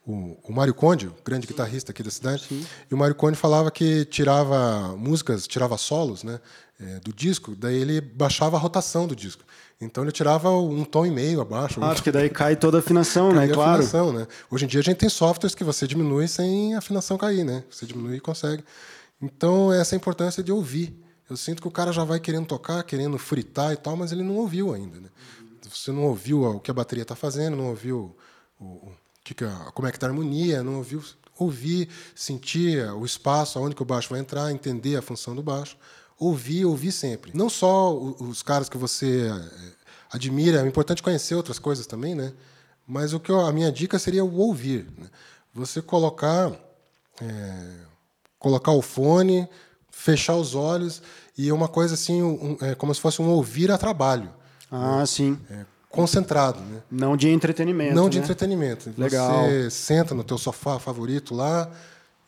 o, 0.05 0.37
o 0.43 0.51
Mário 0.53 0.73
Conde, 0.73 1.07
o 1.07 1.15
grande 1.23 1.47
guitarrista 1.47 1.91
aqui 1.91 2.03
da 2.03 2.11
cidade, 2.11 2.45
e 2.91 2.93
o 2.93 2.97
Mário 2.97 3.15
Conde 3.15 3.37
falava 3.37 3.71
que 3.71 4.03
tirava 4.05 4.93
músicas, 4.97 5.47
tirava 5.47 5.77
solos 5.77 6.23
né, 6.23 6.37
é, 6.81 6.99
do 6.99 7.13
disco, 7.13 7.55
daí 7.55 7.75
ele 7.77 8.01
baixava 8.01 8.57
a 8.57 8.59
rotação 8.59 9.07
do 9.07 9.15
disco. 9.15 9.43
Então 9.79 10.03
ele 10.03 10.11
tirava 10.11 10.49
um 10.49 10.83
tom 10.83 11.05
e 11.05 11.11
meio 11.11 11.39
abaixo. 11.41 11.79
Ah, 11.81 11.91
um 11.91 11.93
porque 11.93 12.11
daí 12.11 12.27
cai 12.29 12.55
toda 12.57 12.77
a 12.77 12.79
afinação, 12.79 13.33
né? 13.33 13.45
a 13.45 13.47
Claro. 13.53 13.71
afinação, 13.83 14.11
né? 14.13 14.27
Hoje 14.51 14.65
em 14.65 14.67
dia 14.67 14.79
a 14.81 14.83
gente 14.83 14.97
tem 14.97 15.09
softwares 15.09 15.55
que 15.55 15.63
você 15.63 15.87
diminui 15.87 16.27
sem 16.27 16.75
a 16.75 16.79
afinação 16.79 17.17
cair, 17.17 17.43
né? 17.43 17.63
Você 17.69 17.85
diminui 17.85 18.17
e 18.17 18.19
consegue. 18.19 18.63
Então, 19.21 19.71
essa 19.71 19.93
é 19.93 19.95
a 19.95 19.99
importância 19.99 20.43
de 20.43 20.51
ouvir. 20.51 21.02
Eu 21.33 21.37
sinto 21.37 21.63
que 21.63 21.67
o 21.67 21.71
cara 21.71 21.91
já 21.91 22.03
vai 22.03 22.19
querendo 22.19 22.45
tocar, 22.45 22.83
querendo 22.83 23.17
fritar 23.17 23.73
e 23.73 23.75
tal, 23.75 23.97
mas 23.97 24.11
ele 24.11 24.21
não 24.21 24.35
ouviu 24.35 24.71
ainda, 24.71 24.99
né? 24.99 25.09
Você 25.67 25.91
não 25.91 26.03
ouviu 26.03 26.43
o 26.43 26.59
que 26.59 26.69
a 26.69 26.73
bateria 26.75 27.01
está 27.01 27.15
fazendo, 27.15 27.57
não 27.57 27.69
ouviu 27.69 28.15
o, 28.59 28.63
o 28.63 28.91
que 29.23 29.33
que 29.33 29.43
como 29.73 29.87
é 29.87 29.91
que 29.91 29.97
está 29.97 30.05
a 30.05 30.11
harmonia, 30.11 30.61
não 30.61 30.75
ouviu 30.75 31.03
ouvir, 31.39 31.89
sentir 32.13 32.87
o 32.91 33.03
espaço 33.03 33.57
aonde 33.57 33.73
que 33.73 33.81
o 33.81 33.85
baixo 33.85 34.09
vai 34.11 34.19
entrar, 34.19 34.51
entender 34.51 34.95
a 34.95 35.01
função 35.01 35.33
do 35.35 35.41
baixo. 35.41 35.75
Ouvir, 36.19 36.65
ouvir 36.65 36.91
sempre. 36.91 37.31
Não 37.33 37.49
só 37.49 37.91
os 37.97 38.43
caras 38.43 38.69
que 38.69 38.77
você 38.77 39.27
eh, 39.31 39.71
admira, 40.11 40.61
é 40.61 40.67
importante 40.67 41.01
conhecer 41.01 41.33
outras 41.33 41.57
coisas 41.57 41.87
também, 41.87 42.13
né? 42.13 42.31
Mas 42.85 43.11
o 43.11 43.19
que 43.19 43.31
eu- 43.31 43.39
a 43.43 43.51
minha 43.51 43.71
dica 43.71 43.97
seria 43.97 44.23
o 44.23 44.37
ouvir. 44.37 44.85
né? 44.99 45.09
Você 45.51 45.81
colocar, 45.81 46.51
é, 47.19 47.73
colocar 48.37 48.71
o 48.71 48.83
fone, 48.83 49.49
fechar 49.89 50.35
os 50.35 50.53
olhos 50.53 51.01
e 51.37 51.51
uma 51.51 51.67
coisa 51.67 51.93
assim, 51.95 52.21
um- 52.21 52.57
é, 52.61 52.75
como 52.75 52.93
se 52.93 53.01
fosse 53.01 53.21
um 53.21 53.29
ouvir 53.29 53.71
a 53.71 53.77
trabalho, 53.77 54.29
Ah, 54.71 55.05
sim. 55.05 55.37
é, 55.49 55.65
concentrado, 55.89 56.59
né? 56.61 56.81
Não 56.91 57.15
de 57.17 57.29
entretenimento. 57.29 57.95
Não 57.95 58.09
de 58.09 58.17
né? 58.19 58.23
entretenimento. 58.23 58.93
Legal. 58.97 59.43
Você 59.45 59.69
senta 59.69 60.13
no 60.15 60.23
teu 60.23 60.37
sofá 60.37 60.79
favorito 60.79 61.33
lá 61.35 61.69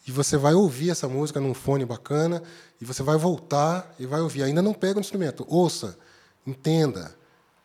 e 0.08 0.12
você 0.12 0.38
vai 0.38 0.54
ouvir 0.54 0.92
essa 0.92 1.08
música 1.08 1.40
num 1.40 1.54
fone 1.54 1.86
bacana 1.86 2.42
e 2.80 2.86
você 2.86 3.02
vai 3.02 3.18
voltar 3.18 3.94
e 4.00 4.06
vai 4.06 4.22
ouvir. 4.22 4.44
Ainda 4.44 4.62
não 4.62 4.74
pega 4.74 4.98
o 4.98 5.02
instrumento. 5.02 5.46
Ouça, 5.50 5.98
entenda. 6.46 7.16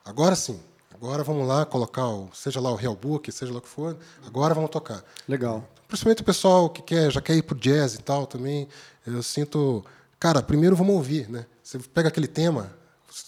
Agora 0.04 0.34
sim. 0.34 0.58
agora 0.94 1.22
vamos 1.22 1.46
lá 1.46 1.64
colocar, 1.64 2.06
o, 2.08 2.28
seja 2.34 2.60
lá 2.60 2.70
o 2.70 2.74
Real 2.76 2.94
Book, 2.94 3.30
seja 3.32 3.52
lá 3.52 3.58
o 3.58 3.62
que 3.62 3.68
for, 3.68 3.96
agora 4.26 4.52
vamos 4.54 4.70
tocar. 4.70 5.02
Legal. 5.28 5.66
Principalmente 5.88 6.22
o 6.22 6.24
pessoal 6.24 6.68
que 6.70 6.82
quer, 6.82 7.10
já 7.10 7.20
quer 7.20 7.34
ir 7.36 7.42
pro 7.42 7.56
jazz 7.58 7.94
e 7.94 7.98
tal 8.02 8.26
também, 8.26 8.68
eu 9.06 9.22
sinto, 9.22 9.84
cara, 10.20 10.42
primeiro 10.42 10.76
vamos 10.76 10.94
ouvir, 10.94 11.28
né? 11.28 11.46
Você 11.64 11.78
pega 11.78 12.08
aquele 12.08 12.28
tema, 12.28 12.70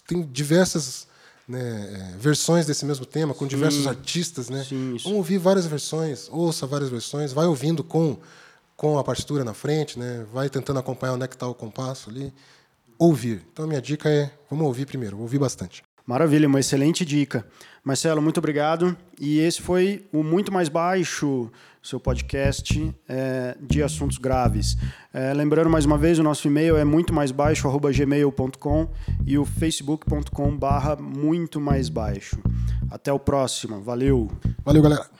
tem 0.06 0.22
diversas 0.22 1.08
né, 1.48 2.12
é, 2.12 2.16
versões 2.18 2.66
desse 2.66 2.84
mesmo 2.84 3.06
tema, 3.06 3.34
com 3.34 3.44
Sim. 3.44 3.48
diversos 3.48 3.86
artistas, 3.86 4.50
né? 4.50 4.62
Sim, 4.62 4.98
vamos 5.02 5.18
ouvir 5.18 5.38
várias 5.38 5.66
versões, 5.66 6.28
ouça 6.30 6.66
várias 6.66 6.90
versões, 6.90 7.32
vai 7.32 7.46
ouvindo 7.46 7.82
com, 7.82 8.18
com 8.76 8.98
a 8.98 9.04
partitura 9.04 9.42
na 9.42 9.54
frente, 9.54 9.98
né? 9.98 10.26
Vai 10.32 10.50
tentando 10.50 10.78
acompanhar 10.78 11.14
onde 11.14 11.24
é 11.24 11.28
que 11.28 11.34
está 11.34 11.48
o 11.48 11.54
compasso 11.54 12.10
ali. 12.10 12.32
Ouvir. 12.98 13.42
Então 13.52 13.64
a 13.64 13.68
minha 13.68 13.82
dica 13.82 14.08
é, 14.08 14.30
vamos 14.48 14.66
ouvir 14.66 14.86
primeiro, 14.86 15.18
ouvir 15.18 15.38
bastante. 15.38 15.82
Maravilha, 16.06 16.48
uma 16.48 16.60
excelente 16.60 17.04
dica. 17.04 17.44
Marcelo, 17.84 18.22
muito 18.22 18.38
obrigado. 18.38 18.96
E 19.20 19.40
esse 19.40 19.60
foi 19.60 20.04
o 20.12 20.22
Muito 20.22 20.52
Mais 20.52 20.68
Baixo, 20.68 21.50
seu 21.82 21.98
podcast 21.98 22.94
é, 23.08 23.56
de 23.60 23.82
assuntos 23.82 24.18
graves. 24.18 24.76
É, 25.12 25.32
lembrando 25.34 25.68
mais 25.68 25.84
uma 25.84 25.98
vez, 25.98 26.18
o 26.18 26.22
nosso 26.22 26.46
e-mail 26.46 26.76
é 26.76 26.84
muito 26.84 27.12
mais 27.12 27.32
baixo 27.32 27.68
gmail.com 27.68 28.88
e 29.26 29.36
o 29.36 29.44
facebook.com 29.44 30.56
barra 30.56 30.96
muito 30.96 31.60
mais 31.60 31.88
baixo. 31.88 32.38
Até 32.90 33.12
o 33.12 33.18
próximo. 33.18 33.80
Valeu. 33.80 34.30
Valeu, 34.64 34.82
galera. 34.82 35.10